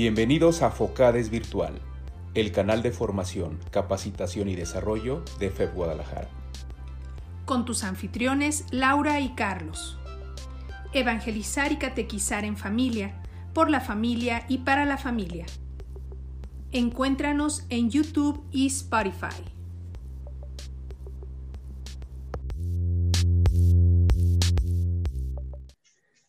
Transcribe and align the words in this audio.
Bienvenidos 0.00 0.62
a 0.62 0.70
Focades 0.70 1.28
Virtual, 1.28 1.72
el 2.34 2.52
canal 2.52 2.82
de 2.82 2.92
formación, 2.92 3.58
capacitación 3.72 4.48
y 4.48 4.54
desarrollo 4.54 5.24
de 5.40 5.50
FEB 5.50 5.74
Guadalajara. 5.74 6.28
Con 7.44 7.64
tus 7.64 7.82
anfitriones 7.82 8.64
Laura 8.70 9.18
y 9.18 9.30
Carlos. 9.30 9.98
Evangelizar 10.92 11.72
y 11.72 11.78
catequizar 11.78 12.44
en 12.44 12.56
familia, 12.56 13.20
por 13.52 13.70
la 13.70 13.80
familia 13.80 14.44
y 14.48 14.58
para 14.58 14.84
la 14.84 14.98
familia. 14.98 15.46
Encuéntranos 16.70 17.66
en 17.68 17.90
YouTube 17.90 18.40
y 18.52 18.68
Spotify. 18.68 19.57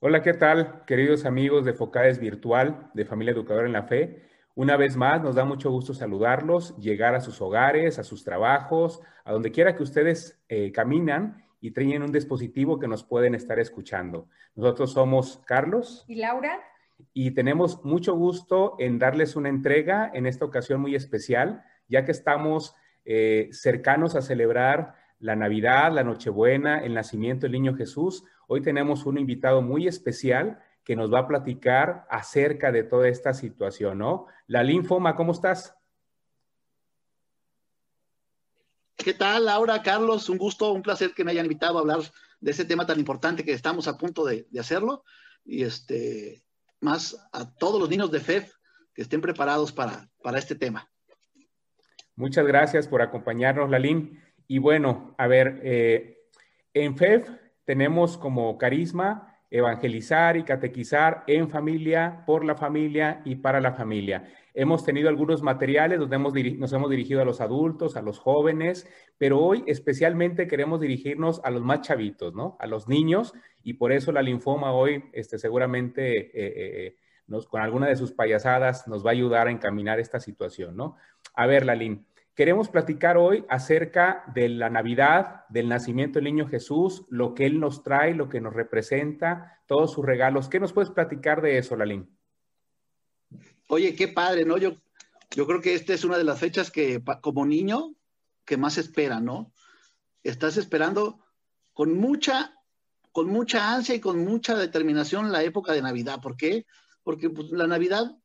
Hola, 0.02 0.21
¿qué 0.21 0.34
tal, 0.34 0.85
queridos 0.85 1.26
amigos 1.26 1.66
de 1.66 1.73
Focades 1.73 2.20
Virtual, 2.20 2.90
de 2.94 3.03
Familia 3.03 3.34
Educadora 3.34 3.67
en 3.67 3.73
la 3.73 3.84
Fe? 3.84 4.23
Una 4.55 4.77
vez 4.77 4.95
más, 4.95 5.21
nos 5.21 5.35
da 5.35 5.44
mucho 5.44 5.70
gusto 5.71 5.94
saludarlos, 5.94 6.73
llegar 6.77 7.16
a 7.16 7.20
sus 7.20 7.41
hogares, 7.41 7.99
a 7.99 8.05
sus 8.05 8.23
trabajos, 8.23 9.02
a 9.26 9.34
donde 9.34 9.52
quiera 9.52 9.76
que 9.76 9.84
ustedes 9.84 10.41
eh, 10.48 10.71
caminan 10.71 11.43
y 11.59 11.71
traen 11.71 12.02
un 12.02 12.13
dispositivo 12.13 12.80
que 12.80 12.88
nos 12.88 13.04
pueden 13.04 13.35
estar 13.35 13.59
escuchando. 13.59 14.30
Nosotros 14.55 14.93
somos 14.93 15.41
Carlos. 15.45 16.05
Y 16.07 16.16
Laura. 16.16 16.62
Y 17.13 17.31
tenemos 17.31 17.84
mucho 17.84 18.16
gusto 18.16 18.77
en 18.79 18.99
darles 18.99 19.35
una 19.35 19.49
entrega 19.49 20.09
en 20.13 20.27
esta 20.27 20.45
ocasión 20.45 20.79
muy 20.79 20.95
especial, 20.95 21.66
ya 21.90 22.05
que 22.05 22.13
estamos 22.13 22.73
eh, 23.04 23.49
cercanos 23.52 24.16
a 24.16 24.21
celebrar 24.21 24.95
la 25.20 25.35
Navidad, 25.35 25.91
la 25.91 26.05
Nochebuena, 26.05 26.79
el 26.79 26.93
nacimiento 26.93 27.41
del 27.41 27.52
niño 27.52 27.76
Jesús. 27.76 28.23
Hoy 28.52 28.62
tenemos 28.62 29.05
un 29.05 29.20
invitado 29.20 29.62
muy 29.62 29.88
especial 29.88 30.59
que 30.84 30.95
nos 30.95 31.13
va 31.13 31.20
a 31.20 31.27
platicar 31.27 32.07
acerca 32.10 32.71
de 32.71 32.82
toda 32.82 33.07
esta 33.07 33.32
situación, 33.32 33.99
¿no? 33.99 34.26
La 34.48 34.63
linfoma, 34.63 35.15
¿cómo 35.15 35.34
estás? 35.34 35.76
¿Qué 38.96 39.13
tal, 39.13 39.46
Laura, 39.46 39.84
Carlos? 39.84 40.29
Un 40.29 40.40
gusto, 40.40 40.71
un 40.71 40.82
placer 40.82 41.13
que 41.13 41.24
me 41.24 41.29
hayan 41.29 41.46
invitado 41.46 41.77
a 41.77 41.82
hablar 41.82 41.99
de 42.40 42.49
ese 42.49 42.65
tema 42.65 42.87
tan 42.87 42.98
importante 42.98 43.46
que 43.46 43.54
estamos 43.54 43.87
a 43.87 43.99
punto 43.99 44.26
de, 44.26 44.48
hacerlo. 44.59 45.04
Y 45.46 45.62
este, 45.62 46.41
más 46.79 47.29
a 47.31 47.54
todos 47.54 47.79
los 47.79 47.87
niños 47.87 48.09
de 48.09 48.20
FEF 48.20 48.52
que 48.96 49.04
estén 49.04 49.21
preparados 49.21 49.71
para, 49.71 50.09
para 50.24 50.40
este 50.40 50.55
tema. 50.55 50.90
Muchas 52.15 52.48
gracias 52.48 52.87
por 52.87 53.04
acompañarnos, 53.04 53.70
Lalín. 53.70 54.20
Y 54.48 54.57
bueno, 54.57 55.13
a 55.20 55.27
ver, 55.27 55.62
eh, 55.63 56.18
en 56.74 56.98
FEF 56.98 57.29
tenemos 57.70 58.17
como 58.17 58.57
carisma 58.57 59.37
evangelizar 59.51 60.37
y 60.37 60.43
catequizar 60.43 61.23
en 61.27 61.51
familia, 61.51 62.23
por 62.25 62.43
la 62.43 62.55
familia 62.55 63.21
y 63.25 63.35
para 63.35 63.62
la 63.62 63.73
familia. 63.73 64.28
Hemos 64.56 64.84
tenido 64.84 65.07
algunos 65.07 65.44
materiales 65.44 66.00
donde 66.00 66.16
hemos 66.16 66.34
nos 66.34 66.73
hemos 66.73 66.90
dirigido 66.90 67.22
a 67.22 67.25
los 67.25 67.41
adultos, 67.41 67.95
a 67.95 68.01
los 68.01 68.17
jóvenes, 68.17 68.90
pero 69.19 69.40
hoy 69.40 69.63
especialmente 69.67 70.47
queremos 70.47 70.81
dirigirnos 70.81 71.41
a 71.44 71.51
los 71.51 71.62
más 71.62 71.81
chavitos, 71.81 72.34
¿no? 72.34 72.57
A 72.59 72.66
los 72.66 72.88
niños, 72.88 73.35
y 73.62 73.73
por 73.73 73.91
eso 73.91 74.12
la 74.12 74.23
linfoma 74.23 74.72
hoy 74.73 75.03
este, 75.13 75.38
seguramente 75.38 76.17
eh, 76.17 76.31
eh, 76.34 76.95
nos, 77.28 77.45
con 77.45 77.62
alguna 77.62 77.85
de 77.85 77.97
sus 77.97 78.13
payasadas 78.13 78.88
nos 78.88 79.06
va 79.06 79.12
a 79.12 79.13
ayudar 79.13 79.47
a 79.47 79.51
encaminar 79.51 80.00
esta 80.00 80.19
situación, 80.19 80.75
¿no? 80.75 80.95
A 81.35 81.45
ver, 81.45 81.67
Lalín, 81.67 82.07
Queremos 82.40 82.69
platicar 82.69 83.18
hoy 83.18 83.44
acerca 83.50 84.23
de 84.34 84.47
la 84.47 84.69
Navidad, 84.69 85.44
del 85.50 85.68
nacimiento 85.68 86.19
del 86.19 86.23
niño 86.23 86.47
Jesús, 86.47 87.03
lo 87.09 87.35
que 87.35 87.46
Él 87.46 87.59
nos 87.59 87.84
trae, 87.84 88.16
lo 88.16 88.29
que 88.29 88.40
nos 88.40 88.53
representa, 88.53 89.62
todos 89.68 89.91
sus 89.91 90.06
regalos. 90.06 90.47
¿Qué 90.47 90.57
nos 90.57 90.72
puedes 90.72 90.90
platicar 90.90 91.41
de 91.41 91.57
eso, 91.57 91.75
Lalín? 91.75 92.18
Oye, 93.68 93.94
qué 93.94 94.07
padre, 94.07 94.46
¿no? 94.46 94.57
Yo, 94.57 94.78
yo 95.31 95.46
creo 95.47 95.59
que 95.59 95.73
esta 95.73 95.94
es 95.94 96.06
una 96.06 96.18
de 96.18 96.24
las 96.24 96.40
fechas 96.40 96.72
que 96.72 97.03
como 97.19 97.46
niño 97.46 97.94
que 98.46 98.56
más 98.56 98.78
espera, 98.78 99.19
¿no? 99.19 99.52
Estás 100.24 100.56
esperando 100.56 101.19
con 101.74 101.94
mucha, 101.97 102.53
con 103.12 103.28
mucha 103.28 103.74
ansia 103.74 103.96
y 103.96 104.00
con 104.00 104.24
mucha 104.24 104.56
determinación 104.56 105.34
la 105.34 105.44
época 105.44 105.74
de 105.74 105.81
Navidad. 105.81 106.22
¿Por 106.22 106.38
qué? 106.38 106.66
Porque 107.03 107.30
pues, 107.30 107.52
la 107.52 107.68
Navidad, 107.68 108.18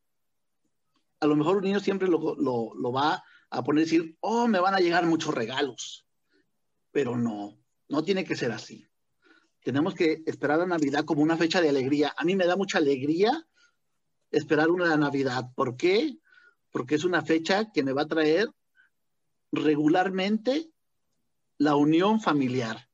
a 1.19 1.27
lo 1.27 1.34
mejor 1.34 1.56
un 1.56 1.65
niño 1.65 1.81
siempre 1.81 2.06
lo, 2.06 2.37
lo, 2.37 2.77
lo 2.77 2.93
va 2.93 3.21
a 3.54 3.62
poner 3.62 3.84
decir, 3.84 4.16
oh, 4.20 4.48
me 4.48 4.60
van 4.60 4.75
a 4.75 4.81
llegar 4.81 5.06
muchos 5.06 5.34
regalos. 5.34 6.06
Pero 6.91 7.16
no, 7.16 7.59
no 7.88 8.03
tiene 8.03 8.25
que 8.25 8.37
ser 8.37 8.53
así. 8.53 8.87
Tenemos 9.62 9.94
que 9.94 10.22
esperar 10.26 10.59
la 10.59 10.66
Navidad 10.66 11.04
como 11.04 11.22
una 11.22 11.37
fecha 11.37 11.60
de 11.60 11.69
alegría. 11.69 12.15
A 12.16 12.25
mí 12.25 12.37
me 12.37 12.47
da 12.47 12.56
mucha 12.56 12.78
alegría 12.78 13.47
esperar 14.31 14.70
una 14.70 14.97
Navidad. 14.97 15.50
¿Por 15.54 15.76
qué? 15.76 16.19
Porque 16.70 16.97
es 16.97 17.04
una 17.04 17.22
fecha 17.22 17.70
que 17.72 17.82
me 17.82 17.92
va 17.92 18.03
a 18.03 18.09
traer 18.09 18.50
regularmente 19.53 20.71
la 21.59 21.76
unión 21.76 22.21
familiar. 22.21 22.88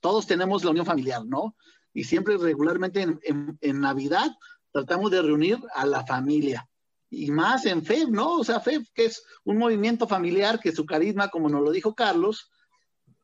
Todos 0.00 0.26
tenemos 0.26 0.64
la 0.64 0.70
unión 0.70 0.84
familiar, 0.84 1.24
¿no? 1.24 1.56
Y 1.94 2.04
siempre 2.04 2.36
regularmente 2.36 3.02
en, 3.02 3.20
en 3.60 3.80
Navidad 3.80 4.36
tratamos 4.72 5.10
de 5.12 5.22
reunir 5.22 5.58
a 5.74 5.86
la 5.86 6.04
familia 6.04 6.68
y 7.14 7.30
más 7.30 7.66
en 7.66 7.84
FEB, 7.84 8.08
¿no? 8.08 8.38
O 8.38 8.44
sea, 8.44 8.58
FEB, 8.58 8.86
que 8.94 9.04
es 9.04 9.22
un 9.44 9.58
movimiento 9.58 10.08
familiar 10.08 10.58
que 10.58 10.72
su 10.72 10.86
carisma, 10.86 11.28
como 11.28 11.50
nos 11.50 11.62
lo 11.62 11.70
dijo 11.70 11.94
Carlos, 11.94 12.50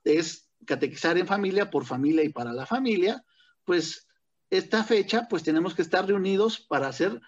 es 0.04 0.50
catequizar 0.66 1.16
en 1.16 1.26
familia, 1.26 1.70
por 1.70 1.86
familia 1.86 2.22
y 2.22 2.28
para 2.28 2.52
la 2.52 2.66
familia, 2.66 3.24
pues 3.64 4.06
esta 4.50 4.84
fecha, 4.84 5.26
pues 5.28 5.42
tenemos 5.42 5.74
que 5.74 5.80
estar 5.80 6.06
reunidos 6.06 6.60
para 6.60 6.88
hacer 6.88 7.18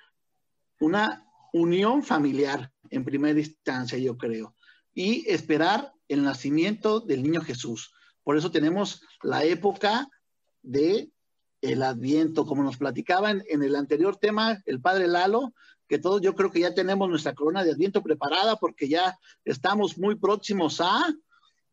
una 0.80 1.26
unión 1.54 2.02
familiar 2.02 2.70
en 2.90 3.06
primera 3.06 3.40
instancia, 3.40 3.96
yo 3.96 4.18
creo, 4.18 4.54
y 4.92 5.26
esperar 5.30 5.94
el 6.08 6.22
nacimiento 6.22 7.00
del 7.00 7.22
niño 7.22 7.40
Jesús. 7.40 7.90
Por 8.22 8.36
eso 8.36 8.50
tenemos 8.50 9.02
la 9.22 9.44
época 9.44 10.08
de 10.60 11.10
el 11.62 11.82
Adviento, 11.82 12.44
como 12.44 12.62
nos 12.62 12.76
platicaba 12.76 13.30
en, 13.30 13.44
en, 13.48 13.62
el 13.62 13.76
anterior 13.76 14.16
tema 14.16 14.62
el 14.66 14.80
padre 14.80 15.08
Lalo, 15.08 15.54
que 15.90 15.98
todos 15.98 16.20
yo 16.22 16.36
creo 16.36 16.52
que 16.52 16.60
ya 16.60 16.72
tenemos 16.72 17.08
nuestra 17.08 17.34
corona 17.34 17.64
de 17.64 17.72
Adviento 17.72 18.00
preparada 18.00 18.54
porque 18.54 18.88
ya 18.88 19.18
estamos 19.44 19.98
muy 19.98 20.14
próximos 20.14 20.80
a, 20.80 21.12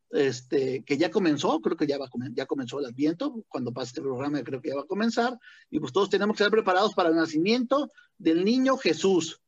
este, 0.10 0.84
que 0.84 0.98
ya 0.98 1.12
comenzó, 1.12 1.62
creo 1.62 1.78
que 1.78 1.86
ya, 1.86 2.00
va, 2.00 2.10
ya 2.34 2.48
comenzó 2.48 2.80
el 2.80 2.88
Adviento, 2.88 3.46
cuando 3.48 3.72
pase 3.72 3.90
este 3.90 4.02
programa 4.02 4.42
creo 4.42 4.60
que 4.60 4.70
ya 4.70 4.76
va 4.76 4.82
a 4.82 4.88
comenzar, 4.88 5.38
y 5.70 5.80
pues 5.80 5.94
todos 5.94 6.10
tenemos 6.10 6.36
que 6.36 6.42
estar 6.42 6.52
preparados 6.52 6.96
para 6.96 7.10
el 7.10 7.16
nacimiento 7.16 7.92
del 8.18 8.44
niño 8.44 8.76
Jesús. 8.78 9.40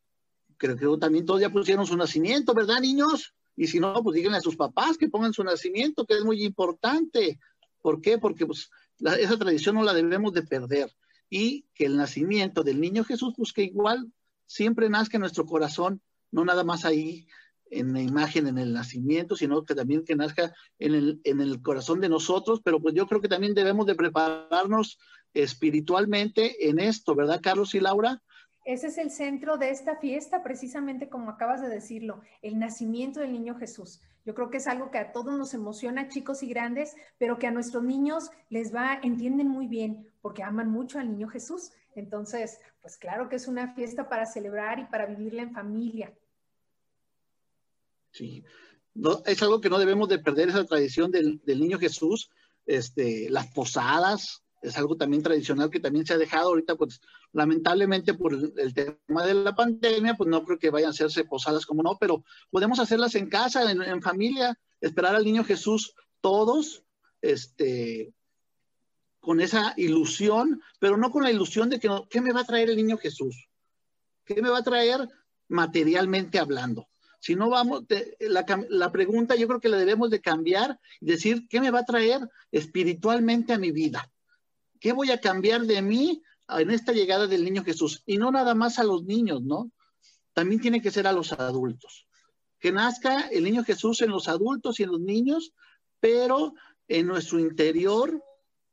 Creo 0.57 0.77
que 0.77 0.99
también 0.99 1.25
todos 1.25 1.41
ya 1.41 1.49
pusieron 1.49 1.87
su 1.87 1.97
nacimiento, 1.97 2.53
¿verdad, 2.53 2.79
niños? 2.79 3.33
Y 3.55 3.65
si 3.65 3.79
no, 3.79 4.03
pues 4.03 4.17
díganle 4.17 4.37
a 4.37 4.41
sus 4.41 4.55
papás 4.55 4.99
que 4.99 5.09
pongan 5.09 5.33
su 5.33 5.43
nacimiento, 5.43 6.05
que 6.05 6.13
es 6.13 6.23
muy 6.23 6.43
importante. 6.43 7.39
¿Por 7.81 8.01
qué? 8.01 8.19
Porque 8.19 8.45
pues, 8.45 8.69
esa 8.99 9.35
tradición 9.39 9.73
no 9.73 9.83
la 9.83 9.95
debemos 9.95 10.31
de 10.31 10.43
perder. 10.43 10.95
Y 11.27 11.65
que 11.73 11.85
el 11.85 11.97
nacimiento 11.97 12.61
del 12.61 12.79
niño 12.79 13.03
Jesús, 13.03 13.33
pues 13.35 13.51
que 13.51 13.63
igual 13.63 14.11
siempre 14.49 14.89
nazca 14.89 15.17
en 15.17 15.21
nuestro 15.21 15.45
corazón, 15.45 16.01
no 16.31 16.43
nada 16.43 16.63
más 16.63 16.83
ahí 16.83 17.27
en 17.69 17.93
la 17.93 18.01
imagen, 18.01 18.47
en 18.47 18.57
el 18.57 18.73
nacimiento, 18.73 19.35
sino 19.35 19.63
que 19.63 19.75
también 19.75 20.03
que 20.03 20.15
nazca 20.15 20.55
en 20.79 20.95
el, 20.95 21.21
en 21.23 21.39
el 21.39 21.61
corazón 21.61 22.01
de 22.01 22.09
nosotros, 22.09 22.59
pero 22.63 22.81
pues 22.81 22.95
yo 22.95 23.05
creo 23.05 23.21
que 23.21 23.27
también 23.27 23.53
debemos 23.53 23.85
de 23.85 23.93
prepararnos 23.93 24.97
espiritualmente 25.35 26.67
en 26.67 26.79
esto, 26.79 27.13
¿verdad, 27.13 27.41
Carlos 27.43 27.75
y 27.75 27.79
Laura? 27.79 28.23
Ese 28.65 28.87
es 28.87 28.97
el 28.97 29.11
centro 29.11 29.57
de 29.57 29.69
esta 29.69 29.97
fiesta, 29.97 30.41
precisamente 30.41 31.09
como 31.09 31.29
acabas 31.29 31.61
de 31.61 31.69
decirlo, 31.69 32.21
el 32.41 32.57
nacimiento 32.57 33.19
del 33.19 33.33
niño 33.33 33.55
Jesús. 33.55 34.01
Yo 34.25 34.33
creo 34.33 34.49
que 34.49 34.57
es 34.57 34.67
algo 34.67 34.89
que 34.89 34.97
a 34.97 35.11
todos 35.11 35.37
nos 35.37 35.53
emociona, 35.53 36.09
chicos 36.09 36.41
y 36.41 36.47
grandes, 36.47 36.95
pero 37.19 37.37
que 37.37 37.45
a 37.45 37.51
nuestros 37.51 37.83
niños 37.83 38.31
les 38.49 38.73
va, 38.73 38.99
entienden 39.03 39.47
muy 39.47 39.67
bien, 39.67 40.07
porque 40.21 40.41
aman 40.41 40.71
mucho 40.71 40.97
al 40.97 41.11
niño 41.11 41.27
Jesús. 41.27 41.71
Entonces, 41.95 42.59
pues 42.81 42.97
claro 42.97 43.29
que 43.29 43.35
es 43.35 43.47
una 43.47 43.73
fiesta 43.73 44.07
para 44.07 44.25
celebrar 44.25 44.79
y 44.79 44.85
para 44.85 45.05
vivirla 45.05 45.41
en 45.41 45.53
familia. 45.53 46.13
Sí, 48.11 48.43
es 49.25 49.41
algo 49.43 49.61
que 49.61 49.69
no 49.69 49.79
debemos 49.79 50.09
de 50.09 50.19
perder 50.19 50.49
esa 50.49 50.65
tradición 50.65 51.11
del, 51.11 51.41
niño 51.45 51.77
Jesús, 51.79 52.29
este, 52.65 53.29
las 53.29 53.47
posadas, 53.47 54.43
es 54.61 54.77
algo 54.77 54.97
también 54.97 55.23
tradicional 55.23 55.69
que 55.69 55.79
también 55.79 56.05
se 56.05 56.13
ha 56.13 56.17
dejado 56.17 56.49
ahorita, 56.49 56.75
pues 56.75 56.99
lamentablemente 57.31 58.13
por 58.13 58.33
el, 58.33 58.73
tema 58.73 59.25
de 59.25 59.33
la 59.33 59.55
pandemia, 59.55 60.15
pues 60.15 60.29
no 60.29 60.43
creo 60.43 60.59
que 60.59 60.69
vayan 60.69 60.87
a 60.87 60.91
hacerse 60.91 61.23
posadas 61.23 61.65
como 61.65 61.81
no, 61.81 61.97
pero 61.97 62.23
podemos 62.49 62.79
hacerlas 62.79 63.15
en 63.15 63.29
casa, 63.29 63.71
en, 63.71 63.81
en 63.81 64.01
familia, 64.01 64.59
esperar 64.81 65.15
al 65.15 65.23
niño 65.23 65.45
Jesús 65.45 65.95
todos, 66.19 66.83
este, 67.21 68.13
con 69.19 69.41
esa 69.41 69.73
ilusión, 69.77 70.61
pero 70.79 70.97
no 70.97 71.11
con 71.11 71.23
la 71.23 71.31
ilusión 71.31 71.69
de 71.69 71.79
que 71.79 71.89
¿qué 72.09 72.21
me 72.21 72.31
va 72.31 72.41
a 72.41 72.45
traer 72.45 72.69
el 72.69 72.77
niño 72.77 72.97
Jesús? 72.97 73.47
¿Qué 74.25 74.41
me 74.41 74.49
va 74.49 74.59
a 74.59 74.63
traer 74.63 75.07
materialmente 75.47 76.39
hablando? 76.39 76.87
Si 77.19 77.35
no 77.35 77.49
vamos, 77.49 77.83
la, 78.19 78.45
la, 78.69 78.91
pregunta 78.91 79.35
yo 79.35 79.47
creo 79.47 79.59
que 79.59 79.67
la 79.67 79.77
debemos 79.77 80.09
de 80.09 80.21
cambiar 80.21 80.79
decir, 81.01 81.47
¿qué 81.49 81.59
me 81.59 81.71
va 81.71 81.79
a 81.79 81.85
traer 81.85 82.29
espiritualmente 82.51 83.51
a 83.51 83.57
mi 83.57 83.71
vida? 83.71 84.09
¿Qué 84.79 84.93
voy 84.93 85.11
a 85.11 85.19
cambiar 85.19 85.63
de 85.63 85.81
mí 85.81 86.23
en 86.47 86.71
esta 86.71 86.93
llegada 86.93 87.27
del 87.27 87.43
niño 87.43 87.65
Jesús? 87.65 88.03
Y 88.05 88.17
no 88.17 88.31
nada 88.31 88.55
más 88.55 88.79
a 88.79 88.85
los 88.85 89.03
niños, 89.03 89.41
¿no? 89.41 89.69
también 90.39 90.61
tiene 90.61 90.81
que 90.81 90.89
ser 90.89 91.05
a 91.05 91.11
los 91.11 91.33
adultos. 91.33 92.07
Que 92.59 92.71
nazca 92.71 93.27
el 93.27 93.43
niño 93.43 93.65
Jesús 93.65 94.01
en 94.01 94.09
los 94.09 94.29
adultos 94.29 94.79
y 94.79 94.83
en 94.83 94.91
los 94.91 95.01
niños, 95.01 95.53
pero 95.99 96.53
en 96.87 97.07
nuestro 97.07 97.39
interior, 97.39 98.23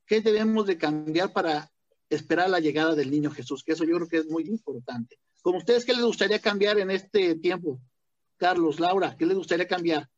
¿qué 0.06 0.20
debemos 0.20 0.66
de 0.66 0.78
cambiar 0.78 1.32
para 1.32 1.70
esperar 2.08 2.48
la 2.48 2.60
llegada 2.60 2.94
del 2.94 3.10
niño 3.10 3.30
Jesús? 3.30 3.62
Que 3.62 3.72
eso 3.72 3.84
yo 3.84 3.96
creo 3.96 4.08
que 4.08 4.18
es 4.18 4.26
muy 4.26 4.44
importante. 4.44 5.18
Como 5.42 5.58
ustedes, 5.58 5.84
¿qué 5.84 5.92
les 5.92 6.04
gustaría 6.04 6.40
cambiar 6.40 6.78
en 6.78 6.90
este 6.90 7.34
tiempo? 7.36 7.80
Carlos, 8.36 8.80
Laura, 8.80 9.16
¿qué 9.16 9.26
les 9.26 9.36
gustaría 9.36 9.66
cambiar? 9.66 10.08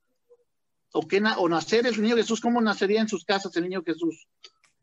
¿O, 0.93 1.07
qué 1.07 1.23
o 1.39 1.49
nacer 1.49 1.87
el 1.87 2.01
niño 2.01 2.17
Jesús? 2.17 2.41
¿Cómo 2.41 2.61
nacería 2.61 3.01
en 3.01 3.09
sus 3.09 3.25
casas 3.25 3.55
el 3.57 3.65
niño 3.65 3.83
Jesús? 3.85 4.27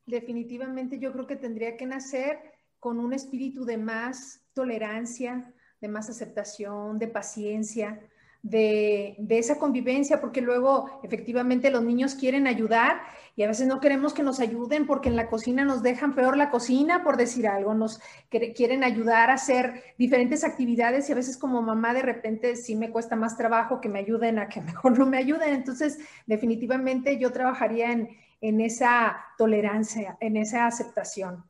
Definitivamente 0.06 1.00
yo 1.00 1.12
creo 1.12 1.26
que 1.26 1.36
tendría 1.36 1.78
que 1.78 1.86
nacer 1.86 2.38
con 2.80 3.00
un 3.00 3.14
espíritu 3.14 3.66
de 3.66 3.78
más 3.78 4.42
tolerancia, 4.54 5.52
de 5.82 5.88
más 5.88 6.10
aceptación, 6.10 7.00
de 7.00 7.08
paciencia, 7.08 8.00
de, 8.46 9.16
esa 9.30 9.58
convivencia, 9.58 10.22
porque 10.22 10.40
luego 10.40 11.00
efectivamente 11.02 11.72
los 11.72 11.84
niños 11.84 12.14
quieren 12.14 12.46
ayudar 12.46 13.02
y 13.36 13.42
a 13.42 13.48
veces 13.48 13.66
no 13.66 13.80
queremos 13.80 14.14
que 14.14 14.22
nos 14.22 14.40
ayuden 14.40 14.86
porque 14.86 15.10
en 15.10 15.16
la 15.16 15.28
cocina 15.30 15.66
nos 15.66 15.82
dejan 15.82 16.14
peor 16.14 16.38
la 16.38 16.52
cocina, 16.52 17.04
por 17.04 17.18
decir 17.18 17.48
algo, 17.48 17.74
nos 17.74 18.00
quieren 18.30 18.84
ayudar 18.84 19.32
a 19.32 19.34
hacer 19.34 19.84
diferentes 19.98 20.44
actividades 20.44 21.10
y 21.10 21.14
a 21.14 21.16
veces 21.16 21.38
como 21.38 21.64
mamá 21.64 21.96
de 21.96 22.04
repente 22.04 22.56
sí 22.56 22.76
me 22.76 22.92
cuesta 22.92 23.16
más 23.16 23.36
trabajo 23.36 23.82
que 23.82 23.90
me 23.90 24.00
ayuden 24.00 24.38
a 24.38 24.48
que 24.48 24.62
mejor 24.62 25.00
no 25.00 25.08
me 25.08 25.18
ayuden. 25.18 25.56
Entonces, 25.56 25.98
definitivamente 26.28 27.18
yo 27.18 27.32
trabajaría 27.32 27.92
en, 27.92 28.10
en 28.42 28.62
esa 28.62 29.18
tolerancia, 29.40 30.18
en 30.20 30.38
esa 30.38 30.68
aceptación 30.68 31.44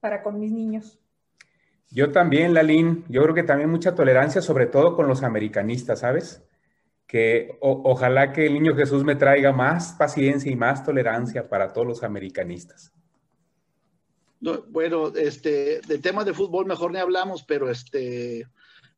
para 0.00 0.22
con 0.22 0.40
mis 0.40 0.50
niños. 0.50 0.98
Yo 1.90 2.12
también, 2.12 2.52
Lalín, 2.52 3.04
yo 3.08 3.22
creo 3.22 3.34
que 3.34 3.42
también 3.42 3.70
mucha 3.70 3.94
tolerancia, 3.94 4.42
sobre 4.42 4.66
todo 4.66 4.94
con 4.94 5.08
los 5.08 5.22
americanistas, 5.22 6.00
¿sabes? 6.00 6.42
Que 7.06 7.56
ojalá 7.60 8.32
que 8.32 8.46
el 8.46 8.54
niño 8.54 8.76
Jesús 8.76 9.04
me 9.04 9.16
traiga 9.16 9.52
más 9.52 9.94
paciencia 9.94 10.52
y 10.52 10.56
más 10.56 10.84
tolerancia 10.84 11.48
para 11.48 11.72
todos 11.72 11.86
los 11.86 12.02
americanistas. 12.02 12.92
bueno, 14.68 15.08
este, 15.16 15.80
del 15.80 16.02
tema 16.02 16.24
de 16.24 16.34
fútbol 16.34 16.66
mejor 16.66 16.92
ni 16.92 16.98
hablamos, 16.98 17.42
pero 17.44 17.70
este, 17.70 18.46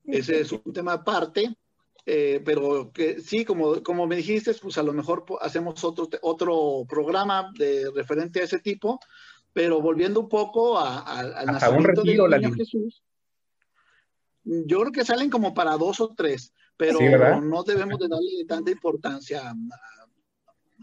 ese 0.07 0.41
es 0.41 0.51
un 0.51 0.73
tema 0.73 0.95
aparte. 0.95 1.55
Eh, 2.07 2.41
pero 2.45 2.91
que 2.93 3.21
sí, 3.21 3.45
como, 3.45 3.83
como 3.83 4.07
me 4.07 4.17
dijiste, 4.17 4.53
pues 4.55 4.79
a 4.79 4.83
lo 4.83 4.93
mejor 4.93 5.25
hacemos 5.41 5.85
otro, 5.85 6.09
otro 6.23 6.85
programa 6.89 7.53
de 7.57 7.91
referente 7.95 8.41
a 8.41 8.45
ese 8.45 8.59
tipo, 8.59 8.99
pero 9.53 9.81
volviendo 9.81 10.21
un 10.21 10.29
poco 10.29 10.79
al 10.79 11.47
nacimiento 11.47 12.03
del 12.03 12.31
niño 12.31 12.53
Jesús, 12.55 13.03
yo 14.45 14.81
creo 14.81 14.93
que 14.93 15.05
salen 15.05 15.31
como 15.31 15.53
para 15.55 15.77
dos 15.77 16.01
o 16.01 16.15
tres, 16.15 16.53
pero 16.77 16.99
no 17.41 17.63
debemos 17.63 17.99
de 17.99 18.09
darle 18.09 18.45
tanta 18.47 18.71
importancia 18.71 19.51
a 19.51 19.55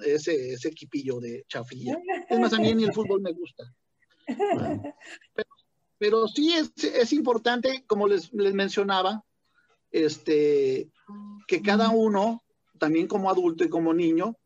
ese, 0.06 0.54
ese 0.54 0.68
equipillo 0.70 1.20
de 1.20 1.46
chafilla. 1.48 1.98
Es 2.30 2.40
más, 2.40 2.54
a 2.54 2.60
mí 2.60 2.74
ni 2.76 2.84
el 2.84 2.94
fútbol 2.94 3.22
me 3.22 3.32
gusta. 3.32 3.64
Pero, 6.00 6.28
sí 6.28 6.54
es, 6.54 6.72
es, 6.84 7.12
importante, 7.14 7.84
como 7.88 8.08
les, 8.08 8.32
les 8.32 8.54
mencionaba, 8.54 9.26
este, 9.90 10.92
que 11.48 11.62
cada 11.64 11.90
uno, 11.90 12.44
también 12.78 13.08
como 13.08 13.32
adulto 13.32 13.64
y 13.64 13.70
como 13.70 13.94
niño, 13.94 14.38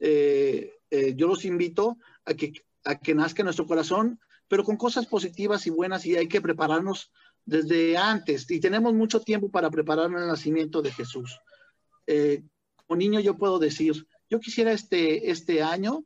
eh, 0.00 0.72
eh, 0.90 1.14
yo 1.14 1.28
los 1.28 1.44
invito 1.44 1.98
a 2.24 2.34
que 2.34 2.52
que 2.98 3.14
nazca 3.14 3.42
nuestro 3.42 3.66
corazón, 3.66 4.20
pero 4.48 4.64
con 4.64 4.76
cosas 4.76 5.06
positivas 5.06 5.66
y 5.66 5.70
buenas 5.70 6.04
y 6.06 6.16
hay 6.16 6.28
que 6.28 6.40
prepararnos 6.40 7.12
desde 7.44 7.96
antes 7.96 8.50
y 8.50 8.60
tenemos 8.60 8.94
mucho 8.94 9.20
tiempo 9.20 9.50
para 9.50 9.70
preparar 9.70 10.06
el 10.06 10.26
nacimiento 10.26 10.82
de 10.82 10.92
Jesús. 10.92 11.38
Eh, 12.06 12.42
como 12.74 12.98
niño 12.98 13.20
yo 13.20 13.36
puedo 13.36 13.58
decir, 13.58 14.06
yo 14.28 14.40
quisiera 14.40 14.72
este, 14.72 15.30
este 15.30 15.62
año 15.62 16.04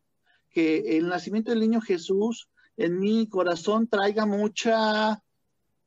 que 0.51 0.99
el 0.99 1.09
nacimiento 1.09 1.51
del 1.51 1.61
niño 1.61 1.81
Jesús 1.81 2.49
en 2.77 2.99
mi 2.99 3.29
corazón 3.29 3.89
traiga 3.89 4.27
mucha, 4.27 5.23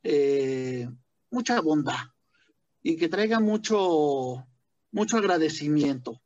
eh, 0.04 0.90
mucha 1.30 1.62
bondad 1.62 2.00
y 2.82 2.96
que 2.96 3.10
traiga 3.10 3.40
mucho, 3.40 4.48
mucho 4.92 5.18
agradecimiento. 5.18 6.22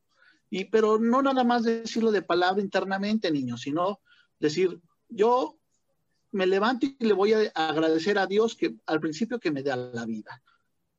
Y, 0.49 0.65
pero 0.65 0.99
no 0.99 1.21
nada 1.21 1.43
más 1.43 1.63
decirlo 1.63 2.11
de 2.11 2.21
palabra 2.21 2.61
internamente, 2.61 3.31
niño, 3.31 3.57
sino 3.57 4.01
decir, 4.41 4.81
yo 5.07 5.57
me 6.31 6.45
levanto 6.45 6.85
y 6.85 6.97
le 6.99 7.13
voy 7.13 7.33
a 7.33 7.51
agradecer 7.53 8.17
a 8.17 8.27
Dios 8.27 8.55
que 8.55 8.75
al 8.85 8.99
principio 8.99 9.39
que 9.39 9.51
me 9.51 9.63
da 9.63 9.75
la 9.75 10.05
vida, 10.05 10.41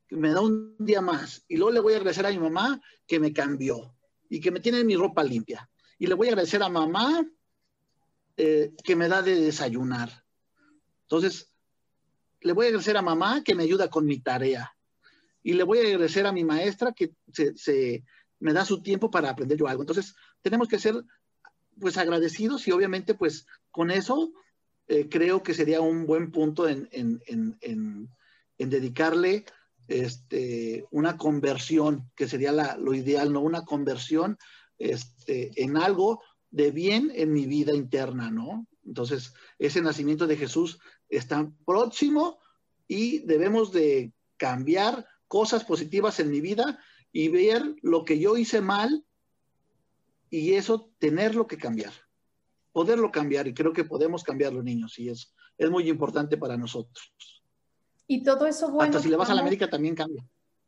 que 0.06 0.16
me 0.16 0.30
da 0.30 0.40
un 0.40 0.76
día 0.78 1.00
más. 1.00 1.44
Y 1.48 1.56
luego 1.56 1.72
le 1.72 1.80
voy 1.80 1.94
a 1.94 1.96
agradecer 1.96 2.26
a 2.26 2.30
mi 2.30 2.38
mamá 2.38 2.80
que 3.06 3.18
me 3.18 3.32
cambió 3.32 3.94
y 4.28 4.40
que 4.40 4.50
me 4.50 4.60
tiene 4.60 4.84
mi 4.84 4.96
ropa 4.96 5.24
limpia. 5.24 5.68
Y 5.98 6.06
le 6.06 6.14
voy 6.14 6.28
a 6.28 6.30
agradecer 6.30 6.62
a 6.62 6.68
mamá 6.68 7.26
eh, 8.36 8.72
que 8.82 8.96
me 8.96 9.08
da 9.08 9.22
de 9.22 9.36
desayunar. 9.36 10.24
Entonces, 11.02 11.50
le 12.40 12.52
voy 12.52 12.66
a 12.66 12.68
agradecer 12.68 12.96
a 12.96 13.02
mamá 13.02 13.42
que 13.44 13.54
me 13.54 13.64
ayuda 13.64 13.90
con 13.90 14.06
mi 14.06 14.20
tarea. 14.20 14.74
Y 15.42 15.54
le 15.54 15.64
voy 15.64 15.78
a 15.78 15.82
agradecer 15.82 16.26
a 16.26 16.32
mi 16.32 16.44
maestra 16.44 16.92
que 16.92 17.14
se, 17.32 18.04
me 18.38 18.52
da 18.52 18.64
su 18.64 18.82
tiempo 18.82 19.10
para 19.10 19.30
aprender 19.30 19.58
yo 19.58 19.66
algo. 19.66 19.82
Entonces, 19.82 20.14
tenemos 20.40 20.68
que 20.68 20.78
ser 20.78 21.04
pues 21.80 21.96
agradecidos 21.96 22.66
y 22.68 22.72
obviamente 22.72 23.14
pues 23.14 23.46
con 23.70 23.90
eso 23.90 24.32
eh, 24.88 25.08
creo 25.08 25.42
que 25.42 25.54
sería 25.54 25.80
un 25.80 26.06
buen 26.06 26.30
punto 26.30 26.68
en, 26.68 26.88
dedicarle 28.58 29.44
este, 29.88 30.84
una 30.90 31.16
conversión, 31.16 32.10
que 32.14 32.28
sería 32.28 32.76
lo 32.76 32.94
ideal, 32.94 33.32
¿no? 33.32 33.40
Una 33.40 33.64
conversión 33.64 34.38
este, 34.78 35.50
en 35.56 35.76
algo 35.76 36.22
de 36.50 36.70
bien 36.70 37.10
en 37.14 37.32
mi 37.32 37.46
vida 37.46 37.74
interna, 37.74 38.30
¿no? 38.30 38.66
Entonces, 38.84 39.32
ese 39.58 39.80
nacimiento 39.80 40.26
de 40.26 40.36
Jesús 40.36 40.78
está 41.08 41.50
próximo 41.64 42.38
y 42.86 43.20
debemos 43.20 43.72
de 43.72 44.12
cambiar 44.36 45.06
cosas 45.28 45.64
positivas 45.64 46.20
en 46.20 46.30
mi 46.30 46.40
vida 46.40 46.78
y 47.12 47.28
ver 47.28 47.62
lo 47.82 48.04
que 48.04 48.18
yo 48.18 48.36
hice 48.36 48.60
mal 48.60 49.04
y 50.32 50.54
eso 50.54 50.90
tenerlo 50.98 51.46
que 51.46 51.58
cambiar, 51.58 51.92
poderlo 52.72 53.12
cambiar 53.12 53.46
y 53.46 53.52
creo 53.52 53.74
que 53.74 53.84
podemos 53.84 54.24
cambiarlo, 54.24 54.62
niños, 54.62 54.98
y 54.98 55.10
es, 55.10 55.34
es 55.58 55.70
muy 55.70 55.90
importante 55.90 56.38
para 56.38 56.56
nosotros. 56.56 57.12
Y 58.06 58.22
todo 58.22 58.46
eso 58.46 58.70
bueno. 58.70 58.96
Hasta 58.96 59.02
si 59.02 59.10
le 59.10 59.16
vas 59.16 59.28
a 59.28 59.34
la 59.34 59.42
América 59.42 59.68
también 59.68 59.94
cambia. 59.94 60.24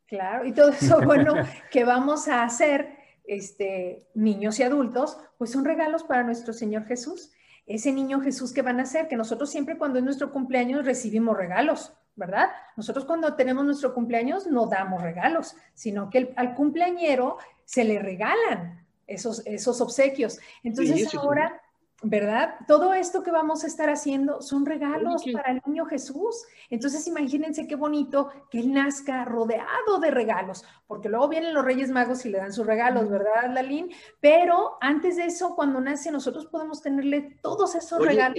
Claro, 0.06 0.44
y 0.44 0.52
todo 0.52 0.68
eso 0.68 1.00
bueno 1.06 1.32
que 1.70 1.82
vamos 1.82 2.28
a 2.28 2.42
hacer, 2.42 2.98
este, 3.24 4.06
niños 4.14 4.58
y 4.58 4.64
adultos, 4.64 5.16
pues 5.38 5.50
son 5.50 5.64
regalos 5.64 6.04
para 6.04 6.24
nuestro 6.24 6.52
Señor 6.52 6.84
Jesús. 6.84 7.32
Ese 7.64 7.90
niño 7.90 8.20
Jesús 8.20 8.52
que 8.52 8.60
van 8.60 8.80
a 8.80 8.82
hacer, 8.82 9.08
que 9.08 9.16
nosotros 9.16 9.48
siempre 9.48 9.78
cuando 9.78 9.98
es 9.98 10.04
nuestro 10.04 10.30
cumpleaños 10.30 10.84
recibimos 10.84 11.38
regalos, 11.38 11.94
¿verdad? 12.16 12.50
Nosotros 12.76 13.06
cuando 13.06 13.34
tenemos 13.34 13.64
nuestro 13.64 13.94
cumpleaños 13.94 14.46
no 14.46 14.66
damos 14.66 15.00
regalos, 15.00 15.56
sino 15.72 16.10
que 16.10 16.34
al 16.36 16.54
cumpleañero 16.54 17.38
se 17.64 17.84
le 17.84 17.98
regalan 17.98 18.83
esos, 19.06 19.42
esos 19.46 19.80
obsequios. 19.80 20.38
Entonces 20.62 21.14
ahora, 21.14 21.60
¿verdad? 22.02 22.56
Todo 22.68 22.92
esto 22.94 23.22
que 23.22 23.30
vamos 23.30 23.64
a 23.64 23.66
estar 23.66 23.88
haciendo 23.88 24.42
son 24.42 24.66
regalos 24.66 25.24
para 25.32 25.52
el 25.52 25.62
niño 25.66 25.86
Jesús. 25.86 26.44
Entonces 26.70 27.06
imagínense 27.06 27.66
qué 27.66 27.76
bonito 27.76 28.30
que 28.50 28.60
él 28.60 28.72
nazca 28.72 29.24
rodeado 29.24 29.98
de 30.00 30.10
regalos, 30.10 30.64
porque 30.86 31.08
luego 31.08 31.28
vienen 31.28 31.54
los 31.54 31.64
Reyes 31.64 31.90
Magos 31.90 32.24
y 32.26 32.30
le 32.30 32.38
dan 32.38 32.52
sus 32.52 32.66
regalos, 32.66 33.08
¿verdad, 33.08 33.52
Lalín? 33.52 33.90
Pero 34.20 34.76
antes 34.80 35.16
de 35.16 35.26
eso, 35.26 35.54
cuando 35.54 35.80
nace, 35.80 36.10
nosotros 36.10 36.46
podemos 36.46 36.82
tenerle 36.82 37.38
todos 37.42 37.74
esos 37.74 38.04
regalos 38.04 38.38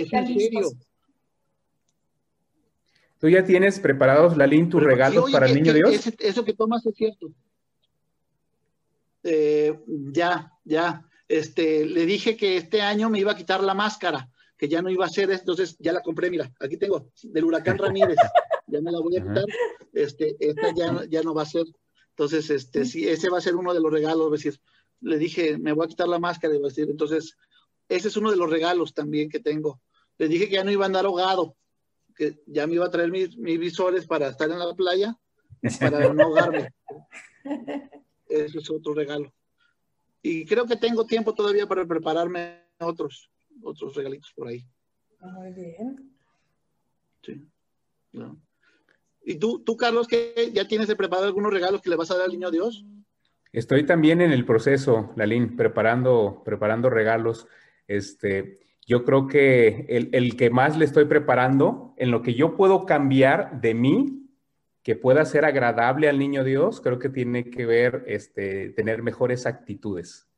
¿Tú 3.19 3.29
ya 3.29 3.43
tienes 3.43 3.79
preparados, 3.79 4.35
Lalín, 4.37 4.69
tus 4.69 4.83
regalos 4.83 5.31
para 5.31 5.47
el 5.47 5.55
niño 5.55 5.73
Dios? 5.73 6.13
eso 6.19 6.45
que 6.45 6.53
tomas 6.53 6.85
es 6.85 6.95
cierto. 6.95 7.27
Eh, 9.27 9.73
ya, 9.87 10.53
ya, 10.63 11.03
este, 11.27 11.83
le 11.83 12.05
dije 12.05 12.37
que 12.37 12.57
este 12.57 12.83
año 12.83 13.09
me 13.09 13.19
iba 13.19 13.31
a 13.31 13.35
quitar 13.35 13.63
la 13.63 13.73
máscara, 13.73 14.29
que 14.55 14.69
ya 14.69 14.83
no 14.83 14.91
iba 14.91 15.03
a 15.03 15.09
ser, 15.09 15.31
entonces 15.31 15.75
ya 15.79 15.93
la 15.93 16.03
compré, 16.03 16.29
mira, 16.29 16.53
aquí 16.59 16.77
tengo, 16.77 17.09
del 17.23 17.45
huracán 17.45 17.79
Ramírez, 17.79 18.17
ya 18.67 18.81
me 18.81 18.91
la 18.91 18.99
voy 18.99 19.17
a 19.17 19.23
quitar, 19.23 19.45
este, 19.93 20.35
esta 20.39 20.75
ya, 20.75 21.05
ya 21.09 21.23
no 21.23 21.33
va 21.33 21.41
a 21.41 21.47
ser, 21.47 21.65
entonces, 22.11 22.51
este, 22.51 22.85
sí, 22.85 23.09
ese 23.09 23.31
va 23.31 23.39
a 23.39 23.41
ser 23.41 23.55
uno 23.55 23.73
de 23.73 23.79
los 23.79 23.91
regalos, 23.91 24.31
decir, 24.31 24.59
le 25.01 25.17
dije, 25.17 25.57
me 25.57 25.73
voy 25.73 25.85
a 25.85 25.89
quitar 25.89 26.07
la 26.07 26.19
máscara, 26.19 26.53
y 26.55 26.61
decir, 26.61 26.87
entonces, 26.87 27.35
ese 27.89 28.09
es 28.09 28.17
uno 28.17 28.29
de 28.29 28.37
los 28.37 28.49
regalos 28.49 28.93
también 28.93 29.29
que 29.29 29.39
tengo. 29.39 29.81
Le 30.19 30.27
dije 30.27 30.47
que 30.47 30.55
ya 30.55 30.63
no 30.63 30.71
iba 30.71 30.85
a 30.85 30.87
andar 30.87 31.05
ahogado, 31.05 31.55
que 32.15 32.43
ya 32.45 32.67
me 32.67 32.75
iba 32.75 32.85
a 32.85 32.91
traer 32.91 33.09
mis, 33.09 33.35
mis 33.37 33.57
visores 33.57 34.05
para 34.05 34.27
estar 34.27 34.51
en 34.51 34.59
la 34.59 34.73
playa, 34.75 35.17
para 35.79 36.13
no 36.13 36.23
ahogarme. 36.25 36.69
Ese 38.27 38.59
es 38.59 38.69
otro 38.69 38.93
regalo. 38.93 39.33
Y 40.21 40.45
creo 40.45 40.65
que 40.65 40.75
tengo 40.75 41.05
tiempo 41.05 41.33
todavía 41.33 41.67
para 41.67 41.85
prepararme 41.85 42.63
otros, 42.79 43.29
otros 43.61 43.95
regalitos 43.95 44.31
por 44.35 44.47
ahí. 44.47 44.65
Muy 45.19 45.53
bien. 45.53 46.11
Sí. 47.23 47.41
¿Y 49.23 49.35
tú, 49.35 49.63
tú 49.63 49.75
Carlos, 49.75 50.07
que 50.07 50.51
ya 50.53 50.67
tienes 50.67 50.93
preparado 50.95 51.25
algunos 51.25 51.51
regalos 51.51 51.81
que 51.81 51.89
le 51.89 51.95
vas 51.95 52.11
a 52.11 52.15
dar 52.15 52.25
al 52.25 52.31
niño 52.31 52.51
Dios? 52.51 52.85
Estoy 53.51 53.85
también 53.85 54.21
en 54.21 54.31
el 54.31 54.45
proceso, 54.45 55.13
Lalín, 55.15 55.55
preparando, 55.55 56.41
preparando 56.43 56.89
regalos. 56.89 57.47
Este, 57.87 58.59
yo 58.85 59.03
creo 59.05 59.27
que 59.27 59.85
el, 59.89 60.09
el, 60.11 60.35
que 60.35 60.49
más 60.49 60.77
le 60.77 60.85
estoy 60.85 61.05
preparando, 61.05 61.93
en 61.97 62.11
lo 62.11 62.21
que 62.21 62.33
yo 62.33 62.55
puedo 62.55 62.85
cambiar 62.85 63.61
de 63.61 63.73
mí, 63.73 64.24
que 64.85 64.95
pueda 64.95 65.25
ser 65.25 65.45
agradable 65.45 66.07
al 66.07 66.19
niño 66.19 66.43
Dios, 66.43 66.79
creo 66.79 66.99
que 66.99 67.09
tiene 67.09 67.49
que 67.49 67.65
ver 67.65 68.03
este, 68.05 68.69
tener 68.69 69.01
mejores 69.01 69.47
actitudes. 69.47 70.29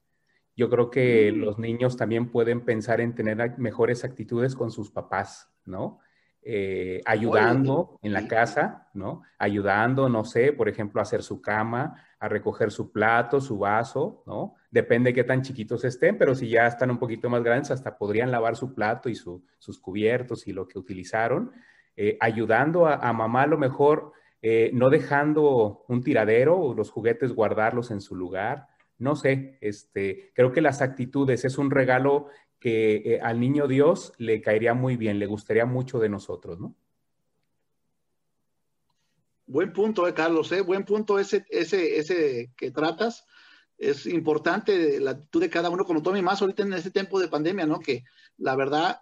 Yo 0.55 0.69
creo 0.69 0.89
que 0.89 1.33
mm. 1.33 1.35
los 1.35 1.59
niños 1.59 1.97
también 1.97 2.31
pueden 2.31 2.63
pensar 2.63 3.01
en 3.01 3.13
tener 3.13 3.59
mejores 3.59 4.05
actitudes 4.05 4.55
con 4.55 4.71
sus 4.71 4.89
papás, 4.89 5.51
¿no? 5.65 5.99
Eh, 6.41 7.01
ayudando 7.05 7.99
en 8.01 8.13
la 8.13 8.25
casa, 8.25 8.87
¿no? 8.93 9.21
Ayudando, 9.37 10.07
no 10.07 10.23
sé, 10.23 10.53
por 10.53 10.69
ejemplo, 10.69 11.01
a 11.01 11.03
hacer 11.03 11.23
su 11.23 11.41
cama, 11.41 12.01
a 12.17 12.29
recoger 12.29 12.71
su 12.71 12.89
plato, 12.93 13.41
su 13.41 13.57
vaso, 13.57 14.23
¿no? 14.25 14.55
Depende 14.71 15.09
de 15.09 15.13
qué 15.13 15.23
tan 15.25 15.41
chiquitos 15.41 15.83
estén, 15.83 16.17
pero 16.17 16.33
si 16.33 16.47
ya 16.47 16.67
están 16.67 16.89
un 16.89 16.99
poquito 16.99 17.29
más 17.29 17.43
grandes, 17.43 17.71
hasta 17.71 17.97
podrían 17.97 18.31
lavar 18.31 18.55
su 18.55 18.73
plato 18.73 19.09
y 19.09 19.15
sus 19.15 19.79
cubiertos 19.81 20.47
y 20.47 20.53
lo 20.53 20.69
que 20.69 20.79
utilizaron, 20.79 21.51
eh, 21.97 22.15
ayudando 22.21 22.87
a, 22.87 23.11
mamá 23.11 23.41
a 23.41 23.47
lo 23.47 23.57
mejor, 23.57 24.13
eh, 24.41 24.71
no 24.73 24.89
dejando 24.89 25.85
un 25.87 26.03
tiradero 26.03 26.57
o 26.59 26.73
los 26.73 26.91
juguetes 26.91 27.33
guardarlos 27.33 27.91
en 27.91 28.01
su 28.01 28.15
lugar. 28.15 28.67
No 28.99 29.15
sé, 29.15 29.57
este, 29.61 30.31
creo 30.33 30.51
que 30.51 30.61
las 30.61 30.81
actitudes 30.81 31.45
es 31.45 31.57
un 31.57 31.69
regalo 31.69 32.27
que 32.59 32.95
eh, 32.95 33.19
al 33.21 33.39
niño 33.39 33.67
Dios 33.67 34.13
le 34.17 34.41
caería 34.41 34.73
muy 34.73 34.97
bien, 34.97 35.19
le 35.19 35.27
gustaría 35.27 35.65
mucho 35.65 35.99
de 35.99 36.09
nosotros, 36.09 36.59
¿no? 36.59 36.75
Buen 39.45 39.71
punto, 39.71 40.07
eh, 40.07 40.13
Carlos, 40.13 40.51
eh, 40.51 40.61
buen 40.61 40.83
punto 40.83 41.19
ese, 41.19 41.45
ese, 41.49 41.99
ese 41.99 42.51
que 42.57 42.71
tratas. 42.71 43.25
Es 43.77 44.07
importante 44.07 44.99
la 44.99 45.11
actitud 45.11 45.39
de 45.39 45.51
cada 45.51 45.69
uno, 45.69 45.85
como 45.85 46.01
tome 46.01 46.21
más 46.23 46.41
ahorita 46.41 46.63
en 46.63 46.73
este 46.73 46.89
tiempo 46.89 47.19
de 47.19 47.27
pandemia, 47.27 47.67
¿no? 47.67 47.79
Que 47.79 48.03
la 48.37 48.55
verdad, 48.55 49.01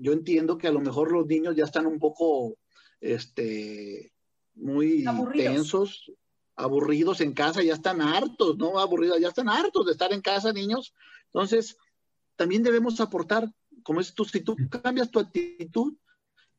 yo 0.00 0.12
entiendo 0.12 0.56
que 0.56 0.66
a 0.66 0.72
lo 0.72 0.80
mejor 0.80 1.12
los 1.12 1.26
niños 1.26 1.54
ya 1.54 1.64
están 1.64 1.86
un 1.86 1.98
poco, 1.98 2.56
este, 3.02 4.13
muy 4.54 5.04
tensos, 5.34 6.12
aburridos 6.56 7.20
en 7.20 7.32
casa, 7.32 7.62
ya 7.62 7.74
están 7.74 8.00
hartos, 8.00 8.56
¿no? 8.56 8.78
Aburridos, 8.78 9.20
ya 9.20 9.28
están 9.28 9.48
hartos 9.48 9.86
de 9.86 9.92
estar 9.92 10.12
en 10.12 10.20
casa, 10.20 10.52
niños. 10.52 10.94
Entonces, 11.26 11.76
también 12.36 12.62
debemos 12.62 13.00
aportar, 13.00 13.50
como 13.82 14.00
es 14.00 14.14
tú, 14.14 14.24
si 14.24 14.40
tú 14.40 14.56
cambias 14.82 15.10
tu 15.10 15.18
actitud, 15.18 15.94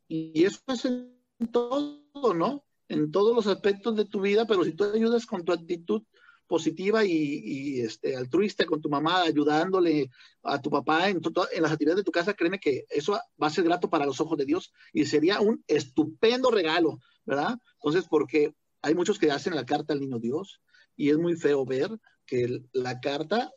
y 0.07 0.43
eso 0.43 0.61
es 0.67 0.85
en 0.85 1.17
todo, 1.51 2.33
¿no? 2.33 2.63
En 2.87 3.11
todos 3.11 3.35
los 3.35 3.47
aspectos 3.47 3.95
de 3.95 4.05
tu 4.05 4.21
vida, 4.21 4.45
pero 4.45 4.63
si 4.63 4.73
tú 4.73 4.83
ayudas 4.83 5.25
con 5.25 5.43
tu 5.43 5.51
actitud 5.51 6.03
positiva 6.47 7.03
y, 7.03 7.79
este, 7.81 8.15
altruista 8.15 8.65
con 8.65 8.81
tu 8.81 8.89
mamá, 8.89 9.23
ayudándole 9.23 10.11
a 10.43 10.61
tu 10.61 10.69
papá 10.69 11.09
en, 11.09 11.19
en 11.53 11.63
las 11.63 11.71
actividades 11.71 11.97
de 11.97 12.03
tu 12.03 12.11
casa, 12.11 12.35
créeme 12.35 12.59
que 12.59 12.85
eso 12.89 13.13
va 13.41 13.47
a 13.47 13.49
ser 13.49 13.63
grato 13.63 13.89
para 13.89 14.05
los 14.05 14.21
ojos 14.21 14.37
de 14.37 14.45
Dios 14.45 14.71
y 14.93 15.05
sería 15.05 15.39
un 15.41 15.63
estupendo 15.67 16.51
regalo, 16.51 16.99
¿verdad? 17.25 17.59
Entonces, 17.75 18.05
porque 18.09 18.53
hay 18.81 18.95
muchos 18.95 19.19
que 19.19 19.31
hacen 19.31 19.55
la 19.55 19.65
carta 19.65 19.93
al 19.93 19.99
niño 19.99 20.19
Dios 20.19 20.61
y 20.95 21.09
es 21.09 21.17
muy 21.17 21.35
feo 21.35 21.65
ver 21.65 21.89
que 22.25 22.63
la 22.73 22.99
carta 22.99 23.51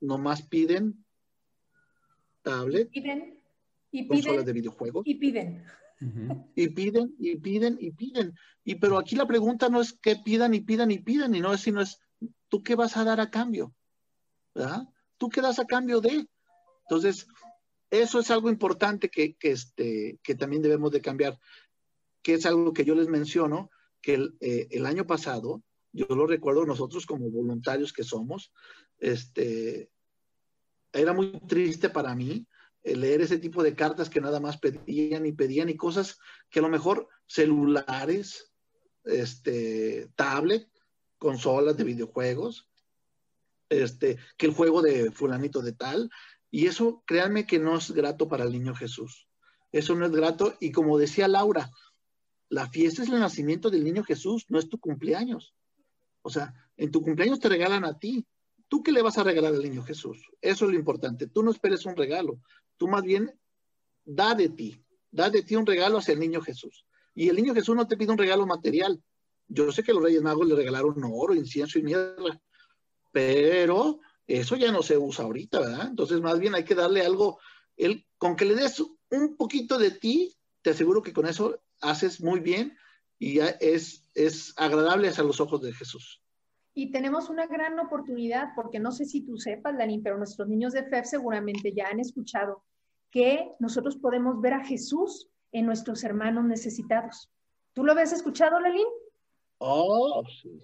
nomás 0.00 0.42
piden 0.42 1.04
tablet, 2.42 2.90
piden, 2.90 3.40
y 3.90 4.06
consolas 4.06 4.44
de 4.44 4.52
videojuegos. 4.52 5.02
Y 5.06 5.14
piden. 5.14 5.64
Y 6.54 6.68
piden, 6.68 7.14
y 7.18 7.36
piden, 7.36 7.78
y 7.80 7.90
piden. 7.92 8.34
Y 8.64 8.74
pero 8.74 8.98
aquí 8.98 9.16
la 9.16 9.26
pregunta 9.26 9.68
no 9.68 9.80
es 9.80 9.94
que 9.94 10.16
pidan 10.16 10.52
y 10.52 10.60
pidan 10.60 10.90
y 10.90 10.98
pidan, 10.98 11.34
y 11.34 11.40
no 11.40 11.52
es 11.52 11.62
sino 11.62 11.80
es, 11.80 11.98
¿tú 12.48 12.62
qué 12.62 12.74
vas 12.74 12.96
a 12.96 13.04
dar 13.04 13.20
a 13.20 13.30
cambio? 13.30 13.74
¿Verdad? 14.54 14.82
¿Tú 15.16 15.28
qué 15.28 15.40
das 15.40 15.58
a 15.58 15.64
cambio 15.64 16.00
de? 16.00 16.26
Entonces, 16.82 17.26
eso 17.90 18.20
es 18.20 18.30
algo 18.30 18.50
importante 18.50 19.08
que, 19.08 19.34
que, 19.34 19.52
este, 19.52 20.18
que 20.22 20.34
también 20.34 20.62
debemos 20.62 20.90
de 20.90 21.00
cambiar, 21.00 21.38
que 22.24 22.34
es 22.34 22.46
algo 22.46 22.72
que 22.72 22.86
yo 22.86 22.94
les 22.94 23.08
menciono, 23.08 23.70
que 24.00 24.14
el, 24.14 24.36
eh, 24.40 24.66
el 24.70 24.86
año 24.86 25.06
pasado, 25.06 25.62
yo 25.92 26.06
lo 26.08 26.26
recuerdo 26.26 26.64
nosotros 26.64 27.06
como 27.06 27.30
voluntarios 27.30 27.92
que 27.92 28.02
somos, 28.02 28.50
este, 28.98 29.90
era 30.92 31.12
muy 31.12 31.38
triste 31.46 31.90
para 31.90 32.14
mí 32.14 32.46
eh, 32.82 32.96
leer 32.96 33.20
ese 33.20 33.38
tipo 33.38 33.62
de 33.62 33.74
cartas 33.74 34.08
que 34.08 34.22
nada 34.22 34.40
más 34.40 34.56
pedían 34.56 35.26
y 35.26 35.32
pedían 35.32 35.68
y 35.68 35.76
cosas 35.76 36.18
que 36.48 36.60
a 36.60 36.62
lo 36.62 36.70
mejor 36.70 37.08
celulares, 37.26 38.52
este, 39.04 40.08
tablet, 40.16 40.66
consolas 41.18 41.76
de 41.76 41.84
videojuegos, 41.84 42.70
este, 43.68 44.18
que 44.38 44.46
el 44.46 44.54
juego 44.54 44.80
de 44.80 45.10
fulanito 45.10 45.60
de 45.60 45.72
tal, 45.72 46.10
y 46.50 46.68
eso 46.68 47.02
créanme 47.06 47.46
que 47.46 47.58
no 47.58 47.76
es 47.76 47.90
grato 47.90 48.28
para 48.28 48.44
el 48.44 48.52
niño 48.52 48.74
Jesús. 48.74 49.28
Eso 49.72 49.94
no 49.94 50.06
es 50.06 50.12
grato 50.12 50.54
y 50.58 50.72
como 50.72 50.96
decía 50.96 51.28
Laura, 51.28 51.70
la 52.48 52.68
fiesta 52.68 53.02
es 53.02 53.08
el 53.08 53.20
nacimiento 53.20 53.70
del 53.70 53.84
niño 53.84 54.04
Jesús, 54.04 54.44
no 54.48 54.58
es 54.58 54.68
tu 54.68 54.78
cumpleaños. 54.78 55.54
O 56.22 56.30
sea, 56.30 56.54
en 56.76 56.90
tu 56.90 57.02
cumpleaños 57.02 57.40
te 57.40 57.48
regalan 57.48 57.84
a 57.84 57.98
ti, 57.98 58.26
¿Tú 58.68 58.82
qué 58.82 58.92
le 58.92 59.02
vas 59.02 59.18
a 59.18 59.22
regalar 59.22 59.54
al 59.54 59.62
niño 59.62 59.82
Jesús? 59.82 60.18
Eso 60.40 60.64
es 60.64 60.70
lo 60.72 60.76
importante. 60.76 61.26
Tú 61.26 61.42
no 61.42 61.50
esperes 61.50 61.84
un 61.86 61.96
regalo. 61.96 62.40
Tú 62.76 62.88
más 62.88 63.02
bien 63.02 63.32
da 64.04 64.34
de 64.34 64.48
ti. 64.48 64.82
Da 65.10 65.30
de 65.30 65.42
ti 65.42 65.54
un 65.54 65.66
regalo 65.66 65.98
hacia 65.98 66.14
el 66.14 66.20
niño 66.20 66.40
Jesús. 66.40 66.84
Y 67.14 67.28
el 67.28 67.36
niño 67.36 67.54
Jesús 67.54 67.76
no 67.76 67.86
te 67.86 67.96
pide 67.96 68.12
un 68.12 68.18
regalo 68.18 68.46
material. 68.46 69.00
Yo 69.46 69.70
sé 69.70 69.82
que 69.82 69.92
los 69.92 70.02
Reyes 70.02 70.22
Magos 70.22 70.48
le 70.48 70.56
regalaron 70.56 71.00
oro, 71.04 71.34
incienso 71.34 71.78
y 71.78 71.82
mierda. 71.82 72.40
Pero 73.12 74.00
eso 74.26 74.56
ya 74.56 74.72
no 74.72 74.82
se 74.82 74.98
usa 74.98 75.24
ahorita, 75.24 75.60
¿verdad? 75.60 75.86
Entonces, 75.90 76.20
más 76.20 76.38
bien 76.40 76.54
hay 76.54 76.64
que 76.64 76.74
darle 76.74 77.02
algo. 77.02 77.38
El, 77.76 78.06
con 78.18 78.34
que 78.34 78.44
le 78.44 78.56
des 78.56 78.82
un 79.10 79.36
poquito 79.36 79.78
de 79.78 79.92
ti, 79.92 80.34
te 80.62 80.70
aseguro 80.70 81.02
que 81.02 81.12
con 81.12 81.26
eso 81.26 81.60
haces 81.84 82.20
muy 82.20 82.40
bien 82.40 82.76
y 83.18 83.38
es, 83.38 84.10
es 84.14 84.52
agradable 84.56 85.08
hacia 85.08 85.24
los 85.24 85.40
ojos 85.40 85.62
de 85.62 85.72
Jesús. 85.72 86.20
Y 86.74 86.90
tenemos 86.90 87.30
una 87.30 87.46
gran 87.46 87.78
oportunidad, 87.78 88.48
porque 88.56 88.80
no 88.80 88.90
sé 88.90 89.04
si 89.04 89.20
tú 89.20 89.36
sepas, 89.36 89.76
Lanín, 89.76 90.02
pero 90.02 90.18
nuestros 90.18 90.48
niños 90.48 90.72
de 90.72 90.82
FEF 90.82 91.06
seguramente 91.06 91.72
ya 91.72 91.86
han 91.88 92.00
escuchado 92.00 92.64
que 93.10 93.52
nosotros 93.60 93.96
podemos 93.96 94.40
ver 94.40 94.54
a 94.54 94.64
Jesús 94.64 95.28
en 95.52 95.66
nuestros 95.66 96.02
hermanos 96.02 96.44
necesitados. 96.44 97.30
¿Tú 97.74 97.84
lo 97.84 97.92
habías 97.92 98.12
escuchado, 98.12 98.58
Lalín? 98.58 98.86
Oh, 99.58 100.24
sí. 100.42 100.58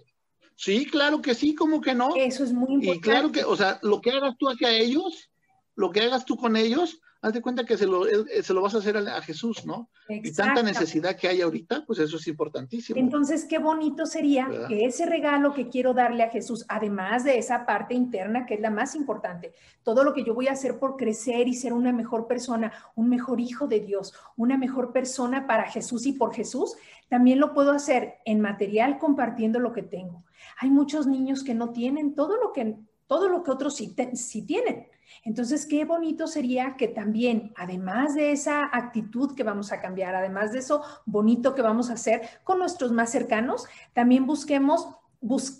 Sí, 0.55 0.85
claro 0.85 1.21
que 1.21 1.33
sí, 1.33 1.55
como 1.55 1.81
que 1.81 1.95
no. 1.95 2.15
Eso 2.15 2.43
es 2.43 2.53
muy 2.53 2.73
importante. 2.73 2.97
Y 2.97 3.01
claro 3.01 3.31
que, 3.31 3.43
o 3.43 3.55
sea, 3.55 3.79
lo 3.81 3.99
que 3.99 4.11
hagas 4.11 4.37
tú 4.37 4.47
hacia 4.47 4.69
ellos, 4.69 5.31
lo 5.75 5.91
que 5.91 6.01
hagas 6.01 6.25
tú 6.25 6.35
con 6.35 6.55
ellos, 6.55 7.01
haz 7.21 7.33
de 7.33 7.41
cuenta 7.41 7.63
que 7.63 7.77
se 7.77 7.85
lo, 7.85 8.07
eh, 8.07 8.41
se 8.41 8.53
lo 8.53 8.61
vas 8.61 8.73
a 8.73 8.79
hacer 8.79 8.97
a, 8.97 9.21
Jesús, 9.21 9.65
¿no? 9.65 9.89
Y 10.09 10.31
tanta 10.33 10.63
necesidad 10.63 11.15
que 11.15 11.27
hay 11.27 11.41
ahorita, 11.41 11.85
pues 11.85 11.99
eso 11.99 12.17
es 12.17 12.27
importantísimo. 12.27 12.99
Entonces, 12.99 13.45
qué 13.45 13.59
bonito 13.59 14.05
sería 14.05 14.47
que 14.67 14.85
ese 14.85 15.05
regalo 15.05 15.53
que 15.53 15.69
quiero 15.69 15.93
darle 15.93 16.23
a 16.23 16.29
Jesús, 16.29 16.65
además 16.67 17.23
de 17.23 17.37
esa 17.37 17.65
parte 17.65 17.93
interna 17.93 18.45
que 18.45 18.55
es 18.55 18.59
la 18.59 18.71
más 18.71 18.95
importante, 18.95 19.53
todo 19.83 20.03
lo 20.03 20.13
que 20.13 20.23
yo 20.23 20.33
voy 20.33 20.47
a 20.47 20.53
hacer 20.53 20.79
por 20.79 20.97
crecer 20.97 21.47
y 21.47 21.53
ser 21.53 21.73
una 21.73 21.93
mejor 21.93 22.27
persona, 22.27 22.73
un 22.95 23.07
mejor 23.09 23.39
hijo 23.39 23.67
de 23.67 23.79
Dios, 23.81 24.13
una 24.35 24.57
mejor 24.57 24.91
persona 24.91 25.45
para 25.45 25.69
Jesús 25.69 26.07
y 26.07 26.13
por 26.13 26.33
Jesús, 26.33 26.75
también 27.07 27.39
lo 27.39 27.53
puedo 27.53 27.71
hacer 27.71 28.15
en 28.25 28.41
material 28.41 28.97
compartiendo 28.97 29.59
lo 29.59 29.73
que 29.73 29.83
tengo. 29.83 30.23
Hay 30.59 30.71
muchos 30.71 31.05
niños 31.05 31.43
que 31.43 31.53
no 31.53 31.71
tienen 31.71 32.15
todo 32.15 32.37
lo 32.37 32.51
que, 32.51 32.77
todo 33.05 33.29
lo 33.29 33.43
que 33.43 33.51
otros 33.51 33.75
sí, 33.75 33.95
sí 34.13 34.41
tienen. 34.45 34.87
Entonces, 35.23 35.65
qué 35.65 35.85
bonito 35.85 36.27
sería 36.27 36.75
que 36.77 36.87
también, 36.87 37.53
además 37.55 38.15
de 38.15 38.31
esa 38.31 38.69
actitud 38.71 39.35
que 39.35 39.43
vamos 39.43 39.71
a 39.71 39.81
cambiar, 39.81 40.15
además 40.15 40.51
de 40.51 40.59
eso 40.59 40.81
bonito 41.05 41.55
que 41.55 41.61
vamos 41.61 41.89
a 41.89 41.93
hacer 41.93 42.21
con 42.43 42.59
nuestros 42.59 42.91
más 42.91 43.11
cercanos, 43.11 43.65
también 43.93 44.25
busquemos 44.25 44.87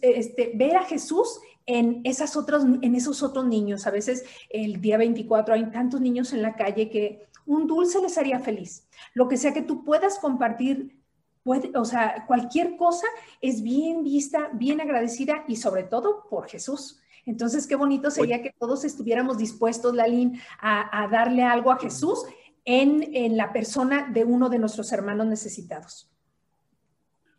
este, 0.02 0.52
ver 0.56 0.78
a 0.78 0.86
Jesús 0.86 1.40
en, 1.66 2.02
esas 2.04 2.36
otras, 2.36 2.64
en 2.64 2.96
esos 2.96 3.22
otros 3.24 3.46
niños. 3.46 3.86
A 3.88 3.92
veces 3.92 4.26
el 4.50 4.82
día 4.82 4.98
24 4.98 5.54
hay 5.54 5.70
tantos 5.72 6.02
niños 6.02 6.34
en 6.34 6.42
la 6.42 6.56
calle 6.56 6.90
que 6.90 7.28
un 7.46 7.68
dulce 7.68 8.02
les 8.02 8.18
haría 8.18 8.40
feliz. 8.40 8.88
Lo 9.14 9.28
que 9.28 9.38
sea 9.38 9.54
que 9.54 9.62
tú 9.62 9.84
puedas 9.84 10.20
compartir 10.20 11.02
o 11.44 11.86
sea, 11.86 12.26
cualquier 12.28 12.78
cosa 12.78 13.08
es 13.42 13.62
bien 13.62 14.04
vista, 14.04 14.50
bien 14.54 14.80
agradecida 14.80 15.44
y 15.48 15.56
sobre 15.56 15.84
todo 15.84 16.28
por 16.30 16.48
Jesús. 16.48 17.00
Entonces, 17.26 17.68
qué 17.68 17.76
bonito 17.76 18.10
sería 18.12 18.42
que 18.42 18.54
todos 18.58 18.84
estuviéramos 18.84 19.38
dispuestos, 19.38 19.94
Lalín, 19.94 20.40
a, 20.60 21.04
a 21.04 21.08
darle 21.08 21.44
algo 21.44 21.72
a 21.72 21.78
Jesús 21.78 22.26
en, 22.66 23.38
la 23.38 23.54
persona 23.54 24.10
de 24.12 24.24
uno 24.24 24.50
de 24.50 24.60
nuestros 24.60 24.92
hermanos 24.92 25.28
necesitados. 25.28 26.10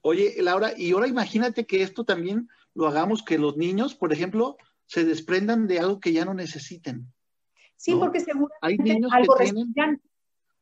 Oye, 0.01 0.35
Laura, 0.43 0.73
y 0.77 0.93
ahora 0.93 1.07
imagínate 1.07 1.65
que 1.65 1.83
esto 1.83 2.05
también 2.05 2.49
lo 2.75 2.89
hagamos, 2.89 3.23
que 3.23 3.39
los 3.39 3.57
niños, 3.57 3.95
por 3.95 4.13
ejemplo, 4.13 4.57
se 4.87 5.05
desprendan 5.05 5.69
de 5.69 5.79
algo 5.79 6.01
que 6.01 6.13
ya 6.13 6.25
no 6.25 6.35
necesiten. 6.35 7.07
Sí, 7.77 7.95
porque 7.95 8.21
seguro 8.21 8.53
hay 8.61 8.79
niños 8.79 9.11
que 9.11 9.45
tienen, 9.45 10.01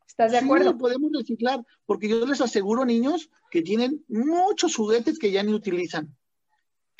¿Estás 0.07 0.33
de 0.33 0.39
acuerdo? 0.39 0.73
Sí, 0.73 0.77
podemos 0.79 1.11
reciclar, 1.13 1.65
porque 1.87 2.09
yo 2.09 2.27
les 2.27 2.41
aseguro, 2.41 2.85
niños, 2.85 3.31
que 3.51 3.63
tienen 3.63 4.05
muchos 4.09 4.75
juguetes 4.75 5.19
que 5.19 5.31
ya 5.31 5.43
ni 5.43 5.55
utilizan, 5.55 6.15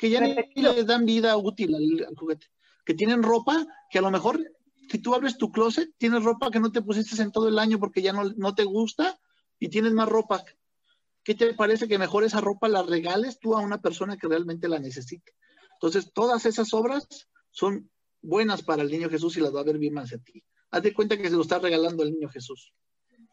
que 0.01 0.09
ya 0.09 0.19
ni 0.19 0.33
les 0.55 0.87
dan 0.87 1.05
vida 1.05 1.37
útil 1.37 1.75
al, 1.75 2.15
juguete, 2.15 2.47
que 2.83 2.95
tienen 2.95 3.21
ropa 3.21 3.67
que 3.91 3.99
a 3.99 4.01
lo 4.01 4.09
mejor, 4.09 4.41
si 4.89 4.97
tú 4.97 5.13
abres 5.13 5.37
tu 5.37 5.51
closet, 5.51 5.93
tienes 5.99 6.23
ropa 6.23 6.49
que 6.49 6.59
no 6.59 6.71
te 6.71 6.81
pusiste 6.81 7.21
en 7.21 7.31
todo 7.31 7.47
el 7.47 7.59
año 7.59 7.77
porque 7.77 8.01
ya 8.01 8.11
no, 8.11 8.23
no 8.35 8.55
te 8.55 8.63
gusta 8.63 9.19
y 9.59 9.69
tienes 9.69 9.93
más 9.93 10.09
ropa. 10.09 10.43
¿Qué 11.23 11.35
te 11.35 11.53
parece 11.53 11.87
que 11.87 11.99
mejor 11.99 12.23
esa 12.23 12.41
ropa 12.41 12.67
la 12.67 12.81
regales 12.81 13.37
tú 13.37 13.55
a 13.55 13.61
una 13.61 13.79
persona 13.79 14.17
que 14.17 14.27
realmente 14.27 14.67
la 14.67 14.79
necesite? 14.79 15.33
Entonces, 15.73 16.11
todas 16.11 16.47
esas 16.47 16.73
obras 16.73 17.07
son 17.51 17.91
buenas 18.23 18.63
para 18.63 18.81
el 18.81 18.89
niño 18.89 19.07
Jesús 19.07 19.37
y 19.37 19.41
las 19.41 19.53
va 19.53 19.59
a 19.59 19.65
ver 19.65 19.77
bien 19.77 19.93
más 19.93 20.11
a 20.13 20.17
ti. 20.17 20.43
Haz 20.71 20.81
de 20.81 20.95
cuenta 20.95 21.15
que 21.15 21.29
se 21.29 21.35
lo 21.35 21.43
está 21.43 21.59
regalando 21.59 22.01
el 22.01 22.13
niño 22.13 22.27
Jesús. 22.27 22.73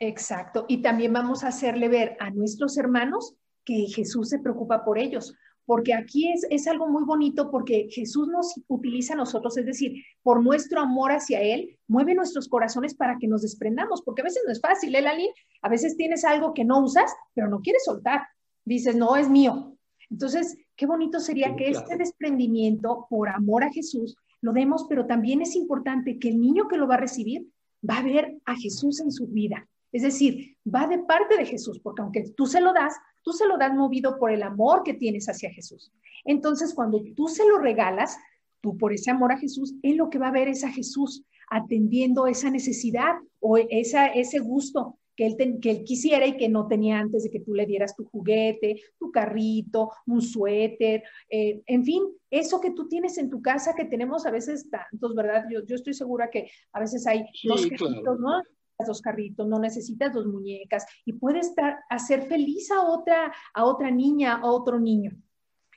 Exacto. 0.01 0.67
Y 0.69 0.83
también 0.83 1.15
vamos 1.15 1.45
a 1.45 1.49
hacerle 1.49 1.89
ver 1.89 2.19
a 2.21 2.29
nuestros 2.29 2.77
hermanos 2.77 3.37
que 3.65 3.87
Jesús 3.87 4.29
se 4.29 4.39
preocupa 4.39 4.85
por 4.85 4.99
ellos. 4.99 5.35
Porque 5.69 5.93
aquí 5.93 6.33
es, 6.33 6.47
es 6.49 6.67
algo 6.67 6.89
muy 6.89 7.05
bonito 7.05 7.51
porque 7.51 7.89
Jesús 7.91 8.27
nos 8.27 8.55
utiliza 8.69 9.13
a 9.13 9.19
nosotros, 9.19 9.59
es 9.59 9.67
decir, 9.67 10.03
por 10.23 10.43
nuestro 10.43 10.81
amor 10.81 11.13
hacia 11.13 11.43
Él, 11.43 11.79
mueve 11.87 12.15
nuestros 12.15 12.49
corazones 12.49 12.95
para 12.95 13.19
que 13.19 13.29
nos 13.29 13.43
desprendamos, 13.43 14.01
porque 14.01 14.23
a 14.23 14.25
veces 14.25 14.43
no 14.47 14.51
es 14.51 14.63
fácil, 14.63 14.95
¿eh, 14.95 15.03
Lali? 15.03 15.31
A 15.61 15.69
veces 15.69 15.95
tienes 15.95 16.25
algo 16.25 16.55
que 16.55 16.65
no 16.65 16.81
usas, 16.81 17.15
pero 17.35 17.51
no 17.51 17.61
quieres 17.61 17.85
soltar. 17.85 18.23
Dices, 18.65 18.97
no, 18.97 19.15
es 19.15 19.29
mío. 19.29 19.77
Entonces, 20.09 20.57
qué 20.75 20.87
bonito 20.87 21.21
sería 21.21 21.55
que 21.55 21.69
este 21.69 21.99
desprendimiento 21.99 23.07
por 23.11 23.29
amor 23.29 23.63
a 23.63 23.71
Jesús 23.71 24.17
lo 24.41 24.55
demos, 24.55 24.87
pero 24.89 25.07
también 25.07 25.43
es 25.43 25.55
importante 25.55 26.19
que 26.19 26.31
el 26.31 26.41
niño 26.41 26.67
que 26.67 26.79
lo 26.79 26.89
va 26.89 26.95
a 26.95 27.01
recibir 27.01 27.47
va 27.87 27.99
a 27.99 28.03
ver 28.03 28.39
a 28.47 28.57
Jesús 28.57 29.01
en 29.01 29.13
su 29.13 29.27
vida. 29.27 29.69
Es 29.93 30.01
decir, 30.01 30.57
va 30.65 30.87
de 30.87 31.01
parte 31.01 31.37
de 31.37 31.45
Jesús, 31.45 31.79
porque 31.79 32.01
aunque 32.01 32.31
tú 32.35 32.47
se 32.47 32.63
lo 32.63 32.73
das, 32.73 32.95
tú 33.23 33.33
se 33.33 33.47
lo 33.47 33.59
das 33.59 33.75
movido 33.75 34.19
por 34.19 34.31
el 34.31 34.43
amor 34.43 34.83
que 34.85 34.95
tienes 34.95 35.29
hacia 35.29 35.51
Jesús. 35.51 35.93
Entonces, 36.25 36.75
cuando 36.75 37.03
tú 37.17 37.29
se 37.29 37.47
lo 37.47 37.59
regalas, 37.59 38.19
tú 38.61 38.77
por 38.77 38.93
ese 38.93 39.11
amor 39.11 39.33
a 39.33 39.39
Jesús, 39.39 39.75
él 39.83 39.97
lo 39.97 40.11
que 40.11 40.19
va 40.19 40.29
a 40.29 40.33
ver 40.33 40.49
es 40.49 40.65
a 40.65 40.71
Jesús 40.71 41.25
atendiendo 41.51 42.27
esa 42.27 42.51
necesidad 42.51 43.15
o 43.41 43.57
esa, 43.57 44.07
ese 44.07 44.39
gusto 44.39 44.99
que 45.19 45.27
él, 45.27 45.59
que 45.61 45.71
él 45.71 45.85
quisiera 45.85 46.27
y 46.27 46.37
que 46.37 46.49
no 46.49 46.69
tenía 46.69 47.01
antes 47.01 47.25
de 47.25 47.31
que 47.31 47.41
tú 47.41 47.53
le 47.53 47.67
dieras 47.67 47.97
tu 47.97 48.05
juguete, 48.05 48.81
tu 49.01 49.11
carrito, 49.11 49.91
un 50.07 50.23
suéter, 50.23 51.03
eh, 51.29 51.61
en 51.67 51.85
fin, 51.85 52.05
eso 52.31 52.61
que 52.61 52.71
tú 52.71 52.87
tienes 52.87 53.19
en 53.19 53.29
tu 53.29 53.43
casa 53.43 53.75
que 53.75 53.85
tenemos 53.85 54.27
a 54.27 54.31
veces 54.31 54.71
tantos, 54.71 55.17
¿verdad? 55.17 55.45
Yo, 55.51 55.65
yo 55.67 55.75
estoy 55.75 55.95
segura 55.95 56.31
que 56.31 56.49
a 56.73 56.79
veces 56.79 57.05
hay 57.09 57.25
dos 57.43 57.67
carritos, 57.67 58.21
¿no? 58.21 58.43
Dos 58.87 59.03
carritos, 59.03 59.47
no 59.47 59.59
necesitas 59.59 60.13
dos 60.13 60.27
muñecas 60.27 60.87
y 61.05 61.15
puedes 61.15 61.49
estar, 61.49 61.79
hacer 61.91 62.29
feliz 62.29 62.71
a 62.71 62.83
otra, 62.83 63.33
a 63.53 63.65
otra 63.65 63.91
niña, 63.91 64.37
a 64.37 64.47
otro 64.47 64.79
niño. 64.79 65.13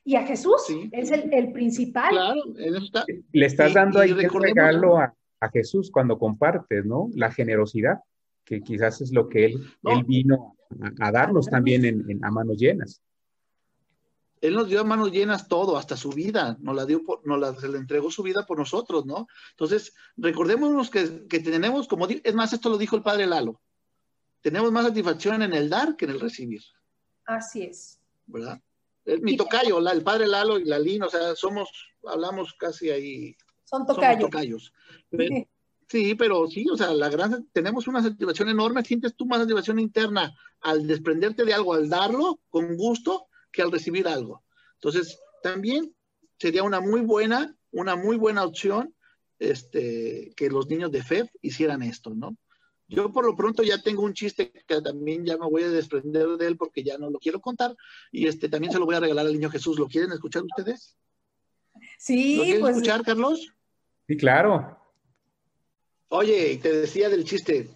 Y 0.03 0.15
a 0.15 0.25
Jesús 0.25 0.62
es 0.91 1.12
el, 1.12 1.31
el, 1.31 1.51
principal. 1.51 2.10
Claro, 2.10 2.41
está. 2.58 3.05
Le 3.31 3.46
estás 3.46 3.74
dando 3.74 4.00
ahí 4.00 4.10
el 4.10 4.29
regalo 4.29 4.98
a, 4.98 5.13
a, 5.39 5.50
Jesús 5.50 5.91
cuando 5.91 6.17
compartes, 6.17 6.86
¿no? 6.86 7.10
La 7.13 7.31
generosidad 7.31 8.00
que 8.43 8.62
quizás 8.62 9.01
es 9.01 9.12
lo 9.12 9.29
que 9.29 9.46
él, 9.46 9.63
él 9.84 10.03
vino 10.03 10.58
a, 11.00 11.12
darnos 11.12 11.48
también 11.48 11.86
en, 11.86 12.25
a 12.25 12.31
manos 12.31 12.58
llenas. 12.58 13.01
Él 14.41 14.55
nos 14.55 14.67
dio 14.67 14.81
a 14.81 14.83
manos 14.83 15.12
llenas 15.12 15.48
todo, 15.48 15.77
hasta 15.77 15.95
su 15.95 16.10
vida, 16.10 16.57
nos 16.60 16.75
la 16.75 16.86
dio, 16.86 17.03
por, 17.03 17.25
nos 17.25 17.39
la, 17.39 17.55
se 17.55 17.69
le 17.69 17.77
entregó 17.77 18.10
su 18.10 18.24
vida 18.24 18.45
por 18.45 18.57
nosotros, 18.57 19.05
¿no? 19.05 19.27
Entonces, 19.51 19.93
recordémonos 20.17 20.89
que, 20.89 21.27
que 21.27 21.39
tenemos, 21.39 21.88
como, 21.88 22.07
es 22.07 22.33
más, 22.33 22.51
esto 22.51 22.69
lo 22.69 22.77
dijo 22.77 22.95
el 22.95 23.03
padre 23.03 23.27
Lalo, 23.27 23.62
tenemos 24.41 24.71
más 24.71 24.86
satisfacción 24.86 25.43
en 25.43 25.53
el 25.53 25.69
dar 25.69 25.95
que 25.95 26.05
en 26.05 26.12
el 26.12 26.19
recibir. 26.19 26.63
Así 27.25 27.62
es. 27.62 28.00
¿Verdad? 28.25 28.60
El, 29.06 29.21
mi 29.21 29.38
tocayo, 29.38 29.77
el 29.88 30.04
padre 30.04 30.27
Lalo 30.27 30.60
y 30.60 30.65
la 30.65 30.80
Lina, 30.80 31.06
o 31.06 31.10
sea, 31.10 31.36
somos, 31.36 31.69
hablamos 32.04 32.54
casi 32.54 32.89
ahí. 32.89 33.36
Son 33.63 33.86
tocayos. 33.86 34.30
Tocayos. 34.30 34.73
Sí, 35.88 36.15
pero 36.15 36.47
sí, 36.47 36.65
o 36.71 36.77
sea, 36.77 36.93
la 36.93 37.10
gran, 37.10 37.49
tenemos 37.51 37.86
una 37.86 38.01
satisfacción 38.01 38.47
enorme, 38.47 38.82
sientes 38.82 39.13
tú 39.13 39.25
más 39.25 39.39
satisfacción 39.39 39.77
interna 39.77 40.34
al 40.62 40.88
desprenderte 40.88 41.43
de 41.43 41.54
algo, 41.54 41.73
al 41.73 41.89
darlo 41.89 42.39
con 42.49 42.77
gusto, 42.77 43.27
que 43.51 43.61
al 43.61 43.71
recibir 43.71 44.07
algo. 44.07 44.43
Entonces, 44.75 45.19
también 45.43 45.95
sería 46.37 46.63
una 46.63 46.79
muy 46.79 47.01
buena, 47.01 47.55
una 47.71 47.95
muy 47.95 48.17
buena 48.17 48.43
opción 48.43 48.95
este, 49.39 50.33
que 50.35 50.49
los 50.49 50.67
niños 50.67 50.91
de 50.91 51.03
FEF 51.03 51.29
hicieran 51.41 51.81
esto, 51.81 52.11
¿no? 52.15 52.37
Yo 52.87 53.11
por 53.11 53.25
lo 53.25 53.35
pronto 53.35 53.63
ya 53.63 53.81
tengo 53.81 54.03
un 54.03 54.13
chiste 54.13 54.51
que 54.67 54.81
también 54.81 55.25
ya 55.25 55.37
me 55.37 55.47
voy 55.47 55.63
a 55.63 55.69
desprender 55.69 56.27
de 56.37 56.45
él 56.45 56.57
porque 56.57 56.83
ya 56.83 56.97
no 56.97 57.09
lo 57.09 57.19
quiero 57.19 57.39
contar 57.39 57.73
y 58.11 58.27
este 58.27 58.49
también 58.49 58.73
se 58.73 58.79
lo 58.79 58.85
voy 58.85 58.95
a 58.95 58.99
regalar 58.99 59.25
al 59.25 59.31
niño 59.31 59.49
Jesús. 59.49 59.79
¿Lo 59.79 59.87
quieren 59.87 60.11
escuchar 60.11 60.43
ustedes? 60.43 60.97
Sí. 61.97 62.35
¿Lo 62.35 62.43
quieren 62.43 62.61
pues, 62.61 62.75
escuchar, 62.75 63.03
Carlos? 63.03 63.53
Sí, 64.07 64.17
claro. 64.17 64.77
Oye, 66.09 66.59
te 66.61 66.81
decía 66.81 67.07
del 67.07 67.23
chiste. 67.23 67.69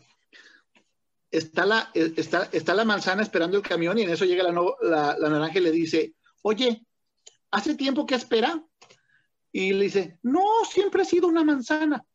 Está 1.36 1.66
la, 1.66 1.92
está, 1.94 2.48
está 2.54 2.74
la 2.74 2.86
manzana 2.86 3.22
esperando 3.22 3.58
el 3.58 3.64
camión 3.64 3.98
y 3.98 4.04
en 4.04 4.10
eso 4.10 4.24
llega 4.24 4.44
la, 4.44 5.18
la, 5.20 5.30
naranja 5.30 5.60
y 5.60 5.64
le 5.64 5.72
dice, 5.72 6.14
oye, 6.44 6.86
¿hace 7.52 7.76
tiempo 7.76 8.06
que 8.06 8.16
espera? 8.16 8.64
Y 9.52 9.74
le 9.74 9.84
dice, 9.84 10.18
no, 10.24 10.46
siempre 10.70 11.02
ha 11.02 11.06
sido 11.06 11.28
una 11.28 11.44
manzana. 11.44 12.06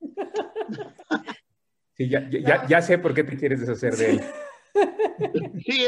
Sí, 1.94 2.08
ya, 2.08 2.26
ya, 2.30 2.66
ya, 2.66 2.80
sé 2.80 2.96
por 2.96 3.12
qué 3.12 3.22
te 3.22 3.36
quieres 3.36 3.60
deshacer 3.60 3.94
de 3.96 4.10
él. 4.12 4.20
Sí, 5.66 5.84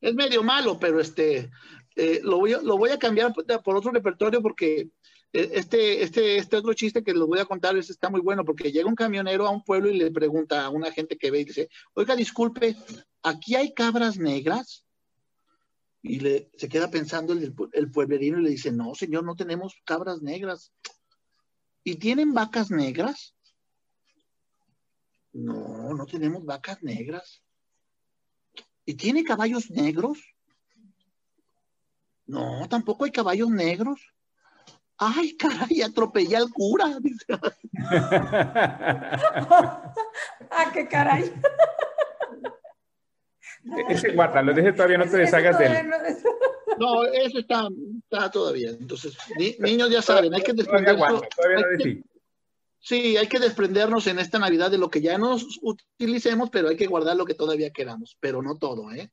es, 0.00 0.14
medio 0.14 0.42
malo, 0.42 0.78
pero 0.80 0.98
este, 0.98 1.50
eh, 1.94 2.20
lo, 2.22 2.38
voy 2.38 2.54
a, 2.54 2.62
lo 2.62 2.78
voy 2.78 2.88
a 2.88 2.98
cambiar 2.98 3.34
por 3.34 3.76
otro 3.76 3.92
repertorio 3.92 4.40
porque 4.40 4.80
e, 4.80 4.90
este, 5.32 6.02
este, 6.02 6.36
este 6.36 6.56
otro 6.56 6.74
chiste 6.74 7.02
que 7.02 7.14
les 7.14 7.22
voy 7.22 7.38
a 7.38 7.46
contar 7.46 7.76
es, 7.76 7.88
está 7.88 8.10
muy 8.10 8.20
bueno 8.20 8.44
porque 8.44 8.70
llega 8.70 8.88
un 8.88 8.94
camionero 8.94 9.46
a 9.46 9.50
un 9.50 9.64
pueblo 9.64 9.88
y 9.88 9.96
le 9.96 10.10
pregunta 10.10 10.64
a 10.64 10.70
una 10.70 10.92
gente 10.92 11.16
que 11.16 11.30
ve 11.30 11.40
y 11.40 11.44
dice, 11.44 11.70
oiga, 11.94 12.14
disculpe, 12.14 12.76
¿aquí 13.22 13.54
hay 13.54 13.72
cabras 13.72 14.18
negras? 14.18 14.84
Y 16.02 16.20
le, 16.20 16.50
se 16.56 16.68
queda 16.68 16.90
pensando 16.90 17.32
el, 17.32 17.54
el 17.72 17.90
pueblerino 17.90 18.40
y 18.40 18.42
le 18.42 18.50
dice, 18.50 18.72
no, 18.72 18.94
señor, 18.94 19.24
no 19.24 19.34
tenemos 19.34 19.74
cabras 19.84 20.20
negras. 20.20 20.72
¿Y 21.82 21.96
tienen 21.96 22.34
vacas 22.34 22.70
negras? 22.70 23.34
No, 25.32 25.94
no 25.94 26.04
tenemos 26.04 26.44
vacas 26.44 26.82
negras. 26.82 27.42
¿Y 28.84 28.94
tiene 28.94 29.24
caballos 29.24 29.70
negros? 29.70 30.18
No, 32.26 32.68
tampoco 32.68 33.04
hay 33.04 33.12
caballos 33.12 33.48
negros 33.48 34.12
ay, 34.98 35.36
caray, 35.36 35.82
atropellé 35.82 36.36
al 36.36 36.50
cura. 36.50 36.86
ah, 40.50 40.70
qué 40.72 40.88
caray. 40.88 41.32
Ese 43.88 44.12
guárdalo, 44.12 44.52
ese 44.52 44.72
todavía 44.72 44.98
no 44.98 45.06
te 45.06 45.16
deshagas 45.18 45.58
de 45.58 45.66
él. 45.66 45.90
No, 46.78 47.04
ese 47.04 47.40
está, 47.40 47.68
está 48.10 48.30
todavía. 48.30 48.70
Entonces, 48.70 49.14
niños 49.58 49.90
ya 49.90 50.00
saben, 50.00 50.32
hay 50.34 50.42
que 50.42 50.54
desprendernos. 50.54 51.20
sí, 52.80 53.16
hay 53.18 53.26
que 53.28 53.38
desprendernos 53.38 54.06
en 54.06 54.18
esta 54.18 54.38
Navidad 54.38 54.70
de 54.70 54.78
lo 54.78 54.88
que 54.88 55.02
ya 55.02 55.18
nos 55.18 55.60
utilicemos, 55.60 56.48
pero 56.48 56.70
hay 56.70 56.76
que 56.76 56.86
guardar 56.86 57.16
lo 57.16 57.26
que 57.26 57.34
todavía 57.34 57.70
queramos, 57.70 58.16
pero 58.20 58.40
no 58.40 58.56
todo, 58.56 58.90
¿eh? 58.90 59.10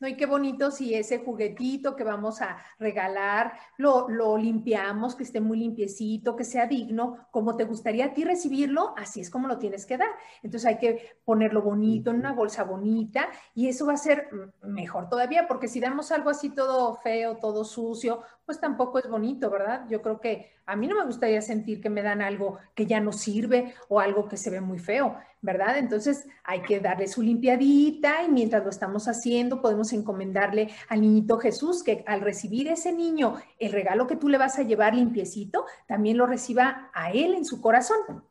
¿No? 0.00 0.08
Y 0.08 0.16
qué 0.16 0.26
bonito 0.26 0.70
si 0.70 0.94
ese 0.94 1.18
juguetito 1.18 1.96
que 1.96 2.04
vamos 2.04 2.42
a 2.42 2.56
regalar 2.78 3.52
lo, 3.76 4.08
lo 4.08 4.36
limpiamos, 4.36 5.14
que 5.14 5.22
esté 5.22 5.40
muy 5.40 5.58
limpiecito, 5.58 6.36
que 6.36 6.44
sea 6.44 6.66
digno, 6.66 7.26
como 7.30 7.56
te 7.56 7.64
gustaría 7.64 8.06
a 8.06 8.14
ti 8.14 8.24
recibirlo, 8.24 8.94
así 8.96 9.20
es 9.20 9.30
como 9.30 9.48
lo 9.48 9.58
tienes 9.58 9.86
que 9.86 9.96
dar. 9.96 10.10
Entonces 10.42 10.66
hay 10.66 10.78
que 10.78 11.18
ponerlo 11.24 11.62
bonito 11.62 12.10
en 12.10 12.16
una 12.16 12.32
bolsa 12.32 12.64
bonita 12.64 13.28
y 13.54 13.68
eso 13.68 13.86
va 13.86 13.94
a 13.94 13.98
ser 13.98 14.28
mejor 14.62 15.08
todavía, 15.08 15.46
porque 15.48 15.68
si 15.68 15.80
damos 15.80 16.12
algo 16.12 16.30
así 16.30 16.50
todo 16.50 16.94
feo, 16.94 17.36
todo 17.36 17.64
sucio, 17.64 18.22
pues 18.46 18.60
tampoco 18.60 19.00
es 19.00 19.08
bonito, 19.08 19.50
¿verdad? 19.50 19.86
Yo 19.90 20.00
creo 20.00 20.20
que 20.20 20.52
a 20.66 20.76
mí 20.76 20.86
no 20.86 20.94
me 20.94 21.04
gustaría 21.04 21.42
sentir 21.42 21.80
que 21.80 21.90
me 21.90 22.00
dan 22.00 22.22
algo 22.22 22.58
que 22.76 22.86
ya 22.86 23.00
no 23.00 23.12
sirve 23.12 23.74
o 23.88 23.98
algo 23.98 24.28
que 24.28 24.36
se 24.36 24.50
ve 24.50 24.60
muy 24.60 24.78
feo, 24.78 25.16
¿verdad? 25.42 25.76
Entonces 25.78 26.26
hay 26.44 26.62
que 26.62 26.78
darle 26.78 27.08
su 27.08 27.22
limpiadita 27.22 28.22
y 28.22 28.30
mientras 28.30 28.62
lo 28.62 28.70
estamos 28.70 29.08
haciendo 29.08 29.60
podemos 29.60 29.92
encomendarle 29.92 30.70
al 30.88 31.00
niñito 31.00 31.38
Jesús 31.38 31.82
que 31.82 32.04
al 32.06 32.20
recibir 32.20 32.68
ese 32.68 32.92
niño 32.92 33.34
el 33.58 33.72
regalo 33.72 34.06
que 34.06 34.16
tú 34.16 34.28
le 34.28 34.38
vas 34.38 34.58
a 34.60 34.62
llevar 34.62 34.94
limpiecito, 34.94 35.66
también 35.88 36.16
lo 36.16 36.26
reciba 36.26 36.90
a 36.94 37.10
él 37.10 37.34
en 37.34 37.44
su 37.44 37.60
corazón. 37.60 38.24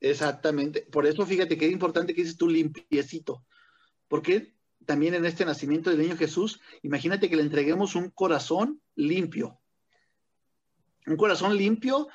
Exactamente. 0.00 0.86
Por 0.90 1.06
eso 1.06 1.26
fíjate 1.26 1.58
que 1.58 1.66
es 1.66 1.72
importante 1.72 2.14
que 2.14 2.22
dices 2.22 2.36
tú 2.36 2.48
limpiecito. 2.48 3.44
Porque 4.06 4.54
también 4.86 5.14
en 5.14 5.24
este 5.24 5.44
nacimiento 5.44 5.90
del 5.90 6.00
niño 6.00 6.16
Jesús, 6.16 6.60
imagínate 6.82 7.28
que 7.28 7.36
le 7.36 7.42
entreguemos 7.42 7.94
un 7.94 8.10
corazón 8.10 8.80
limpio. 8.94 9.60
Un 11.06 11.16
corazón 11.16 11.56
limpio, 11.56 12.08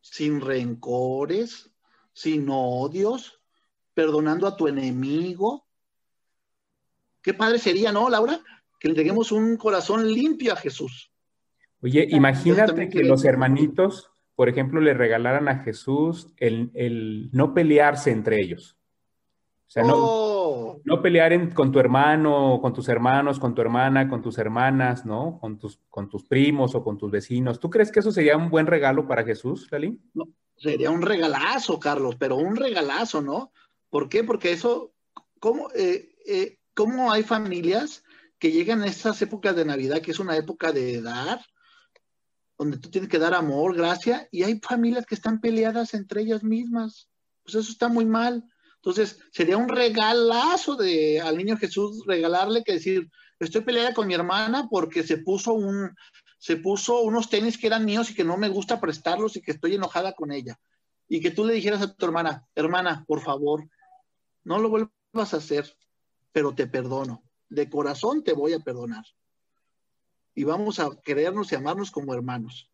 sin 0.00 0.40
rencores, 0.40 1.70
sin 2.12 2.46
odios, 2.50 3.40
perdonando 3.94 4.46
a 4.46 4.56
tu 4.56 4.68
enemigo. 4.68 5.66
Qué 7.22 7.34
padre 7.34 7.58
sería, 7.58 7.92
¿no, 7.92 8.08
Laura? 8.10 8.40
Que 8.78 8.88
le 8.88 8.92
entreguemos 8.92 9.32
un 9.32 9.56
corazón 9.56 10.12
limpio 10.12 10.52
a 10.52 10.56
Jesús. 10.56 11.10
Oye, 11.82 12.06
imagínate 12.10 12.88
que 12.88 13.04
los 13.04 13.24
hermanitos, 13.24 14.10
por 14.34 14.48
ejemplo, 14.48 14.80
le 14.80 14.94
regalaran 14.94 15.48
a 15.48 15.62
Jesús 15.62 16.28
el, 16.36 17.30
no 17.32 17.54
pelearse 17.54 18.10
entre 18.10 18.40
ellos. 18.40 18.76
O 19.66 19.70
sea, 19.70 19.82
no, 19.82 19.94
oh. 19.96 20.35
No 20.84 21.02
pelear 21.02 21.52
con 21.54 21.72
tu 21.72 21.78
hermano, 21.78 22.58
con 22.60 22.72
tus 22.72 22.88
hermanos, 22.88 23.38
con 23.38 23.54
tu 23.54 23.60
hermana, 23.60 24.08
con 24.08 24.22
tus 24.22 24.38
hermanas, 24.38 25.04
¿no? 25.04 25.38
Con 25.40 25.58
tus, 25.58 25.78
primos 26.28 26.74
o 26.74 26.84
con 26.84 26.98
tus 26.98 27.10
vecinos. 27.10 27.60
¿Tú 27.60 27.70
crees 27.70 27.90
que 27.90 28.00
eso 28.00 28.12
sería 28.12 28.36
un 28.36 28.50
buen 28.50 28.66
regalo 28.66 29.06
para 29.06 29.24
Jesús, 29.24 29.68
Lalín? 29.70 30.02
No, 30.14 30.28
sería 30.56 30.90
un 30.90 31.02
regalazo, 31.02 31.78
Carlos, 31.78 32.16
pero 32.18 32.36
un 32.36 32.56
regalazo, 32.56 33.22
¿no? 33.22 33.52
¿Por 33.90 34.08
qué? 34.08 34.24
Porque 34.24 34.52
eso, 34.52 34.92
¿cómo, 35.40 35.68
eh, 35.74 36.14
eh, 36.26 36.58
¿cómo 36.74 37.12
hay 37.12 37.22
familias 37.22 38.04
que 38.38 38.52
llegan 38.52 38.82
a 38.82 38.86
estas 38.86 39.20
épocas 39.22 39.56
de 39.56 39.64
Navidad, 39.64 40.00
que 40.00 40.10
es 40.10 40.18
una 40.18 40.36
época 40.36 40.72
de 40.72 41.00
dar, 41.00 41.40
donde 42.58 42.78
tú 42.78 42.90
tienes 42.90 43.10
que 43.10 43.18
dar 43.18 43.34
amor, 43.34 43.76
gracia, 43.76 44.28
y 44.30 44.42
hay 44.42 44.60
familias 44.60 45.06
que 45.06 45.14
están 45.14 45.40
peleadas 45.40 45.94
entre 45.94 46.22
ellas 46.22 46.42
mismas. 46.42 47.08
Pues 47.42 47.54
eso 47.54 47.70
está 47.70 47.88
muy 47.88 48.04
mal. 48.04 48.44
Entonces, 48.86 49.18
sería 49.32 49.56
un 49.56 49.68
regalazo 49.68 50.76
de 50.76 51.20
al 51.20 51.36
niño 51.36 51.56
Jesús 51.56 52.04
regalarle 52.06 52.62
que 52.62 52.74
decir, 52.74 53.10
estoy 53.40 53.62
peleada 53.62 53.92
con 53.92 54.06
mi 54.06 54.14
hermana 54.14 54.68
porque 54.70 55.02
se 55.02 55.18
puso 55.18 55.54
un 55.54 55.92
se 56.38 56.56
puso 56.56 57.00
unos 57.00 57.28
tenis 57.28 57.58
que 57.58 57.66
eran 57.66 57.84
míos 57.84 58.12
y 58.12 58.14
que 58.14 58.22
no 58.22 58.36
me 58.36 58.48
gusta 58.48 58.80
prestarlos 58.80 59.34
y 59.34 59.42
que 59.42 59.50
estoy 59.50 59.74
enojada 59.74 60.12
con 60.12 60.30
ella. 60.30 60.60
Y 61.08 61.20
que 61.20 61.32
tú 61.32 61.44
le 61.44 61.54
dijeras 61.54 61.82
a 61.82 61.92
tu 61.92 62.06
hermana, 62.06 62.46
hermana, 62.54 63.04
por 63.08 63.20
favor, 63.22 63.68
no 64.44 64.60
lo 64.60 64.68
vuelvas 64.68 65.34
a 65.34 65.38
hacer, 65.38 65.76
pero 66.30 66.54
te 66.54 66.68
perdono. 66.68 67.24
De 67.48 67.68
corazón 67.68 68.22
te 68.22 68.34
voy 68.34 68.52
a 68.52 68.60
perdonar 68.60 69.04
y 70.32 70.44
vamos 70.44 70.78
a 70.78 70.90
querernos 71.02 71.50
y 71.50 71.56
amarnos 71.56 71.90
como 71.90 72.14
hermanos. 72.14 72.70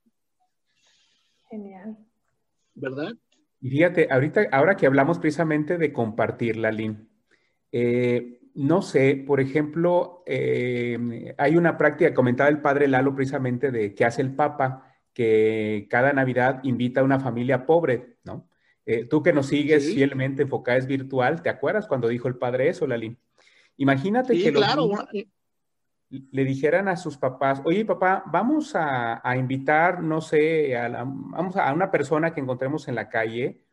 Genial. 1.49 1.97
¿Verdad? 2.75 3.15
Y 3.63 3.71
fíjate, 3.71 4.09
ahorita, 4.11 4.49
ahora 4.51 4.77
que 4.77 4.87
hablamos 4.87 5.21
precisamente 5.21 5.79
de 5.79 5.93
compartir, 5.93 6.57
la 6.57 6.77
eh, 7.71 8.41
no 8.55 8.83
sé, 8.83 9.23
por 9.25 9.41
ejemplo, 9.41 10.25
eh, 10.27 11.35
hay 11.39 11.57
una 11.57 11.79
práctica, 11.79 12.13
comentaba 12.13 12.51
el 12.51 12.61
padre 12.61 12.89
Lalo 12.89 13.15
precisamente 13.15 13.71
de 13.71 13.95
que 13.95 14.05
hace 14.05 14.21
el 14.21 14.35
Papa, 14.35 14.93
que 15.15 15.87
cada 15.89 16.13
Navidad 16.13 16.59
invita 16.65 17.03
a 17.03 17.05
una 17.05 17.21
familia 17.21 17.65
pobre, 17.65 18.17
¿no? 18.25 18.49
Eh, 18.85 19.05
tú 19.05 19.23
que 19.23 19.33
nos 19.33 19.47
sigues 19.47 19.95
fielmente 19.95 20.43
en 20.43 20.51
es 20.77 20.87
Virtual, 20.89 21.41
¿te 21.41 21.49
acuerdas 21.49 21.87
cuando 21.87 22.09
dijo 22.09 22.27
el 22.27 22.37
padre 22.37 22.69
eso, 22.69 22.85
Lalín? 22.89 23.17
Imagínate 23.77 24.37
que 24.37 24.53
claro, 24.53 24.91
le 26.13 26.45
dijeran 26.45 26.89
a 26.89 26.97
sus 26.97 27.17
papás, 27.17 27.63
oye 27.65 27.87
papá, 27.87 28.23
vamos 28.27 28.73
a, 28.75 29.23
invitar, 29.37 30.03
no 30.03 30.21
sé, 30.21 30.77
a, 30.77 30.89
vamos 30.89 31.57
a 31.57 31.73
una 31.73 31.91
persona 31.91 32.35
que 32.35 32.41
encontremos 32.41 32.87
en 32.89 32.97
la 32.97 33.09
calle, 33.09 33.65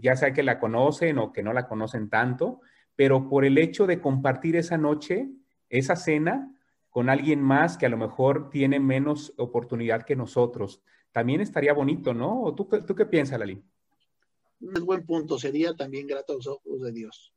ya 0.00 0.16
sea 0.16 0.34
que 0.34 0.42
la 0.42 0.60
conocen 0.60 1.18
o 1.18 1.32
que 1.32 1.42
no 1.42 1.54
la 1.54 1.66
conocen 1.66 2.10
tanto, 2.10 2.60
pero 2.94 3.28
por 3.28 3.46
el 3.46 3.56
hecho 3.56 3.86
de 3.86 4.02
compartir 4.02 4.56
esa 4.56 4.76
noche, 4.76 5.30
esa 5.70 5.96
cena, 5.96 6.54
con 6.90 7.08
alguien 7.08 7.40
más 7.40 7.78
que 7.78 7.86
a 7.86 7.90
lo 7.90 7.96
mejor 7.96 8.50
tiene 8.50 8.78
menos 8.78 9.32
oportunidad 9.38 10.02
que 10.02 10.16
nosotros, 10.16 10.82
también 11.10 11.40
estaría 11.40 11.72
bonito, 11.72 12.12
¿no? 12.12 12.54
¿Tú, 12.54 12.68
tú 12.86 12.94
qué 12.94 13.06
piensas, 13.06 13.38
Lali? 13.38 13.62
Es 14.60 14.80
buen 14.82 15.06
punto, 15.06 15.38
sería 15.38 15.74
también 15.74 16.06
grato 16.06 16.34
a 16.34 16.36
los 16.36 16.46
ojos 16.46 16.82
de 16.82 16.92
Dios. 16.92 17.32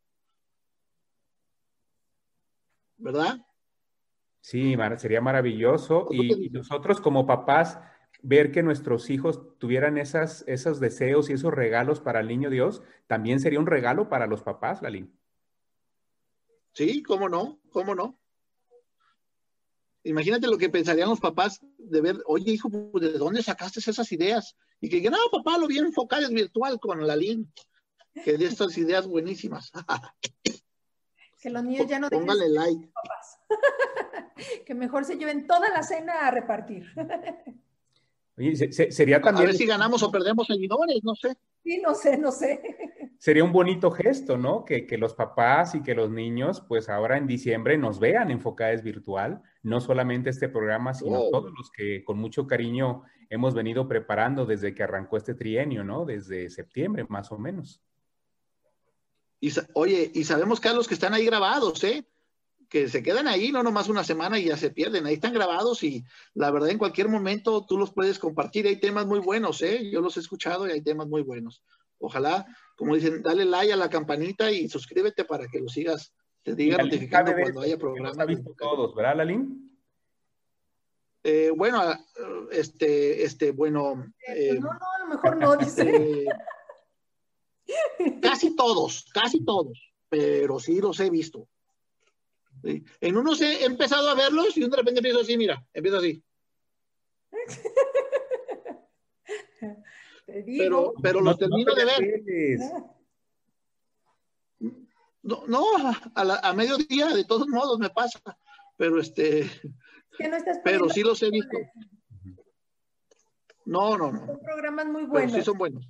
¿Verdad? 2.98 3.40
Sí, 4.42 4.76
sería 4.98 5.22
maravilloso. 5.22 6.08
Y, 6.12 6.50
nosotros 6.50 7.00
como 7.00 7.26
papás, 7.26 7.80
ver 8.22 8.52
que 8.52 8.64
nuestros 8.64 9.10
hijos 9.10 9.58
tuvieran 9.60 9.98
esas, 9.98 10.44
esos 10.48 10.80
deseos 10.80 11.30
y 11.30 11.34
esos 11.34 11.54
regalos 11.54 12.02
para 12.02 12.20
el 12.20 12.28
niño 12.28 12.50
Dios, 12.50 12.82
también 13.08 13.40
sería 13.40 13.60
un 13.60 13.68
regalo 13.68 14.10
para 14.10 14.28
los 14.28 14.42
papás, 14.42 14.82
Lalín. 14.82 15.16
Sí, 16.74 17.04
cómo 17.04 17.30
no, 17.30 17.60
cómo 17.70 17.96
no. 17.96 18.18
Imagínate 20.04 20.48
lo 20.48 20.58
que 20.58 20.70
pensarían 20.70 21.10
los 21.10 21.20
papás 21.20 21.60
de 21.78 22.02
ver, 22.02 22.18
oye, 22.26 22.52
hijo, 22.52 22.70
¿de 23.00 23.14
dónde 23.14 23.44
sacaste 23.44 23.80
esas 23.80 24.12
ideas? 24.12 24.56
Y 24.80 24.90
que 24.90 25.08
no, 25.10 25.18
papá, 25.32 25.60
lo 25.60 25.68
vi 25.68 25.78
en 25.78 25.94
Focales 25.94 26.32
Virtual 26.32 26.80
con 26.80 27.06
Lalín, 27.06 27.54
que 28.26 28.36
de 28.38 28.46
estas 28.46 28.76
ideas 28.80 29.06
buenísimas. 29.06 29.72
que 31.40 31.50
los 31.52 31.64
niños 31.64 31.88
ya 31.88 32.00
no 32.00 32.10
Póngale 32.10 32.50
like. 32.50 32.92
que 34.66 34.74
mejor 34.74 35.06
se 35.06 35.18
lleven 35.18 35.48
toda 35.48 35.70
la 35.70 35.84
cena 35.84 36.28
a 36.28 36.32
repartir. 36.32 36.86
sería 38.90 39.22
también... 39.22 39.48
A 39.48 39.52
ver 39.52 39.56
si 39.56 39.66
ganamos 39.66 40.02
o 40.04 40.12
perdemos 40.12 40.48
seguidores, 40.48 41.04
no 41.04 41.16
sé. 41.16 41.36
Sí, 41.64 41.82
no 41.82 41.94
sé, 41.94 42.18
no 42.18 42.32
sé. 42.32 42.62
Sería 43.20 43.44
un 43.44 43.52
bonito 43.52 43.92
gesto, 43.92 44.36
¿no? 44.36 44.66
Que, 44.66 44.88
los 44.98 45.14
papás 45.14 45.76
y 45.76 45.84
que 45.84 45.94
los 45.94 46.10
niños, 46.10 46.60
pues 46.68 46.90
ahora 46.90 47.18
en 47.18 47.28
diciembre 47.28 47.78
nos 47.78 48.00
vean 48.00 48.32
en 48.32 48.42
Virtual, 48.84 49.44
no 49.62 49.80
solamente 49.80 50.32
este 50.32 50.50
programa, 50.50 50.96
sino 50.96 51.20
oh. 51.20 51.30
todos 51.30 51.52
los 51.56 51.70
que 51.70 52.04
con 52.04 52.18
mucho 52.18 52.48
cariño 52.48 53.04
hemos 53.30 53.54
venido 53.54 53.88
preparando 53.88 54.48
desde 54.48 54.74
que 54.74 54.82
arrancó 54.82 55.18
este 55.18 55.36
trienio, 55.36 55.84
¿no? 55.84 56.04
Desde 56.04 56.50
septiembre, 56.50 57.06
más 57.10 57.32
o 57.32 57.38
menos. 57.38 57.80
Y, 59.40 59.52
oye, 59.74 60.12
y 60.16 60.24
sabemos, 60.24 60.60
Carlos, 60.60 60.88
que 60.88 60.96
están 60.96 61.14
ahí 61.14 61.26
grabados, 61.26 61.84
¿eh? 61.84 62.04
Que 62.72 62.88
se 62.88 63.04
quedan 63.04 63.28
ahí, 63.28 63.52
no 63.52 63.64
nomás 63.64 63.90
una 63.90 64.06
semana 64.06 64.40
y 64.40 64.46
ya 64.46 64.56
se 64.56 64.70
pierden. 64.70 65.06
Ahí 65.06 65.16
están 65.16 65.34
grabados 65.34 65.84
y 65.84 66.06
la 66.34 66.50
verdad 66.52 66.70
en 66.70 66.78
cualquier 66.78 67.10
momento 67.10 67.66
tú 67.66 67.78
los 67.78 67.92
puedes 67.92 68.18
compartir. 68.18 68.66
Hay 68.66 68.78
temas 68.78 69.06
muy 69.06 69.20
buenos, 69.20 69.62
¿eh? 69.62 69.90
Yo 69.92 70.00
los 70.00 70.16
he 70.16 70.22
escuchado 70.22 70.66
y 70.66 70.72
hay 70.72 70.82
temas 70.82 71.06
muy 71.06 71.22
buenos. 71.22 71.62
Ojalá, 72.00 72.48
como 72.78 72.96
dicen, 72.96 73.22
dale 73.22 73.44
like 73.44 73.74
a 73.74 73.76
la 73.76 73.90
campanita 73.90 74.50
y 74.50 74.70
suscríbete 74.70 75.26
para 75.26 75.48
que 75.50 75.60
lo 75.60 75.68
sigas, 75.68 76.14
te 76.44 76.56
diga 76.56 76.78
notificando 76.78 77.34
cuando 77.34 77.60
haya 77.60 77.78
programas. 77.78 78.18
Ha 78.18 78.26
visto 78.26 78.56
todos, 78.58 78.96
¿verdad, 78.96 79.18
Lalín? 79.18 79.78
Eh, 81.26 81.52
bueno, 81.54 81.84
este, 82.52 83.26
este, 83.26 83.52
bueno. 83.52 84.14
Eh, 84.30 84.54
no, 84.54 84.72
no, 84.72 84.72
a 84.72 85.00
lo 85.00 85.08
mejor 85.08 85.38
no, 85.38 85.58
dice. 85.58 86.26
casi 88.22 88.56
todos, 88.56 89.06
casi 89.14 89.44
todos, 89.44 89.78
pero 90.08 90.58
sí 90.58 90.80
los 90.80 90.98
he 91.02 91.10
visto. 91.10 91.50
En 92.64 93.18
unos 93.18 93.42
he 93.42 93.66
empezado 93.66 94.10
a 94.10 94.16
verlos 94.16 94.56
y 94.56 94.62
de 94.62 94.76
repente 94.76 95.00
empiezo 95.00 95.22
así, 95.22 95.38
mira, 95.38 95.66
empiezo 95.74 95.98
así. 95.98 96.24
Pero, 100.46 100.94
pero 101.02 101.20
los 101.20 101.38
termino 101.38 101.74
de 101.76 101.86
ver. 101.86 102.24
No, 105.24 105.44
no 105.46 105.66
a, 106.16 106.50
a, 106.50 106.54
mediodía, 106.54 107.10
de 107.10 107.26
todos 107.26 107.48
modos, 107.48 107.78
me 107.80 107.90
pasa. 107.90 108.20
Pero 108.78 109.00
este. 109.00 109.50
pero 110.64 110.90
sí 110.90 111.04
los 111.04 111.22
he 111.22 111.30
visto. 111.30 111.58
No, 113.66 113.98
no, 113.98 114.12
no. 114.12 114.26
Son 114.26 114.40
programas 114.40 114.88
muy 114.88 115.04
buenos. 115.06 115.34
sí 115.34 115.42
son 115.42 115.58
buenos. 115.58 115.86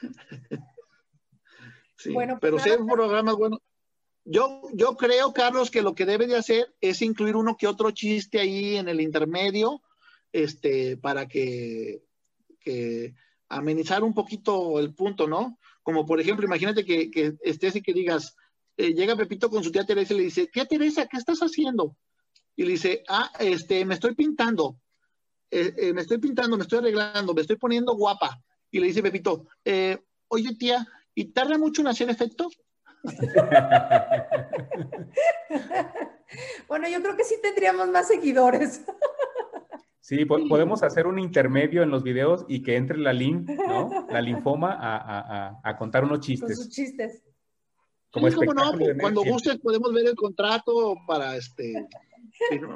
Sí, 1.98 2.12
bueno, 2.12 2.38
pero 2.40 2.60
sí, 2.60 2.70
programas 2.88 3.34
buenos. 3.34 3.58
Yo, 4.30 4.60
yo 4.74 4.94
creo, 4.94 5.32
Carlos, 5.32 5.70
que 5.70 5.80
lo 5.80 5.94
que 5.94 6.04
debe 6.04 6.26
de 6.26 6.36
hacer 6.36 6.74
es 6.82 7.00
incluir 7.00 7.34
uno 7.34 7.56
que 7.56 7.66
otro 7.66 7.90
chiste 7.92 8.38
ahí 8.38 8.76
en 8.76 8.86
el 8.86 9.00
intermedio, 9.00 9.80
este, 10.32 10.98
para 10.98 11.26
que, 11.26 12.02
amenizar 13.48 14.04
un 14.04 14.12
poquito 14.12 14.78
el 14.78 14.92
punto, 14.92 15.26
¿no? 15.26 15.58
Como 15.82 16.04
por 16.04 16.20
ejemplo, 16.20 16.44
imagínate 16.44 16.84
que, 16.84 17.38
estés 17.40 17.76
y 17.76 17.80
que 17.80 17.94
digas, 17.94 18.36
eh, 18.76 18.92
llega 18.92 19.16
Pepito 19.16 19.48
con 19.48 19.64
su 19.64 19.72
tía 19.72 19.86
Teresa 19.86 20.12
y 20.12 20.18
le 20.18 20.22
dice, 20.24 20.50
¿qué 20.52 20.66
Teresa? 20.66 21.06
¿Qué 21.06 21.16
estás 21.16 21.38
haciendo? 21.38 21.96
Y 22.54 22.64
le 22.64 22.72
dice, 22.72 23.02
ah, 23.08 23.32
este, 23.40 23.86
me 23.86 23.94
estoy 23.94 24.14
pintando, 24.14 24.78
eh, 25.50 25.72
eh, 25.74 25.92
me 25.94 26.02
estoy 26.02 26.18
pintando, 26.18 26.58
me 26.58 26.64
estoy 26.64 26.80
arreglando, 26.80 27.32
me 27.32 27.40
estoy 27.40 27.56
poniendo 27.56 27.96
guapa. 27.96 28.38
Y 28.70 28.78
le 28.80 28.88
dice 28.88 29.02
Pepito, 29.02 29.46
oye 30.28 30.54
tía, 30.56 30.86
¿y 31.14 31.32
tarda 31.32 31.56
mucho 31.56 31.80
en 31.80 31.86
hacer 31.86 32.10
efecto? 32.10 32.50
bueno, 36.68 36.88
yo 36.88 37.02
creo 37.02 37.16
que 37.16 37.24
sí 37.24 37.34
tendríamos 37.42 37.88
más 37.88 38.06
seguidores. 38.08 38.84
Sí, 40.00 40.24
podemos 40.24 40.82
hacer 40.82 41.06
un 41.06 41.18
intermedio 41.18 41.82
en 41.82 41.90
los 41.90 42.02
videos 42.02 42.46
y 42.48 42.62
que 42.62 42.76
entre 42.76 42.96
la 42.96 43.12
link, 43.12 43.46
¿no? 43.50 44.06
La 44.08 44.22
linfoma 44.22 44.74
a, 44.80 45.76
contar 45.76 46.02
unos 46.02 46.20
chistes. 46.20 46.56
Con 46.56 46.64
sus 46.64 46.74
chistes. 46.74 47.22
Como 48.10 48.30
no, 48.30 48.72
cuando 48.98 49.22
gustes 49.22 49.58
podemos 49.58 49.92
ver 49.92 50.06
el 50.06 50.14
contrato 50.14 50.96
para 51.06 51.36
este 51.36 51.86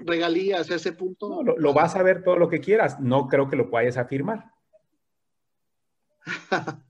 regalías 0.05 0.71
ese 0.71 0.93
punto. 0.93 1.43
lo, 1.43 1.73
vas 1.73 1.97
a 1.97 2.03
ver 2.03 2.23
todo 2.23 2.37
lo 2.37 2.51
que 2.51 2.61
quieras. 2.61 3.01
No 3.01 3.29
creo 3.29 3.49
que 3.49 3.57
lo 3.57 3.71
vayas 3.71 3.97
a 3.97 4.05
firmar. 4.05 4.53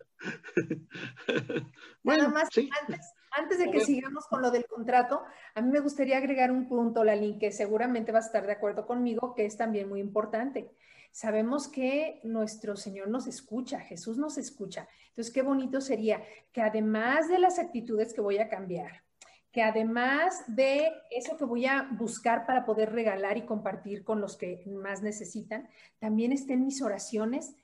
bueno, 2.03 2.31
más, 2.31 2.49
antes, 2.81 3.13
de 3.59 3.71
que 3.71 3.81
sigamos 3.81 4.27
con 4.27 4.43
lo 4.43 4.51
del 4.51 4.67
contrato, 4.67 5.23
a 5.55 5.61
mí 5.61 5.71
me 5.71 5.81
gustaría 5.81 6.19
agregar 6.19 6.51
un 6.51 6.69
punto, 6.69 7.03
Lalín, 7.03 7.39
que 7.39 7.51
seguramente 7.51 8.13
vas 8.13 8.25
a 8.25 8.27
estar 8.29 8.47
de 8.47 8.53
acuerdo 8.53 8.87
conmigo, 8.87 9.35
que 9.35 9.47
es 9.47 9.57
también 9.57 9.89
muy 9.89 10.01
importante. 10.01 10.71
Sabemos 11.11 11.69
que 11.69 12.21
nuestro 12.25 12.77
Señor 12.77 13.09
nos 13.09 13.27
escucha, 13.27 13.81
Jesús 13.81 14.17
nos 14.17 14.39
escucha. 14.39 14.89
Entonces, 15.09 15.33
qué 15.33 15.43
bonito 15.43 15.81
sería 15.81 16.23
que 16.53 16.63
además 16.63 17.29
de 17.29 17.39
las 17.39 17.59
actitudes 17.59 18.15
que 18.15 18.21
voy 18.21 18.39
a 18.39 18.49
cambiar, 18.49 19.03
que 19.51 19.63
además 19.63 20.45
de 20.47 20.91
eso 21.11 21.37
que 21.37 21.45
voy 21.45 21.67
a 21.67 21.89
buscar 21.93 22.47
para 22.47 22.65
poder 22.65 22.93
regalar 22.93 23.37
y 23.37 23.43
compartir 23.43 24.05
con 24.05 24.21
los 24.21 24.37
que 24.37 24.65
más 24.67 25.03
necesitan, 25.03 25.69
también 25.99 26.33
estén 26.33 26.65
mis 26.65 26.81
oraciones 26.81 27.55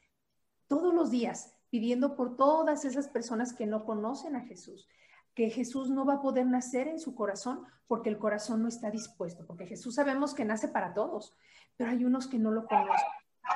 todos 0.67 0.93
los 0.93 1.11
días 1.11 1.55
pidiendo 1.71 2.17
por 2.17 2.37
todas 2.37 2.85
esas 2.85 3.09
personas 3.09 3.55
que 3.55 3.67
no 3.67 3.85
conocen 3.85 4.37
a 4.37 4.43
Jesús, 4.43 4.89
que 5.39 5.51
Jesús 5.51 5.89
no 5.89 6.05
va 6.05 6.15
a 6.15 6.21
poder 6.21 6.47
nacer 6.47 6.89
en 6.89 6.99
su 6.99 7.15
corazón 7.15 7.65
porque 7.87 8.09
el 8.09 8.19
corazón 8.19 8.61
no 8.61 8.67
está 8.67 8.91
dispuesto, 8.91 9.47
porque 9.47 9.67
Jesús 9.67 9.95
sabemos 9.95 10.35
que 10.35 10.45
nace 10.45 10.67
para 10.67 10.95
todos, 10.95 11.33
pero 11.77 11.91
hay 11.91 12.05
unos 12.05 12.27
que 12.27 12.41
no 12.41 12.51
lo 12.51 12.67
conocen. 12.67 13.07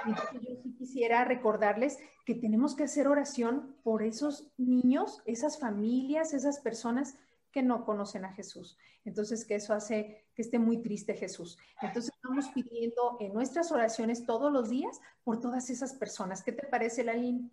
Entonces 0.06 0.42
yo 0.42 0.54
sí 0.62 0.76
quisiera 0.78 1.24
recordarles 1.24 1.98
que 2.24 2.36
tenemos 2.36 2.76
que 2.76 2.84
hacer 2.84 3.08
oración 3.08 3.74
por 3.82 4.04
esos 4.04 4.52
niños, 4.58 5.22
esas 5.26 5.58
familias, 5.58 6.34
esas 6.34 6.60
personas 6.60 7.16
que 7.50 7.64
no 7.64 7.84
conocen 7.84 8.26
a 8.26 8.32
Jesús. 8.32 8.78
Entonces, 9.04 9.44
que 9.44 9.56
eso 9.56 9.74
hace 9.74 10.24
que 10.36 10.42
esté 10.42 10.60
muy 10.60 10.82
triste 10.82 11.14
Jesús. 11.14 11.58
Entonces, 11.80 12.12
estamos 12.14 12.46
pidiendo 12.54 13.16
en 13.18 13.34
nuestras 13.34 13.72
oraciones 13.72 14.24
todos 14.24 14.52
los 14.52 14.70
días 14.70 15.00
por 15.24 15.40
todas 15.40 15.68
esas 15.68 15.94
personas. 15.94 16.44
¿Qué 16.44 16.52
te 16.52 16.64
parece, 16.64 17.02
Lalín? 17.02 17.50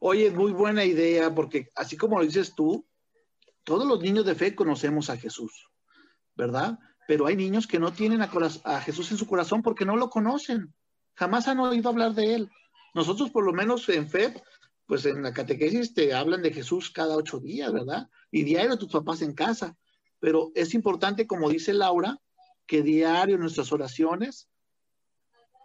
Oye, 0.00 0.32
muy 0.32 0.50
buena 0.50 0.84
idea, 0.84 1.32
porque 1.32 1.70
así 1.76 1.96
como 1.96 2.18
lo 2.18 2.24
dices 2.24 2.52
tú, 2.52 2.84
todos 3.66 3.84
los 3.84 4.00
niños 4.00 4.24
de 4.24 4.36
fe 4.36 4.54
conocemos 4.54 5.10
a 5.10 5.16
Jesús, 5.16 5.68
¿verdad? 6.36 6.78
Pero 7.08 7.26
hay 7.26 7.34
niños 7.34 7.66
que 7.66 7.80
no 7.80 7.92
tienen 7.92 8.22
a, 8.22 8.80
Jesús 8.80 9.10
en 9.10 9.18
su 9.18 9.26
corazón 9.26 9.60
porque 9.60 9.84
no 9.84 9.96
lo 9.96 10.08
conocen. 10.08 10.72
Jamás 11.14 11.48
han 11.48 11.58
oído 11.58 11.88
hablar 11.88 12.14
de 12.14 12.34
él. 12.36 12.50
Nosotros, 12.94 13.30
por 13.30 13.44
lo 13.44 13.52
menos 13.52 13.88
en 13.88 14.08
fe, 14.08 14.40
pues 14.86 15.04
en 15.04 15.20
la 15.20 15.34
catequesis 15.34 15.94
te 15.94 16.14
hablan 16.14 16.42
de 16.42 16.52
Jesús 16.52 16.90
cada 16.90 17.16
ocho 17.16 17.40
días, 17.40 17.72
¿verdad? 17.72 18.08
Y 18.30 18.44
diario 18.44 18.78
tus 18.78 18.92
papás 18.92 19.20
en 19.20 19.34
casa. 19.34 19.76
Pero 20.20 20.52
es 20.54 20.72
importante, 20.72 21.26
como 21.26 21.50
dice 21.50 21.74
Laura, 21.74 22.20
que 22.68 22.82
diario 22.82 23.34
en 23.34 23.40
nuestras 23.40 23.72
oraciones 23.72 24.48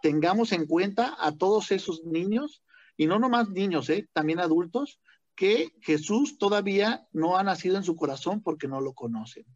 tengamos 0.02 0.50
en 0.50 0.66
cuenta 0.66 1.16
a 1.20 1.36
todos 1.36 1.70
esos 1.70 2.02
niños, 2.02 2.64
y 2.96 3.06
no 3.06 3.20
nomás 3.20 3.48
niños, 3.48 3.88
¿eh? 3.90 4.08
también 4.12 4.40
adultos, 4.40 4.98
que 5.34 5.72
Jesús 5.80 6.38
todavía 6.38 7.06
no 7.12 7.36
ha 7.36 7.42
nacido 7.42 7.76
en 7.76 7.84
su 7.84 7.96
corazón 7.96 8.42
porque 8.42 8.68
no 8.68 8.80
lo 8.80 8.92
conocen. 8.92 9.46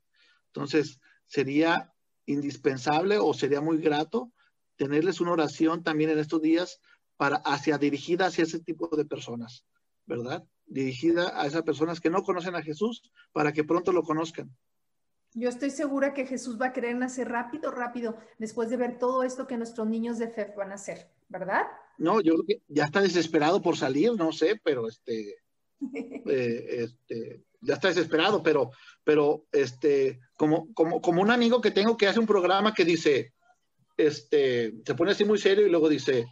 Entonces, 0.48 1.00
sería 1.26 1.92
indispensable 2.26 3.18
o 3.18 3.34
sería 3.34 3.60
muy 3.60 3.78
grato 3.78 4.32
tenerles 4.76 5.20
una 5.20 5.32
oración 5.32 5.82
también 5.82 6.10
en 6.10 6.18
estos 6.18 6.42
días 6.42 6.80
para 7.16 7.36
hacia 7.36 7.78
dirigida 7.78 8.26
hacia 8.26 8.44
ese 8.44 8.60
tipo 8.60 8.94
de 8.94 9.04
personas, 9.04 9.64
¿verdad? 10.06 10.44
Dirigida 10.66 11.40
a 11.40 11.46
esas 11.46 11.62
personas 11.62 12.00
que 12.00 12.10
no 12.10 12.22
conocen 12.22 12.54
a 12.54 12.62
Jesús 12.62 13.02
para 13.32 13.52
que 13.52 13.64
pronto 13.64 13.92
lo 13.92 14.02
conozcan. 14.02 14.54
Yo 15.34 15.48
estoy 15.48 15.70
segura 15.70 16.14
que 16.14 16.26
Jesús 16.26 16.60
va 16.60 16.66
a 16.66 16.72
querer 16.72 16.96
nacer 16.96 17.28
rápido, 17.28 17.70
rápido, 17.70 18.16
después 18.38 18.70
de 18.70 18.78
ver 18.78 18.98
todo 18.98 19.22
esto 19.22 19.46
que 19.46 19.58
nuestros 19.58 19.86
niños 19.86 20.18
de 20.18 20.28
fe 20.28 20.54
van 20.56 20.72
a 20.72 20.76
hacer, 20.76 21.10
¿verdad? 21.28 21.62
No, 21.98 22.20
yo 22.20 22.34
creo 22.34 22.46
que 22.46 22.62
ya 22.68 22.84
está 22.84 23.00
desesperado 23.00 23.60
por 23.60 23.76
salir, 23.76 24.12
no 24.14 24.32
sé, 24.32 24.60
pero 24.62 24.88
este, 24.88 25.36
eh, 26.26 26.66
este, 26.68 27.44
ya 27.60 27.74
está 27.74 27.88
desesperado, 27.88 28.42
pero, 28.42 28.70
pero 29.04 29.46
este, 29.52 30.20
como, 30.36 30.72
como, 30.74 31.00
como 31.00 31.22
un 31.22 31.30
amigo 31.30 31.60
que 31.60 31.70
tengo 31.70 31.96
que 31.96 32.06
hace 32.06 32.20
un 32.20 32.26
programa 32.26 32.74
que 32.74 32.84
dice, 32.84 33.32
este, 33.96 34.74
se 34.84 34.94
pone 34.94 35.12
así 35.12 35.24
muy 35.24 35.38
serio 35.38 35.66
y 35.66 35.70
luego 35.70 35.88
dice, 35.88 36.26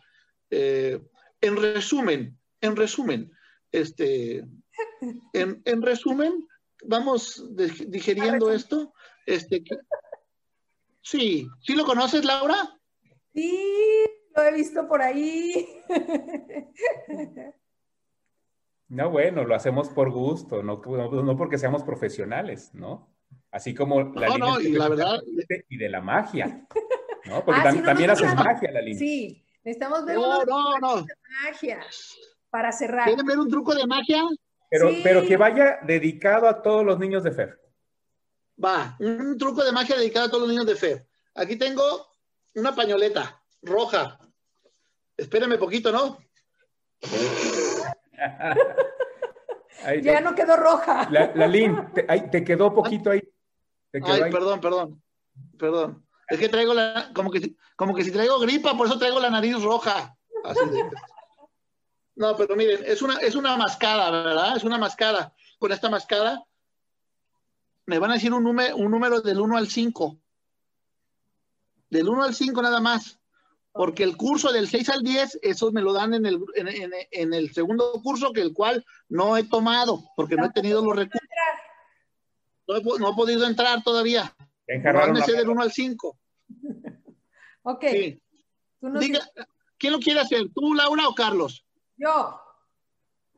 eh, 0.51 1.01
en 1.41 1.57
resumen, 1.57 2.39
en 2.61 2.77
resumen, 2.77 3.33
este, 3.73 4.45
en, 5.33 5.83
resumen, 5.83 6.47
vamos 6.85 7.45
digeriendo 7.89 8.53
esto. 8.53 8.95
Este, 9.27 9.63
sí, 11.03 11.49
¿sí 11.61 11.75
lo 11.75 11.85
conoces, 11.85 12.25
Laura? 12.25 12.79
Sí, 13.35 14.07
lo 14.35 14.43
he 14.43 14.53
visto 14.53 14.87
por 14.87 15.03
ahí. 15.03 15.67
No, 18.89 19.11
bueno, 19.11 19.45
lo 19.45 19.55
hacemos 19.55 19.89
por 19.89 20.11
gusto, 20.11 20.63
no, 20.63 20.81
no, 20.85 21.37
porque 21.37 21.59
seamos 21.59 21.83
profesionales, 21.83 22.71
¿no? 22.75 23.15
Así 23.51 23.75
como 23.75 24.03
la 24.15 24.29
no, 24.29 24.39
no, 24.39 24.61
y 24.61 24.73
la 24.73 24.89
verdad 24.89 25.21
y 25.69 25.77
de 25.77 25.89
la 25.89 26.01
magia, 26.01 26.67
¿no? 27.25 27.45
Porque 27.45 27.61
ah, 27.65 27.83
también 27.85 28.11
haces 28.11 28.35
magia, 28.35 28.71
la 28.71 28.81
línea. 28.81 28.99
Sí, 28.99 29.45
Necesitamos 29.65 30.05
ver 30.05 30.17
no, 30.17 30.45
no, 30.45 30.79
no. 30.79 31.07
magia 31.43 31.81
para 32.51 32.71
cerrar. 32.71 33.07
¿Quieren 33.07 33.25
ver 33.25 33.39
un 33.39 33.49
truco 33.49 33.75
de 33.75 33.87
magia? 33.87 34.23
Pero, 34.69 34.91
pero 35.03 35.23
que 35.23 35.37
vaya 35.39 35.79
dedicado 35.83 36.47
a 36.47 36.61
todos 36.61 36.85
los 36.85 36.99
niños 36.99 37.25
de 37.25 37.33
FER. 37.33 37.59
Va, 38.63 38.97
un 39.01 39.39
truco 39.39 39.65
de 39.65 39.73
magia 39.73 39.97
dedicado 39.97 40.27
a 40.27 40.29
todos 40.29 40.43
los 40.43 40.51
niños 40.51 40.67
de 40.67 40.77
FER. 40.77 41.07
Aquí 41.35 41.57
tengo 41.57 42.07
una 42.55 42.75
pañoleta 42.75 43.43
roja. 43.63 44.19
Espérame 45.17 45.59
poquito, 45.59 45.91
¿no? 45.91 46.19
ya 50.03 50.21
no 50.21 50.35
quedó 50.35 50.57
roja. 50.57 51.09
La, 51.11 51.47
Lin, 51.47 51.77
te, 51.95 52.45
quedó 52.45 52.75
poquito 52.75 53.11
ahí. 53.11 53.23
Ay, 53.93 54.31
perdón, 54.31 54.61
perdón. 54.61 55.03
Perdón. 55.59 56.07
Es 56.29 56.39
que 56.39 56.49
traigo 56.49 56.73
la, 56.75 57.11
como 57.15 57.31
que, 57.31 57.55
como 57.77 57.95
que 57.95 58.05
si 58.05 58.11
traigo 58.11 58.39
gripa, 58.39 58.77
por 58.77 58.87
eso 58.87 58.99
traigo 58.99 59.21
la 59.21 59.31
nariz 59.31 59.63
roja. 59.63 60.17
No, 62.17 62.37
pero 62.37 62.57
miren, 62.57 62.81
es 62.85 63.03
una, 63.03 63.19
es 63.19 63.35
una 63.35 63.57
mascada, 63.57 64.11
¿verdad? 64.11 64.57
Es 64.57 64.65
una 64.65 64.79
mascada. 64.79 65.35
Con 65.59 65.73
esta 65.73 65.91
mascada 65.91 66.45
me 67.87 67.99
van 67.99 68.11
a 68.11 68.15
decir 68.15 68.33
un 68.33 68.45
número, 68.45 68.77
un 68.77 68.91
número 68.91 69.21
del 69.21 69.41
1 69.41 69.57
al 69.57 69.69
5. 69.69 70.19
Del 71.91 72.09
1 72.09 72.23
al 72.23 72.35
5 72.35 72.63
nada 72.63 72.81
más. 72.81 73.19
Porque 73.75 74.05
el 74.05 74.17
curso 74.17 74.53
del 74.53 74.69
6 74.69 74.89
al 74.89 75.03
10, 75.03 75.41
eso 75.43 75.73
me 75.73 75.83
lo 75.83 75.93
dan 75.93 76.15
en 76.15 76.27
el, 76.27 76.39
en, 76.55 77.35
el 77.35 77.53
segundo 77.53 77.91
curso, 78.05 78.33
que 78.33 78.41
el 78.41 78.55
cual 78.55 78.87
no 79.09 79.37
he 79.37 79.43
tomado, 79.43 80.01
porque 80.15 80.37
no 80.37 80.47
he 80.47 80.53
tenido 80.53 80.81
los 80.85 80.95
recursos. 80.95 81.29
No 82.69 82.77
he, 82.77 82.99
no 83.01 83.11
he 83.11 83.15
podido 83.17 83.45
entrar 83.45 83.83
todavía. 83.83 84.33
Háganse 84.69 85.33
del 85.33 85.49
1 85.49 85.61
al 85.61 85.73
5. 85.73 86.19
ok. 87.63 87.85
¿Quién 89.77 89.93
lo 89.93 89.99
quiere 89.99 90.21
hacer? 90.21 90.43
¿Tú, 90.55 90.73
Laura 90.73 91.09
o 91.09 91.15
Carlos? 91.17 91.67
Yo. 91.97 92.41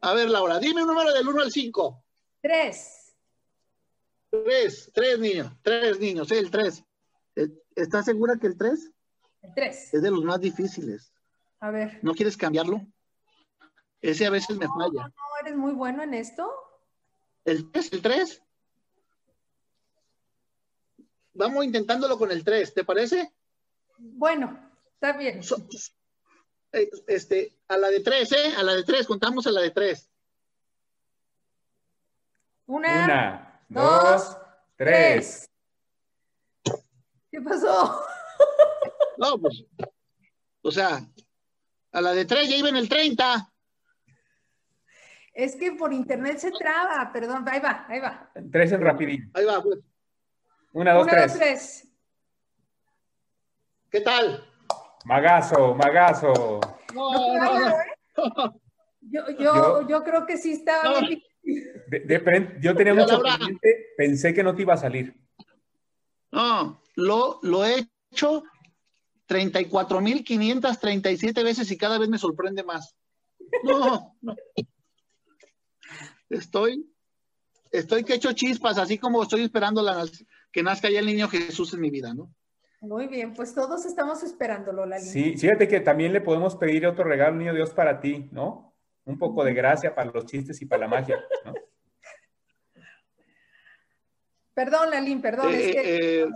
A 0.02 0.12
ver, 0.12 0.28
Laura, 0.28 0.58
dime 0.58 0.82
un 0.82 0.88
número 0.88 1.14
del 1.14 1.26
1 1.26 1.42
al 1.44 1.50
5. 1.50 2.04
3. 2.42 3.16
3, 4.28 4.90
3 4.92 5.18
niños, 5.18 5.50
3 5.62 5.98
niños, 5.98 6.30
el 6.30 6.50
3. 6.50 6.84
¿Estás 7.74 8.04
segura 8.04 8.36
que 8.38 8.48
el 8.48 8.58
3? 8.58 8.92
El 9.46 9.54
3. 9.54 9.94
Es 9.94 10.02
de 10.02 10.10
los 10.10 10.24
más 10.24 10.40
difíciles. 10.40 11.12
A 11.60 11.70
ver. 11.70 11.98
¿No 12.02 12.14
quieres 12.14 12.36
cambiarlo? 12.36 12.80
Ese 14.00 14.26
a 14.26 14.30
veces 14.30 14.56
me 14.56 14.66
falla. 14.66 15.08
No, 15.08 15.14
eres 15.40 15.56
muy 15.56 15.72
bueno 15.72 16.02
en 16.02 16.14
esto. 16.14 16.50
¿El 17.44 17.70
3? 17.70 17.92
¿El 17.92 18.02
3? 18.02 18.42
vamos 21.36 21.64
intentándolo 21.64 22.18
con 22.18 22.30
el 22.30 22.42
3, 22.44 22.74
¿te 22.74 22.84
parece? 22.84 23.32
Bueno, 23.98 24.58
está 24.94 25.16
bien. 25.16 25.40
Eh, 26.72 26.90
este, 27.06 27.56
a 27.68 27.76
la 27.76 27.88
de 27.88 28.00
3, 28.00 28.32
¿eh? 28.32 28.54
A 28.56 28.62
la 28.62 28.74
de 28.74 28.84
3, 28.84 29.06
contamos 29.06 29.46
a 29.46 29.52
la 29.52 29.60
de 29.60 29.70
3. 29.70 30.10
Una, 32.66 33.04
Una 33.04 33.62
dos, 33.68 34.36
tres. 34.76 35.48
¿Qué 37.30 37.40
pasó? 37.40 38.02
No, 39.18 39.38
pues, 39.38 39.64
o 40.62 40.70
sea, 40.70 41.00
a 41.92 42.00
la 42.00 42.12
de 42.12 42.24
3 42.24 42.48
ya 42.48 42.56
iba 42.56 42.68
en 42.68 42.76
el 42.76 42.88
30. 42.88 43.52
Es 45.32 45.56
que 45.56 45.72
por 45.72 45.92
internet 45.92 46.38
se 46.38 46.50
traba, 46.50 47.10
perdón, 47.12 47.44
ahí 47.48 47.60
va, 47.60 47.86
ahí 47.88 48.00
va. 48.00 48.30
3 48.50 48.72
en 48.72 48.80
rapidín. 48.80 49.30
Ahí 49.34 49.44
va, 49.44 49.62
pues. 49.62 49.78
Una, 50.72 50.92
dos, 50.92 51.06
tres. 51.06 51.88
¿Qué 53.90 54.00
tal? 54.02 54.46
Magazo, 55.06 55.74
magazo. 55.74 56.60
No, 56.94 57.34
no, 57.34 57.60
no, 57.60 58.60
yo, 59.00 59.22
yo, 59.38 59.88
yo, 59.88 60.04
creo 60.04 60.26
que 60.26 60.36
sí 60.36 60.52
estaba 60.52 61.00
yo 62.60 62.74
tenía 62.74 62.94
mucho 62.94 63.22
pendiente, 63.22 63.94
pensé 63.96 64.34
que 64.34 64.42
no 64.42 64.54
te 64.54 64.62
iba 64.62 64.74
a 64.74 64.78
salir. 64.78 65.14
No, 66.32 66.82
lo, 66.96 67.38
lo 67.42 67.64
he 67.64 67.86
hecho 68.10 68.42
34.537 69.28 71.44
veces 71.44 71.70
y 71.70 71.76
cada 71.76 71.98
vez 71.98 72.08
me 72.08 72.18
sorprende 72.18 72.64
más. 72.64 72.96
No, 73.62 74.16
no. 74.20 74.34
estoy, 76.30 76.92
estoy 77.70 78.02
que 78.04 78.14
echo 78.14 78.32
chispas, 78.32 78.78
así 78.78 78.98
como 78.98 79.22
estoy 79.22 79.42
esperando 79.42 79.84
que 80.50 80.62
nazca 80.62 80.88
ya 80.90 81.00
el 81.00 81.06
niño 81.06 81.28
Jesús 81.28 81.74
en 81.74 81.80
mi 81.80 81.90
vida, 81.90 82.14
¿no? 82.14 82.32
Muy 82.80 83.08
bien, 83.08 83.34
pues 83.34 83.54
todos 83.54 83.84
estamos 83.86 84.22
esperándolo, 84.22 84.86
la 84.86 84.98
Sí, 84.98 85.36
fíjate 85.36 85.66
que 85.66 85.80
también 85.80 86.12
le 86.12 86.20
podemos 86.20 86.56
pedir 86.56 86.86
otro 86.86 87.04
regalo, 87.04 87.36
niño 87.36 87.54
Dios, 87.54 87.70
para 87.70 88.00
ti, 88.00 88.28
¿no? 88.32 88.74
Un 89.04 89.18
poco 89.18 89.44
de 89.44 89.54
gracia 89.54 89.94
para 89.94 90.10
los 90.10 90.26
chistes 90.26 90.60
y 90.62 90.66
para 90.66 90.82
la 90.82 90.88
magia, 90.88 91.24
¿no? 91.44 91.54
Perdón, 94.54 94.90
Lalín, 94.90 95.20
perdón. 95.20 95.52
es 95.52 95.60
que... 95.60 95.80
Eh, 95.80 96.22
eh, 96.22 96.28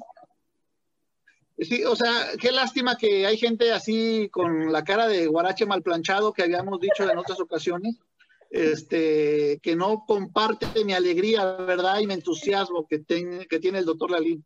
sí, 1.65 1.85
o 1.85 1.95
sea, 1.97 2.11
qué 2.41 2.53
lástima 2.53 2.97
que 2.97 3.27
hay 3.27 3.37
gente 3.37 3.73
así 3.73 4.29
con 4.31 4.73
la 4.73 4.85
cara 4.85 5.07
de 5.07 5.27
guarache 5.27 5.67
mal 5.67 5.83
planchado 5.83 6.33
que 6.33 6.43
habíamos 6.43 6.81
dicho 6.81 7.09
en 7.09 7.19
otras 7.19 7.41
ocasiones, 7.41 7.99
este, 8.51 9.61
que 9.63 9.77
no 9.77 10.05
comparte 10.07 10.85
mi 10.85 10.93
alegría, 10.93 11.45
¿verdad? 11.57 12.01
Y 12.01 12.07
mi 12.07 12.15
entusiasmo 12.15 12.87
que, 12.87 13.05
que 13.49 13.59
tiene 13.59 13.79
el 13.79 13.85
doctor 13.85 14.11
Lalín. 14.11 14.45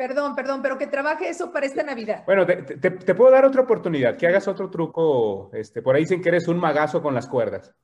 Perdón, 0.00 0.34
perdón, 0.34 0.62
pero 0.62 0.78
que 0.78 0.86
trabaje 0.86 1.28
eso 1.28 1.52
para 1.52 1.66
esta 1.66 1.82
Navidad. 1.82 2.22
Bueno, 2.24 2.46
te, 2.46 3.14
puedo 3.14 3.30
dar 3.30 3.44
otra 3.44 3.60
oportunidad, 3.60 4.16
que 4.16 4.26
hagas 4.26 4.48
otro 4.48 4.70
truco. 4.70 5.50
Este, 5.52 5.82
por 5.82 5.94
ahí 5.94 6.04
dicen 6.04 6.22
que 6.22 6.30
eres 6.30 6.48
un 6.48 6.58
magazo 6.58 7.02
con 7.02 7.14
las 7.14 7.28
cuerdas. 7.28 7.74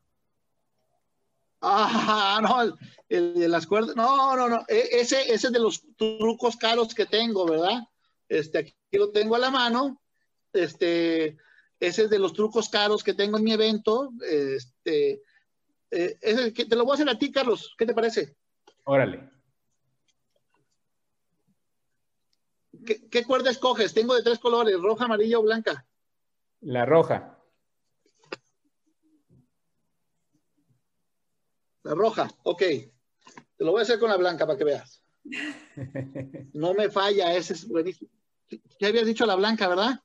Ah, 1.61 2.41
no, 2.41 2.75
el, 3.11 3.35
de 3.35 3.49
las 3.49 3.67
cuerdas, 3.67 3.95
no, 3.97 4.35
no, 4.35 4.49
no, 4.49 4.65
e, 4.67 4.89
ese, 4.93 5.31
ese 5.31 5.49
es 5.49 5.53
de 5.53 5.59
los 5.59 5.83
trucos 5.97 6.57
caros 6.57 6.95
que 6.95 7.05
tengo, 7.05 7.45
¿verdad? 7.45 7.83
Este, 8.29 8.59
aquí 8.59 8.75
lo 8.93 9.11
tengo 9.11 9.37
a 9.37 9.39
la 9.39 9.51
mano, 9.51 10.03
este, 10.53 11.37
ese 11.79 12.05
es 12.05 12.11
de 12.11 12.19
los 12.19 12.33
trucos 12.33 12.69
caros 12.69 13.05
que 13.05 13.15
tengo 13.15 13.39
en 13.39 13.45
mi 13.45 13.53
evento, 13.53 14.11
este, 14.21 15.23
eh, 15.91 16.19
ese, 16.21 16.51
te 16.53 16.77
lo 16.77 16.85
voy 16.85 16.93
a 16.93 16.95
hacer 16.95 17.09
a 17.09 17.19
ti, 17.19 17.31
Carlos, 17.31 17.75
¿qué 17.79 17.87
te 17.87 17.95
parece? 17.95 18.37
Órale. 18.85 19.31
¿Qué, 23.11 23.25
cuerda 23.25 23.51
escoges? 23.51 23.93
Tengo 23.93 24.15
de 24.15 24.23
tres 24.23 24.39
colores, 24.39 24.81
roja, 24.81 25.07
amarilla 25.07 25.39
o 25.39 25.43
blanca. 25.43 25.87
La 26.61 26.85
roja. 26.85 27.37
La 31.83 31.95
roja, 31.95 32.29
ok. 32.45 32.59
Te 32.59 33.65
lo 33.65 33.73
voy 33.73 33.81
a 33.81 33.83
hacer 33.83 33.99
con 33.99 34.11
la 34.11 34.17
blanca 34.17 34.47
para 34.47 34.59
que 34.59 34.65
veas. 34.65 35.03
No 36.53 36.73
me 36.75 36.89
falla, 36.89 37.35
ese 37.35 37.55
es 37.55 37.69
buenísimo. 37.69 38.11
Ya 38.81 38.89
habías 38.89 39.07
dicho 39.07 39.27
la 39.27 39.35
blanca, 39.35 39.69
¿verdad? 39.69 40.01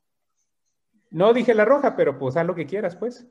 No 1.10 1.34
dije 1.34 1.54
la 1.54 1.66
roja, 1.66 1.96
pero 1.96 2.18
pues 2.18 2.38
haz 2.38 2.46
lo 2.46 2.56
que 2.56 2.66
quieras, 2.66 2.96
pues. 2.96 3.28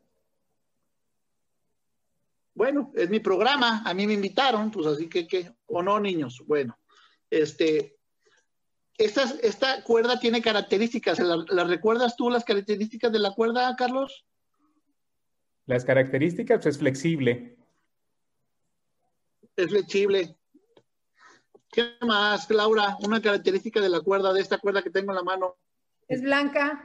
Bueno, 2.55 2.92
es 2.94 3.09
mi 3.09 3.20
programa, 3.20 3.83
a 3.87 3.94
mí 3.94 4.07
me 4.07 4.14
invitaron, 4.14 4.70
pues 4.70 4.87
así 4.87 5.09
que, 5.09 5.27
¿qué? 5.27 5.51
¿O 5.66 5.83
no, 5.83 5.99
niños? 5.99 6.42
Bueno, 6.46 6.79
este, 7.31 8.01
esta, 8.99 9.83
cuerda 9.83 10.20
tiene 10.20 10.42
características. 10.42 11.18
¿La, 11.20 11.64
recuerdas 11.64 12.16
tú 12.16 12.29
las 12.29 12.44
características 12.44 13.11
de 13.11 13.18
la 13.18 13.33
cuerda, 13.33 13.75
Carlos? 13.77 14.27
Las 15.64 15.85
características 15.85 16.66
es 16.66 16.79
flexible. 16.79 17.57
Es 19.57 19.68
flexible. 19.68 20.37
¿Qué 21.70 21.96
más, 22.00 22.50
Laura? 22.50 22.96
Una 23.04 23.20
característica 23.20 23.80
de 23.80 23.88
la 23.88 24.00
cuerda, 24.00 24.33
de 24.33 24.40
esta 24.40 24.59
cuerda 24.59 24.83
que 24.83 24.90
tengo 24.90 25.12
en 25.12 25.16
la 25.16 25.22
mano. 25.22 25.56
Es 26.09 26.20
blanca. 26.20 26.85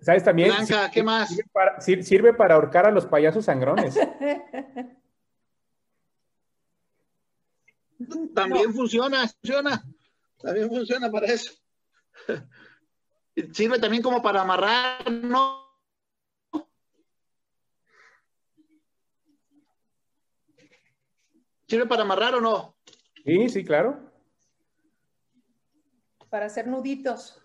¿Sabes 0.00 0.24
también? 0.24 0.48
Blanca, 0.48 0.90
¿qué 0.90 1.02
más? 1.02 1.28
Sirve 1.28 1.44
para, 1.52 1.80
sirve 1.80 2.32
para 2.34 2.54
ahorcar 2.54 2.86
a 2.86 2.90
los 2.90 3.06
payasos 3.06 3.44
sangrones. 3.44 3.94
También 8.34 8.72
funciona, 8.72 9.28
funciona. 9.28 9.84
También 10.38 10.68
funciona 10.68 11.10
para 11.10 11.26
eso. 11.26 11.52
Sirve 13.52 13.78
también 13.78 14.02
como 14.02 14.22
para 14.22 14.40
amarrar, 14.42 15.10
¿no? 15.10 15.69
¿Sirve 21.70 21.86
para 21.86 22.02
amarrar 22.02 22.34
o 22.34 22.40
no? 22.40 22.76
Sí, 23.24 23.48
sí, 23.48 23.64
claro. 23.64 23.96
Para 26.28 26.46
hacer 26.46 26.66
nuditos. 26.66 27.40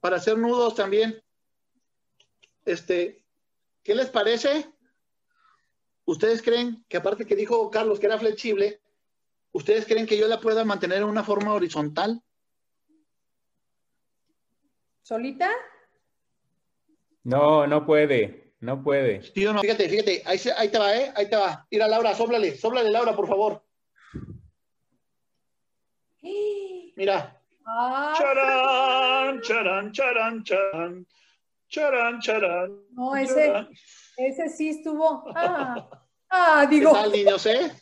Para 0.00 0.16
hacer 0.16 0.36
nudos 0.36 0.74
también. 0.74 1.22
Este, 2.64 3.24
¿qué 3.84 3.94
les 3.94 4.08
parece? 4.10 4.68
¿Ustedes 6.06 6.42
creen 6.42 6.84
que 6.88 6.96
aparte 6.96 7.24
que 7.24 7.36
dijo 7.36 7.70
Carlos 7.70 8.00
que 8.00 8.06
era 8.06 8.18
flexible, 8.18 8.82
¿ustedes 9.52 9.86
creen 9.86 10.06
que 10.06 10.18
yo 10.18 10.26
la 10.26 10.40
pueda 10.40 10.64
mantener 10.64 10.98
en 10.98 11.04
una 11.04 11.22
forma 11.22 11.54
horizontal? 11.54 12.20
¿Solita? 15.02 15.52
No, 17.22 17.64
no 17.64 17.86
puede, 17.86 18.43
no 18.60 18.82
puede. 18.82 19.22
Sí 19.22 19.44
no, 19.44 19.60
fíjate, 19.60 19.88
fíjate, 19.88 20.22
ahí, 20.24 20.38
ahí 20.56 20.68
te 20.68 20.78
va, 20.78 20.96
¿eh? 20.96 21.12
Ahí 21.16 21.28
te 21.28 21.36
va. 21.36 21.66
Mira, 21.70 21.88
Laura, 21.88 22.14
sóblale, 22.14 22.56
sóblale, 22.56 22.90
Laura, 22.90 23.14
por 23.14 23.28
favor. 23.28 23.62
Mira. 26.96 27.40
Ah. 27.66 28.14
Charán, 28.16 29.40
charán, 29.42 29.92
charán, 29.92 30.44
charán. 30.44 31.06
Charán, 31.68 32.20
charán. 32.20 32.80
No, 32.92 33.16
ese. 33.16 33.68
Ese 34.16 34.48
sí 34.48 34.68
estuvo. 34.68 35.24
Ah, 35.34 35.88
ah 36.30 36.66
digo. 36.66 36.92
¿Qué 36.92 36.98
tal, 36.98 37.12
niños, 37.12 37.46
eh? 37.46 37.72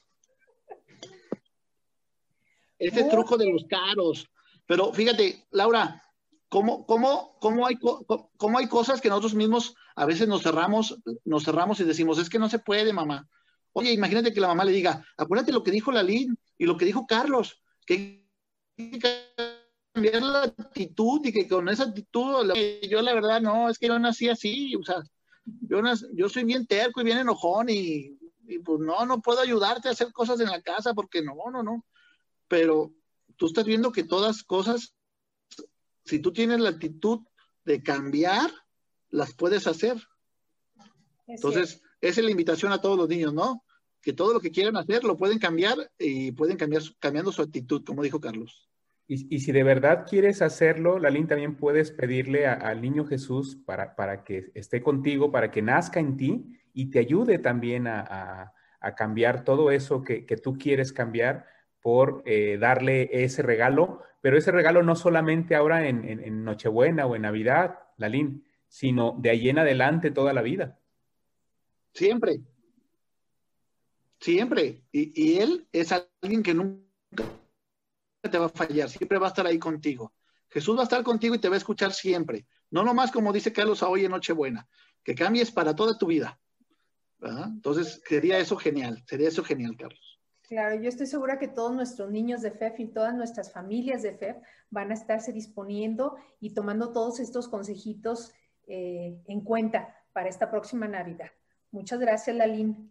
Ese 2.79 3.05
truco 3.05 3.37
de 3.37 3.53
los 3.53 3.65
caros. 3.67 4.29
Pero 4.67 4.93
fíjate, 4.93 5.47
Laura, 5.51 6.03
¿cómo, 6.49 6.87
cómo, 6.87 7.39
cómo, 7.41 7.67
hay, 7.67 7.77
cómo 7.77 8.59
hay 8.59 8.67
cosas 8.67 9.01
que 9.01 9.09
nosotros 9.09 9.35
mismos 9.35 9.77
a 9.95 10.07
veces 10.07 10.29
nos 10.29 10.43
cerramos, 10.43 10.99
nos 11.25 11.45
cerramos 11.45 11.81
y 11.81 11.85
decimos, 11.85 12.19
es 12.19 12.29
que 12.29 12.39
no 12.39 12.49
se 12.49 12.59
puede, 12.59 12.93
mamá? 12.93 13.29
Oye, 13.73 13.93
imagínate 13.93 14.33
que 14.33 14.41
la 14.41 14.49
mamá 14.49 14.65
le 14.65 14.73
diga, 14.73 15.05
acuérdate 15.17 15.53
lo 15.53 15.63
que 15.63 15.71
dijo 15.71 15.93
Lalín 15.93 16.39
y 16.59 16.67
lo 16.67 16.77
que 16.77 16.85
dijo 16.85 17.07
Carlos, 17.07 17.63
que 17.87 18.27
hay 18.79 18.91
que 18.91 19.01
cambiar 19.95 20.23
la 20.23 20.43
actitud 20.45 21.21
y 21.25 21.33
que 21.33 21.49
con 21.49 21.69
esa 21.69 21.85
actitud, 21.85 22.53
yo 22.89 23.03
la 23.03 23.15
verdad 23.15 23.41
no, 23.41 23.69
es 23.69 23.79
que 23.79 23.89
yo 23.89 23.99
nací 23.99 24.29
así, 24.29 24.75
o 24.77 24.83
sea, 24.83 25.03
yo, 25.45 25.81
yo 26.15 26.29
soy 26.29 26.45
bien 26.45 26.67
terco 26.67 27.01
y 27.01 27.05
bien 27.05 27.19
enojón 27.19 27.69
y, 27.69 28.19
pues 28.65 28.81
no, 28.81 29.07
no 29.07 29.21
puedo 29.21 29.41
ayudarte 29.41 29.89
a 29.89 29.93
hacer 29.93 30.13
cosas 30.13 30.41
en 30.41 30.51
la 30.51 30.61
casa 30.61 30.95
porque 30.95 31.23
no, 31.23 31.35
no, 31.51 31.63
no. 31.63 31.85
Pero 32.49 32.93
tú 33.37 33.47
estás 33.47 33.65
viendo 33.65 33.93
que 33.93 34.05
todas 34.05 34.43
cosas, 34.43 34.95
si 36.05 36.19
tú 36.19 36.33
tienes 36.33 36.61
la 36.61 36.71
actitud 36.71 37.21
de 37.65 37.83
cambiar, 37.83 38.51
las 39.13 39.33
puedes 39.35 39.69
hacer. 39.69 39.97
Entonces, 41.29 41.81
esa 42.01 42.21
es 42.21 42.25
la 42.25 42.33
invitación 42.33 42.73
a 42.73 42.81
todos 42.81 42.99
los 42.99 43.09
niños, 43.09 43.33
¿no? 43.33 43.65
Que 44.01 44.13
todo 44.13 44.33
lo 44.33 44.41
que 44.41 44.51
quieran 44.51 44.77
hacer 44.77 45.05
lo 45.05 45.17
pueden 45.17 45.39
cambiar 45.39 45.77
y 45.97 46.33
pueden 46.33 46.57
cambiar 46.57 46.83
cambiando 46.99 47.31
su 47.31 47.43
actitud, 47.43 47.85
como 47.85 48.03
dijo 48.03 48.21
Carlos. 48.21 48.69
Y, 49.09 49.41
si 49.41 49.53
de 49.53 49.63
verdad 49.63 50.07
quieres 50.09 50.41
hacerlo, 50.41 50.99
Lalín, 50.99 51.27
también 51.27 51.57
puedes 51.57 51.91
pedirle 51.91 52.47
al 52.47 52.81
niño 52.81 53.05
Jesús 53.05 53.57
para, 53.67 53.95
para, 53.95 54.25
que 54.25 54.51
esté 54.55 54.81
contigo, 54.81 55.31
para 55.31 55.51
que 55.51 55.61
nazca 55.61 56.01
en 56.01 56.17
ti 56.17 56.47
y 56.73 56.87
te 56.91 57.01
ayude 57.01 57.39
también 57.39 57.87
a, 57.87 58.55
cambiar 58.97 59.45
todo 59.45 59.71
eso 59.71 60.03
que, 60.03 60.25
tú 60.43 60.57
quieres 60.57 60.93
cambiar 60.93 61.47
por 61.83 62.23
eh, 62.25 62.57
darle 62.59 63.11
ese 63.13 63.43
regalo, 63.43 64.01
pero 64.23 64.39
ese 64.39 64.51
regalo 64.51 64.83
no 64.83 64.97
solamente 64.97 65.55
ahora 65.55 65.87
en, 65.87 66.45
Nochebuena 66.45 67.05
o 67.07 67.15
en 67.15 67.23
Navidad, 67.23 67.79
Lalín, 67.99 68.45
sino 68.73 69.15
de 69.19 69.29
ahí 69.29 69.51
en 69.51 69.59
adelante 69.59 70.11
toda 70.11 70.33
la 70.33 70.41
vida. 70.41 70.79
Siempre. 71.93 72.41
Siempre. 74.19 74.83
Y, 74.91 75.13
y 75.15 75.39
él 75.41 75.69
es 75.73 75.93
alguien 75.93 76.43
que 76.43 76.55
nunca 76.55 76.81
te 78.23 78.39
va 78.39 78.47
a 78.47 78.49
fallar, 78.49 78.89
siempre 78.89 79.19
va 79.19 79.27
a 79.27 79.29
estar 79.29 79.47
ahí 79.47 79.59
contigo. 79.59 80.15
Jesús 80.49 80.75
va 80.75 80.81
a 80.81 80.85
estar 80.85 81.03
contigo 81.03 81.35
y 81.35 81.39
te 81.39 81.51
va 81.51 81.55
a 81.57 81.59
escuchar 81.59 81.93
siempre. 81.93 82.47
No 82.71 82.83
nomás 82.83 83.13
como 83.13 83.31
dice 83.31 83.53
Carlos 83.53 83.83
a 83.83 83.91
hoy 83.91 84.07
en 84.07 84.11
Nochebuena, 84.11 84.67
que 85.05 85.15
cambies 85.15 85.51
para 85.51 85.77
toda 85.77 85.99
tu 85.99 86.07
vida. 86.07 86.41
Entonces, 87.21 88.01
sería 88.09 88.39
eso 88.39 88.57
genial, 88.57 89.05
sería 89.07 89.29
eso 89.29 89.45
genial, 89.45 89.77
Carlos. 89.77 90.19
Claro, 90.41 90.81
yo 90.81 90.89
estoy 90.89 91.07
segura 91.07 91.39
que 91.39 91.49
todos 91.49 91.75
nuestros 91.75 92.11
niños 92.11 92.41
de 92.41 92.51
FEF 92.51 92.81
y 92.81 92.87
todas 92.87 93.15
nuestras 93.15 93.53
familias 93.53 94.03
de 94.03 94.15
FEF 94.15 94.37
van 94.71 94.91
a 94.91 94.95
estarse 94.95 95.33
disponiendo 95.33 96.17
y 96.41 96.55
tomando 96.55 96.91
todos 96.93 97.21
estos 97.21 97.49
consejitos 97.49 98.33
eh, 98.67 99.21
en 99.27 99.41
cuenta 99.43 99.97
para 100.13 100.29
esta 100.29 100.51
próxima 100.51 100.87
Navidad. 100.89 101.31
Muchas 101.71 101.99
gracias, 102.01 102.37
Lalín. 102.37 102.91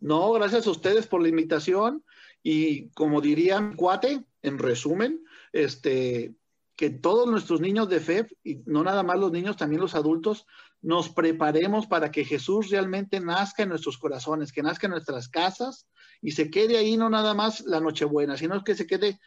No, 0.00 0.32
gracias 0.32 0.66
a 0.66 0.70
ustedes 0.70 1.06
por 1.06 1.20
la 1.20 1.28
invitación 1.28 2.04
y 2.42 2.90
como 2.90 3.20
diría 3.20 3.72
cuate, 3.76 4.24
en 4.42 4.58
resumen, 4.58 5.24
este, 5.52 6.36
que 6.76 6.90
todos 6.90 7.28
nuestros 7.28 7.60
niños 7.60 7.88
de 7.88 7.98
fe, 7.98 8.28
y 8.44 8.62
no 8.66 8.84
nada 8.84 9.02
más 9.02 9.18
los 9.18 9.32
niños, 9.32 9.56
también 9.56 9.80
los 9.80 9.96
adultos, 9.96 10.46
nos 10.80 11.08
preparemos 11.08 11.88
para 11.88 12.12
que 12.12 12.24
Jesús 12.24 12.70
realmente 12.70 13.18
nazca 13.18 13.64
en 13.64 13.70
nuestros 13.70 13.98
corazones, 13.98 14.52
que 14.52 14.62
nazca 14.62 14.86
en 14.86 14.92
nuestras 14.92 15.28
casas 15.28 15.88
y 16.22 16.32
se 16.32 16.50
quede 16.50 16.78
ahí 16.78 16.96
no 16.96 17.10
nada 17.10 17.34
más 17.34 17.62
la 17.62 17.80
Nochebuena, 17.80 18.36
sino 18.36 18.62
que 18.62 18.76
se 18.76 18.86
quede 18.86 19.18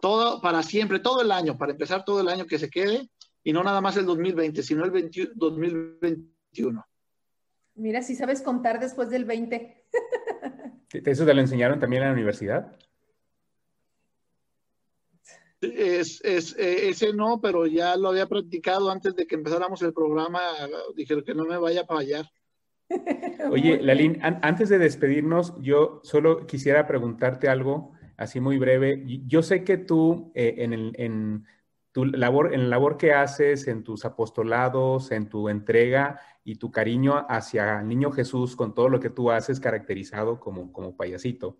todo 0.00 0.40
para 0.40 0.62
siempre, 0.62 0.98
todo 0.98 1.22
el 1.22 1.32
año, 1.32 1.56
para 1.56 1.72
empezar 1.72 2.04
todo 2.04 2.20
el 2.20 2.28
año 2.28 2.46
que 2.46 2.58
se 2.58 2.70
quede 2.70 3.08
y 3.42 3.52
no 3.52 3.62
nada 3.62 3.80
más 3.80 3.96
el 3.96 4.06
2020, 4.06 4.62
sino 4.62 4.84
el 4.84 5.10
2021. 5.34 6.86
Mira, 7.74 8.02
si 8.02 8.14
sabes 8.14 8.42
contar 8.42 8.80
después 8.80 9.08
del 9.10 9.24
20. 9.24 9.86
¿Eso 10.92 11.24
te 11.24 11.34
lo 11.34 11.40
enseñaron 11.40 11.78
también 11.78 12.02
en 12.02 12.08
la 12.08 12.14
universidad? 12.14 12.76
Es, 15.60 16.20
es, 16.24 16.56
eh, 16.56 16.88
ese 16.88 17.12
no, 17.12 17.40
pero 17.40 17.66
ya 17.66 17.96
lo 17.96 18.08
había 18.08 18.26
practicado 18.26 18.90
antes 18.90 19.14
de 19.16 19.26
que 19.26 19.34
empezáramos 19.34 19.82
el 19.82 19.92
programa. 19.92 20.40
Dije 20.94 21.22
que 21.24 21.34
no 21.34 21.44
me 21.44 21.58
vaya 21.58 21.82
a 21.82 21.86
fallar. 21.86 22.26
Oye, 23.50 23.78
Lalín, 23.82 24.18
antes 24.22 24.68
de 24.68 24.78
despedirnos, 24.78 25.54
yo 25.60 26.00
solo 26.04 26.46
quisiera 26.46 26.86
preguntarte 26.86 27.48
algo 27.48 27.92
así 28.18 28.40
muy 28.40 28.58
breve. 28.58 29.02
Yo 29.26 29.42
sé 29.42 29.64
que 29.64 29.78
tú 29.78 30.32
eh, 30.34 30.56
en, 30.58 30.72
el, 30.74 30.92
en, 30.98 31.46
tu 31.92 32.04
labor, 32.04 32.52
en 32.52 32.64
la 32.64 32.68
labor 32.68 32.98
que 32.98 33.14
haces, 33.14 33.68
en 33.68 33.84
tus 33.84 34.04
apostolados, 34.04 35.10
en 35.12 35.28
tu 35.28 35.48
entrega 35.48 36.20
y 36.44 36.56
tu 36.56 36.70
cariño 36.70 37.24
hacia 37.28 37.80
el 37.80 37.88
niño 37.88 38.10
Jesús 38.10 38.56
con 38.56 38.74
todo 38.74 38.88
lo 38.88 39.00
que 39.00 39.08
tú 39.08 39.30
haces 39.30 39.60
caracterizado 39.60 40.38
como, 40.40 40.72
como 40.72 40.96
payasito. 40.96 41.58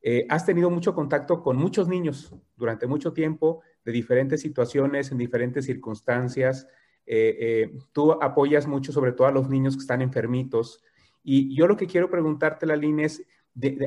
Eh, 0.00 0.26
has 0.30 0.46
tenido 0.46 0.70
mucho 0.70 0.94
contacto 0.94 1.42
con 1.42 1.56
muchos 1.56 1.86
niños 1.86 2.34
durante 2.56 2.86
mucho 2.86 3.12
tiempo, 3.12 3.60
de 3.84 3.92
diferentes 3.92 4.40
situaciones, 4.40 5.12
en 5.12 5.18
diferentes 5.18 5.66
circunstancias. 5.66 6.66
Eh, 7.04 7.76
tú 7.92 8.12
apoyas 8.12 8.66
mucho 8.66 8.92
sobre 8.92 9.12
todo 9.12 9.26
a 9.26 9.32
los 9.32 9.48
niños 9.48 9.76
que 9.76 9.82
están 9.82 10.00
enfermitos. 10.00 10.82
Y 11.22 11.54
yo 11.54 11.66
lo 11.66 11.76
que 11.76 11.86
quiero 11.86 12.10
preguntarte, 12.10 12.66
Laline, 12.66 13.04
es, 13.04 13.22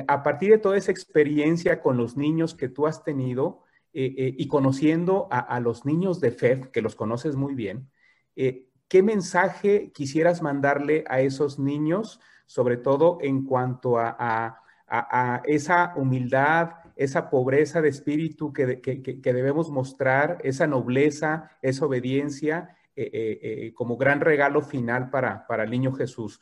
a 0.06 0.22
partir 0.22 0.50
de 0.52 0.58
toda 0.58 0.76
esa 0.76 0.92
experiencia 0.92 1.80
con 1.80 1.96
los 1.96 2.16
niños 2.16 2.54
que 2.54 2.68
tú 2.68 2.86
has 2.86 3.02
tenido 3.02 3.62
y 3.92 4.46
conociendo 4.48 5.26
a, 5.30 5.58
los 5.58 5.86
niños 5.86 6.20
de 6.20 6.30
FEF, 6.30 6.68
que 6.68 6.82
los 6.82 6.94
conoces 6.94 7.34
muy 7.34 7.54
bien, 7.54 7.90
¿qué 8.34 9.02
mensaje 9.02 9.90
quisieras 9.92 10.42
mandarle 10.42 11.04
a 11.08 11.20
esos 11.20 11.58
niños, 11.58 12.20
sobre 12.44 12.76
todo 12.76 13.18
en 13.22 13.44
cuanto 13.44 13.98
a 13.98 14.60
a, 14.88 15.42
esa 15.46 15.94
humildad, 15.96 16.70
esa 16.96 17.28
pobreza 17.28 17.80
de 17.82 17.88
espíritu 17.88 18.52
que, 18.52 19.20
debemos 19.22 19.70
mostrar, 19.70 20.38
esa 20.42 20.66
nobleza, 20.66 21.50
esa 21.62 21.86
obediencia 21.86 22.60
eh, 22.60 22.64
eh, 22.66 22.70
eh, 22.70 22.75
como 23.74 23.96
gran 23.96 24.20
regalo 24.20 24.62
final 24.62 25.10
para, 25.10 25.46
para 25.46 25.64
el 25.64 25.70
niño 25.70 25.92
Jesús. 25.92 26.40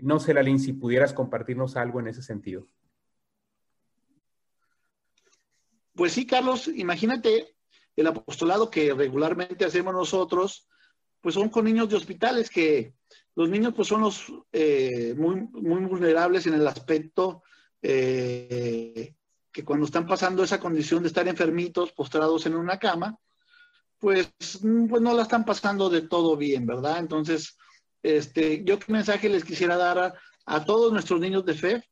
no 0.00 0.18
sé, 0.18 0.34
Lalín, 0.34 0.58
si 0.58 0.72
pudieras 0.72 1.12
compartirnos 1.12 1.76
algo 1.76 2.00
en 2.00 2.08
ese 2.08 2.22
sentido. 2.22 2.66
Pues 5.94 6.12
sí, 6.12 6.26
Carlos, 6.26 6.68
imagínate 6.68 7.54
el 7.94 8.06
apostolado 8.06 8.70
que 8.70 8.92
regularmente 8.92 9.64
hacemos 9.64 9.94
nosotros, 9.94 10.68
pues 11.20 11.34
son 11.34 11.48
con 11.48 11.64
niños 11.64 11.88
de 11.88 11.96
hospitales 11.96 12.50
que 12.50 12.94
los 13.34 13.48
niños 13.48 13.74
pues 13.74 13.88
son 13.88 14.02
los 14.02 14.28
muy, 15.16 15.48
muy 15.52 15.84
vulnerables 15.84 16.46
en 16.46 16.54
el 16.54 16.66
aspecto 16.66 17.42
eh, 17.88 19.14
que 19.52 19.64
cuando 19.64 19.86
están 19.86 20.06
pasando 20.06 20.42
esa 20.42 20.58
condición 20.58 21.02
de 21.02 21.08
estar 21.08 21.26
enfermitos, 21.28 21.92
postrados 21.92 22.44
en 22.46 22.56
una 22.56 22.78
cama, 22.78 23.18
pues, 23.98 24.30
pues 24.38 25.02
no 25.02 25.14
la 25.14 25.22
están 25.22 25.44
pasando 25.44 25.88
de 25.88 26.02
todo 26.02 26.36
bien, 26.36 26.66
¿verdad? 26.66 26.98
Entonces, 26.98 27.56
este, 28.02 28.62
yo 28.64 28.78
qué 28.78 28.92
mensaje 28.92 29.28
les 29.28 29.44
quisiera 29.44 29.76
dar 29.76 30.14
a, 30.46 30.64
todos 30.64 30.92
nuestros 30.92 31.20
niños 31.20 31.44
de 31.44 31.54
fe 31.54 31.84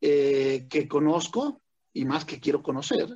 eh, 0.00 0.66
que 0.70 0.86
conozco 0.86 1.60
y 1.92 2.04
más 2.04 2.24
que 2.24 2.38
quiero 2.38 2.62
conocer, 2.62 3.08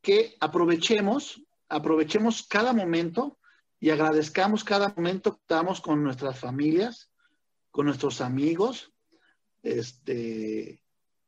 que 0.00 0.36
aprovechemos, 0.40 1.42
aprovechemos 1.68 2.46
cada 2.46 2.72
momento 2.72 3.38
y 3.80 3.90
agradezcamos 3.90 4.64
cada 4.64 4.94
momento 4.96 5.34
que 5.34 5.40
estamos 5.40 5.80
con 5.80 6.02
nuestras 6.02 6.38
familias, 6.38 7.10
con 7.70 7.86
nuestros 7.86 8.20
amigos, 8.20 8.92
este, 9.62 10.82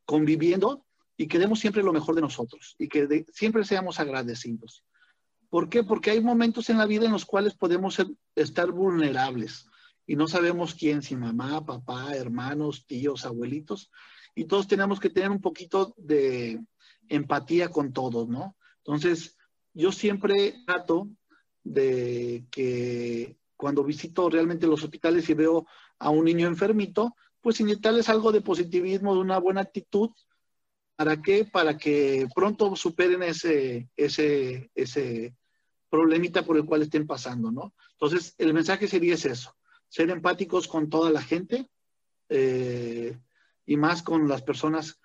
conviviendo 0.05 0.87
y 1.17 1.27
que 1.27 1.39
demos 1.39 1.61
siempre 1.61 1.83
lo 1.83 1.93
mejor 1.93 2.15
de 2.15 2.23
nosotros 2.23 2.75
y 2.79 2.89
que 2.89 3.27
siempre 3.33 3.65
seamos 3.65 4.01
agradecidos. 4.01 4.85
¿Por 5.51 5.69
qué? 5.69 5.83
Porque 5.83 6.11
hay 6.11 6.21
momentos 6.21 6.69
en 6.71 6.79
la 6.79 6.87
vida 6.87 7.07
en 7.07 7.13
los 7.13 7.25
cuales 7.25 7.55
podemos 7.55 7.97
estar 8.35 8.71
vulnerables 8.71 9.67
y 10.09 10.17
no 10.17 10.27
sabemos 10.27 10.75
quién, 10.75 11.03
si 11.03 11.17
mamá, 11.17 11.65
papá, 11.65 12.15
hermanos, 12.15 12.87
tíos, 12.87 13.27
abuelitos, 13.27 13.91
y 14.35 14.45
todos 14.45 14.67
tenemos 14.67 15.01
que 15.01 15.11
tener 15.11 15.31
un 15.31 15.41
poquito 15.41 15.95
de 15.99 16.65
empatía 17.09 17.69
con 17.69 17.93
todos, 17.93 18.27
¿no? 18.27 18.57
Entonces, 18.79 19.37
yo 19.75 19.93
siempre 19.93 20.55
trato 20.67 21.09
de 21.63 22.47
que 22.51 23.37
cuando 23.55 23.85
visito 23.85 24.31
realmente 24.31 24.67
los 24.67 24.83
hospitales 24.83 25.29
y 25.29 25.35
veo 25.35 25.67
a 25.99 26.09
un 26.09 26.25
niño 26.25 26.47
enfermito, 26.47 27.15
pues 27.43 27.61
inyectarles 27.61 28.09
algo 28.09 28.33
de 28.33 28.41
positivismo, 28.41 29.15
de 29.15 29.21
una 29.21 29.39
buena 29.39 29.61
actitud. 29.61 30.11
¿Para 30.97 31.21
qué? 31.21 31.45
Para 31.45 31.77
que 31.77 32.27
pronto 32.35 32.75
superen 32.77 33.23
ese, 33.23 33.91
ese, 33.95 34.71
ese 34.75 35.35
problemita 35.91 36.43
por 36.45 36.57
el 36.57 36.65
cual 36.65 36.83
estén 36.83 37.07
pasando, 37.07 37.51
¿no? 37.51 37.75
Entonces, 37.93 38.35
el 38.39 38.55
mensaje 38.55 38.89
sería 38.89 39.15
es 39.15 39.25
eso, 39.25 39.57
ser 39.89 40.11
empáticos 40.11 40.69
con 40.69 40.89
toda 40.89 41.11
la 41.11 41.23
gente 41.23 41.69
eh, 42.29 43.19
y 43.67 43.77
más 43.77 44.03
con 44.03 44.29
las 44.29 44.43
personas 44.43 45.01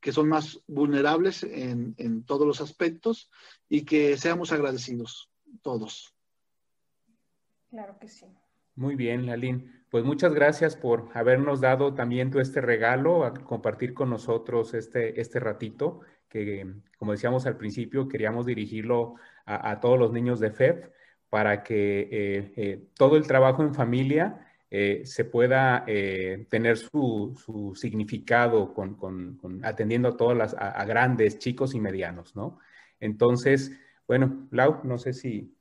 que 0.00 0.12
son 0.12 0.28
más 0.28 0.60
vulnerables 0.66 1.42
en, 1.42 1.94
en 1.98 2.24
todos 2.24 2.46
los 2.46 2.60
aspectos 2.60 3.30
y 3.68 3.84
que 3.84 4.16
seamos 4.16 4.52
agradecidos 4.52 5.28
todos. 5.62 6.14
Claro 7.70 7.98
que 7.98 8.08
sí. 8.08 8.26
Muy 8.76 8.94
bien, 8.94 9.26
Lalín. 9.26 9.78
Pues 9.90 10.04
muchas 10.04 10.34
gracias 10.34 10.76
por 10.76 11.08
habernos 11.14 11.60
dado 11.60 11.94
también 11.94 12.30
tú 12.30 12.40
este 12.40 12.60
regalo, 12.60 13.24
a 13.24 13.34
compartir 13.34 13.94
con 13.94 14.10
nosotros 14.10 14.74
este, 14.74 15.20
este 15.20 15.40
ratito, 15.40 16.00
que 16.28 16.74
como 16.98 17.12
decíamos 17.12 17.46
al 17.46 17.56
principio, 17.56 18.06
queríamos 18.06 18.46
dirigirlo 18.46 19.14
a, 19.48 19.80
todos 19.80 19.98
los 19.98 20.12
niños 20.12 20.40
de 20.40 20.50
FEP 20.50 20.92
para 21.30 21.62
que 21.62 22.00
eh, 22.00 22.52
eh, 22.56 22.88
todo 22.94 23.16
el 23.16 23.26
trabajo 23.26 23.62
en 23.62 23.74
familia 23.74 24.46
eh, 24.70 25.02
se 25.04 25.24
pueda 25.24 25.84
tener 26.50 26.76
su, 26.76 27.72
significado 27.74 28.74
con, 28.74 29.60
atendiendo 29.62 30.08
a 30.08 30.16
todas 30.16 30.36
las, 30.36 30.54
a, 30.58 30.84
grandes, 30.84 31.38
chicos 31.38 31.74
y 31.74 31.80
medianos, 31.80 32.36
¿no? 32.36 32.58
Entonces, 33.00 33.72
bueno, 34.06 34.48
Lau, 34.50 34.80
no 34.84 34.98
sé 34.98 35.12
si 35.12 35.54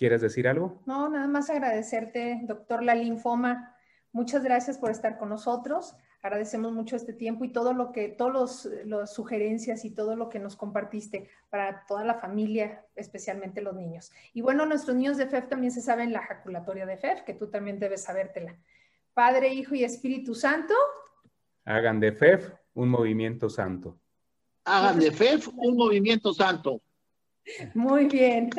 ¿Quieres 0.00 0.22
decir 0.22 0.48
algo? 0.48 0.80
No, 0.86 1.10
nada 1.10 1.28
más 1.28 1.50
agradecerte, 1.50 2.40
doctor 2.44 2.82
La 2.82 2.94
Linfoma. 2.94 3.76
Muchas 4.12 4.42
gracias 4.42 4.78
por 4.78 4.90
estar 4.90 5.18
con 5.18 5.28
nosotros. 5.28 5.94
Agradecemos 6.22 6.72
mucho 6.72 6.96
este 6.96 7.14
tiempo 7.14 7.44
y 7.44 7.48
todo 7.48 7.72
lo 7.72 7.92
que, 7.92 8.08
todas 8.08 8.68
las 8.84 9.14
sugerencias 9.14 9.84
y 9.86 9.90
todo 9.90 10.16
lo 10.16 10.28
que 10.28 10.38
nos 10.38 10.54
compartiste 10.54 11.30
para 11.48 11.86
toda 11.86 12.04
la 12.04 12.14
familia, 12.14 12.84
especialmente 12.94 13.62
los 13.62 13.74
niños. 13.74 14.12
Y 14.34 14.42
bueno, 14.42 14.66
nuestros 14.66 14.96
niños 14.96 15.16
de 15.16 15.26
FEF 15.26 15.48
también 15.48 15.72
se 15.72 15.80
saben 15.80 16.12
la 16.12 16.20
ejaculatoria 16.20 16.84
de 16.84 16.98
FEF, 16.98 17.22
que 17.22 17.32
tú 17.32 17.48
también 17.48 17.78
debes 17.78 18.02
sabértela. 18.02 18.54
Padre, 19.14 19.48
Hijo 19.54 19.74
y 19.74 19.84
Espíritu 19.84 20.34
Santo. 20.34 20.74
Hagan 21.64 22.00
de 22.00 22.12
FEF 22.12 22.52
un 22.74 22.90
movimiento 22.90 23.48
santo. 23.48 23.98
Hagan 24.64 24.98
de 24.98 25.12
FEF 25.12 25.48
un 25.56 25.76
movimiento 25.76 26.34
santo. 26.34 26.82
Muy 27.74 28.06
bien. 28.06 28.50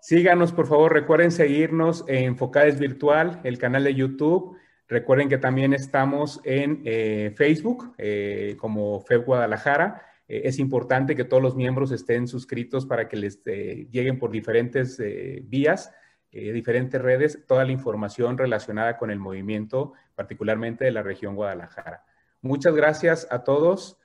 Síganos, 0.00 0.52
por 0.52 0.66
favor. 0.66 0.92
Recuerden 0.92 1.32
seguirnos 1.32 2.04
en 2.06 2.36
Focales 2.36 2.78
Virtual, 2.78 3.40
el 3.44 3.58
canal 3.58 3.84
de 3.84 3.94
YouTube. 3.94 4.56
Recuerden 4.90 5.28
que 5.28 5.38
también 5.38 5.72
estamos 5.72 6.40
en 6.42 6.82
eh, 6.84 7.32
Facebook 7.36 7.94
eh, 7.96 8.56
como 8.58 9.00
FEB 9.00 9.24
Guadalajara. 9.24 10.02
Eh, 10.26 10.42
es 10.46 10.58
importante 10.58 11.14
que 11.14 11.22
todos 11.22 11.40
los 11.40 11.54
miembros 11.54 11.92
estén 11.92 12.26
suscritos 12.26 12.86
para 12.86 13.08
que 13.08 13.16
les 13.16 13.40
lleguen 13.44 14.18
por 14.18 14.32
diferentes 14.32 15.00
vías, 15.44 15.92
diferentes 16.32 17.00
redes, 17.00 17.38
toda 17.46 17.64
la 17.64 17.70
información 17.70 18.36
relacionada 18.36 18.96
con 18.96 19.12
el 19.12 19.20
movimiento, 19.20 19.92
particularmente 20.16 20.84
de 20.84 20.90
la 20.90 21.02
región 21.02 21.36
Guadalajara. 21.36 22.04
Muchas 22.40 22.74
gracias 22.74 23.28
a 23.30 23.44
todos. 23.44 23.96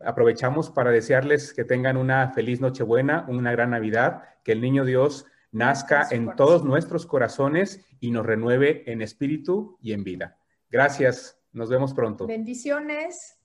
Aprovechamos 0.00 0.70
para 0.70 0.90
desearles 0.90 1.52
que 1.52 1.64
tengan 1.64 1.96
una 1.96 2.30
feliz 2.30 2.60
Nochebuena, 2.60 3.24
una 3.28 3.52
gran 3.52 3.70
Navidad, 3.70 4.22
que 4.42 4.52
el 4.52 4.60
Niño 4.60 4.84
Dios 4.84 5.26
nazca 5.52 6.08
en 6.10 6.34
todos 6.36 6.64
nuestros 6.64 7.06
corazones 7.06 7.84
y 8.00 8.10
nos 8.10 8.26
renueve 8.26 8.90
en 8.90 9.02
espíritu 9.02 9.78
y 9.80 9.92
en 9.92 10.04
vida. 10.04 10.38
Gracias, 10.70 11.40
nos 11.52 11.70
vemos 11.70 11.94
pronto. 11.94 12.26
Bendiciones. 12.26 13.37